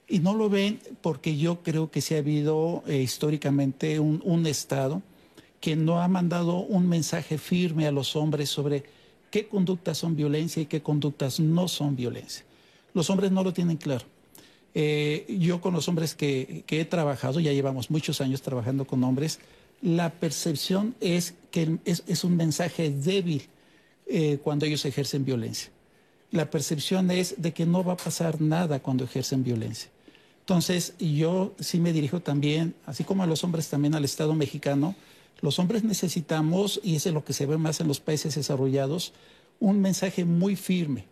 [0.07, 4.47] Y no lo ven porque yo creo que sí ha habido eh, históricamente un, un
[4.47, 5.03] Estado
[5.61, 8.85] que no ha mandado un mensaje firme a los hombres sobre
[9.35, 12.44] qué conductas son violencia y qué conductas no son violencia.
[12.93, 14.05] Los hombres no lo tienen claro.
[14.74, 19.40] Eh, yo con los hombres que, he trabajado, ya llevamos muchos años trabajando con hombres,
[19.82, 23.48] la percepción es que es, un mensaje débil
[24.06, 25.69] eh, cuando ellos ejercen violencia.
[26.31, 29.90] La percepción es de que no va a pasar nada cuando ejercen violencia.
[30.43, 34.94] Entonces, yo sí me dirijo también, así como a los hombres, también al Estado mexicano,
[35.45, 39.12] los hombres necesitamos, y eso es lo que se ve más en los países desarrollados,
[39.61, 41.05] un mensaje muy firme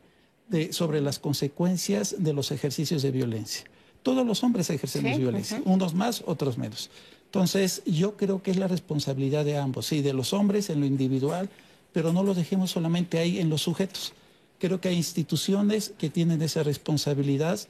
[0.70, 3.64] sobre las consecuencias de los ejercicios de violencia.
[4.02, 6.90] Todos los hombres ejercemos violencia, unos más, otros menos.
[7.26, 10.86] Entonces, yo creo que es la responsabilidad de ambos, sí, de los hombres en lo
[10.86, 11.50] individual,
[11.92, 14.14] pero no lo dejemos solamente ahí en los sujetos.
[14.58, 17.60] Creo que hay instituciones que tienen esa responsabilidad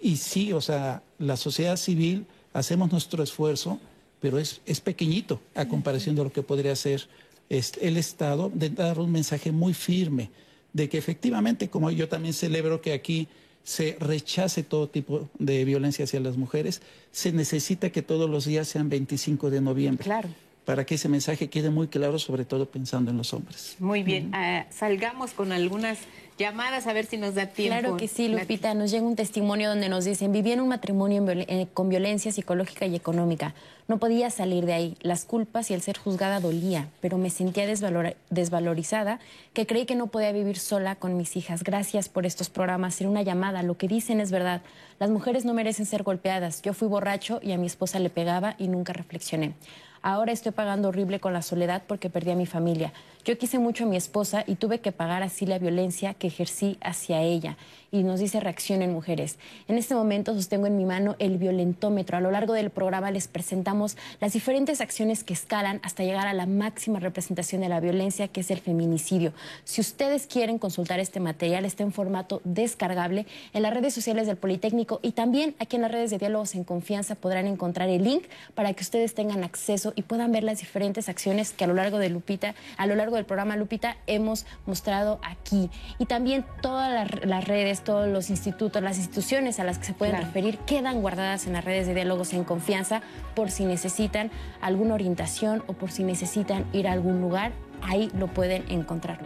[0.00, 2.24] y sí, o sea, la sociedad civil
[2.54, 3.78] hacemos nuestro esfuerzo,
[4.20, 7.08] pero es, es pequeñito a comparación de lo que podría ser
[7.48, 10.30] el Estado, de dar un mensaje muy firme
[10.72, 13.28] de que efectivamente, como yo también celebro que aquí
[13.64, 16.80] se rechace todo tipo de violencia hacia las mujeres,
[17.10, 20.04] se necesita que todos los días sean 25 de noviembre.
[20.04, 20.28] Claro.
[20.64, 23.76] Para que ese mensaje quede muy claro, sobre todo pensando en los hombres.
[23.78, 24.30] Muy bien.
[24.34, 25.98] Ah, salgamos con algunas
[26.38, 27.78] llamadas a ver si nos da tiempo.
[27.78, 28.72] Claro que sí, Lupita.
[28.74, 32.86] Nos llega un testimonio donde nos dicen, viví en un matrimonio eh, con violencia psicológica
[32.86, 33.54] y económica.
[33.88, 34.96] No podía salir de ahí.
[35.00, 39.18] Las culpas y el ser juzgada dolía, pero me sentía desvalorizada,
[39.52, 41.64] que creí que no podía vivir sola con mis hijas.
[41.64, 43.00] Gracias por estos programas.
[43.00, 43.62] Era una llamada.
[43.62, 44.62] Lo que dicen es verdad.
[45.00, 46.62] Las mujeres no merecen ser golpeadas.
[46.62, 49.54] Yo fui borracho y a mi esposa le pegaba y nunca reflexioné.
[50.02, 52.92] Ahora estoy pagando horrible con la soledad porque perdí a mi familia.
[53.24, 56.78] Yo quise mucho a mi esposa y tuve que pagar así la violencia que ejercí
[56.80, 57.58] hacia ella.
[57.90, 59.38] Y nos dice Reaccionen Mujeres.
[59.66, 62.16] En este momento sostengo en mi mano el violentómetro.
[62.16, 66.34] A lo largo del programa les presentamos las diferentes acciones que escalan hasta llegar a
[66.34, 69.32] la máxima representación de la violencia, que es el feminicidio.
[69.64, 74.36] Si ustedes quieren consultar este material, está en formato descargable en las redes sociales del
[74.36, 78.24] Politécnico y también aquí en las redes de Diálogos en Confianza podrán encontrar el link
[78.54, 81.98] para que ustedes tengan acceso y puedan ver las diferentes acciones que a lo largo
[81.98, 85.70] de Lupita, a lo largo del programa Lupita hemos mostrado aquí.
[85.98, 90.16] Y también todas las, redes, todos los institutos, las instituciones a las que se pueden
[90.16, 93.02] referir quedan guardadas en las redes de diálogos en confianza
[93.34, 97.52] por si necesitan alguna orientación o por si necesitan ir a algún lugar
[97.82, 99.18] ahí lo pueden encontrar.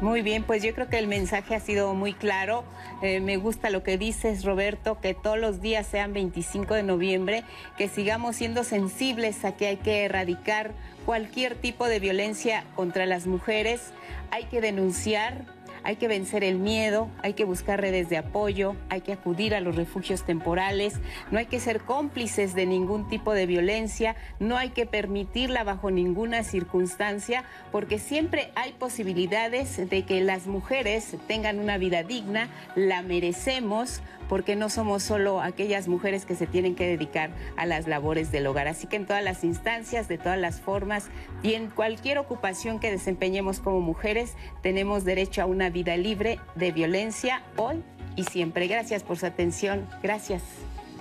[0.00, 2.64] Muy bien, pues yo creo que el mensaje ha sido muy claro.
[3.02, 7.44] Eh, me gusta lo que dices, Roberto, que todos los días sean 25 de noviembre,
[7.76, 10.72] que sigamos siendo sensibles a que hay que erradicar
[11.04, 13.92] cualquier tipo de violencia contra las mujeres,
[14.30, 15.46] hay que denunciar,
[15.82, 19.60] hay que vencer el miedo, hay que buscar redes de apoyo, hay que acudir a
[19.60, 20.94] los refugios temporales,
[21.30, 25.90] no hay que ser cómplices de ningún tipo de violencia, no hay que permitirla bajo
[25.90, 33.02] ninguna circunstancia, porque siempre hay posibilidades de que las mujeres tengan una vida digna, la
[33.02, 38.30] merecemos, porque no somos solo aquellas mujeres que se tienen que dedicar a las labores
[38.30, 38.68] del hogar.
[38.68, 41.08] Así que en todas las instancias, de todas las formas
[41.42, 46.72] y en cualquier ocupación que desempeñemos como mujeres, tenemos derecho a una vida libre de
[46.72, 47.82] violencia hoy
[48.16, 48.66] y siempre.
[48.66, 49.86] Gracias por su atención.
[50.02, 50.42] Gracias.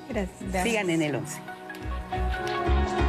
[0.10, 0.64] Gracias.
[0.64, 3.07] Sigan en el 11.